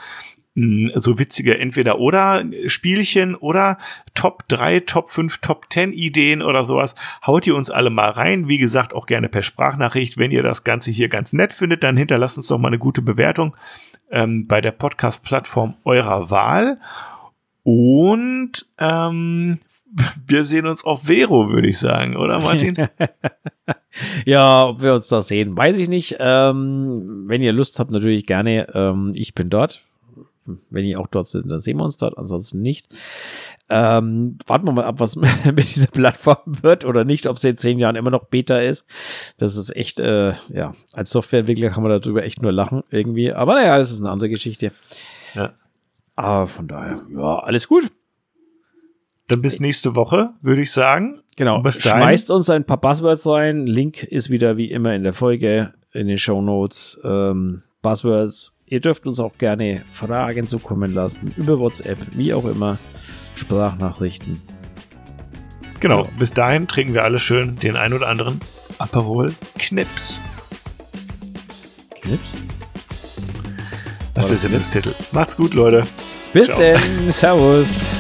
[0.55, 3.79] mh, so witzige entweder-oder Spielchen oder
[4.15, 6.95] Top 3, Top 5, Top 10 Ideen oder sowas,
[7.27, 8.49] haut ihr uns alle mal rein.
[8.49, 10.19] Wie gesagt, auch gerne per Sprachnachricht.
[10.19, 13.03] Wenn ihr das Ganze hier ganz nett findet, dann hinterlasst uns doch mal eine gute
[13.03, 13.57] Bewertung
[14.11, 16.79] ähm, bei der Podcast-Plattform eurer Wahl.
[17.63, 19.59] Und ähm,
[20.27, 22.77] wir sehen uns auf Vero, würde ich sagen, oder Martin?
[24.25, 26.17] Ja, ob wir uns da sehen, weiß ich nicht.
[26.21, 28.69] Ähm, wenn ihr Lust habt, natürlich gerne.
[28.73, 29.85] Ähm, ich bin dort.
[30.71, 32.89] Wenn ihr auch dort sind, dann sehen wir uns dort, ansonsten nicht.
[33.69, 37.57] Ähm, warten wir mal ab, was mit dieser Plattform wird oder nicht, ob sie in
[37.57, 38.85] zehn Jahren immer noch Beta ist.
[39.39, 43.33] Das ist echt, äh, ja, als Softwareentwickler kann man darüber echt nur lachen irgendwie.
[43.33, 44.73] Aber naja, das ist eine andere Geschichte.
[45.35, 45.53] Ja.
[46.17, 47.91] Aber von daher, ja, alles gut.
[49.29, 51.21] Dann bis nächste Woche, würde ich sagen.
[51.37, 51.63] Genau.
[51.63, 53.67] Bis dahin- Schmeißt uns ein paar Buzzwords rein.
[53.67, 57.01] Link ist wieder wie immer in der Folge, in den Show Notes.
[57.05, 58.57] Ähm, Buzzwords.
[58.71, 61.35] Ihr dürft uns auch gerne Fragen zukommen lassen.
[61.37, 62.79] Über WhatsApp, wie auch immer.
[63.35, 64.41] Sprachnachrichten.
[65.81, 66.05] Genau.
[66.05, 66.11] Ja.
[66.17, 68.41] Bis dahin trinken wir alle schön den ein oder anderen
[68.79, 70.21] Aperol Knips.
[72.01, 72.33] Knips.
[74.15, 74.95] Das War ist das der Sendungstitel.
[75.11, 75.83] Macht's gut, Leute.
[76.33, 76.59] Bis Ciao.
[76.59, 77.11] denn.
[77.11, 78.00] Servus.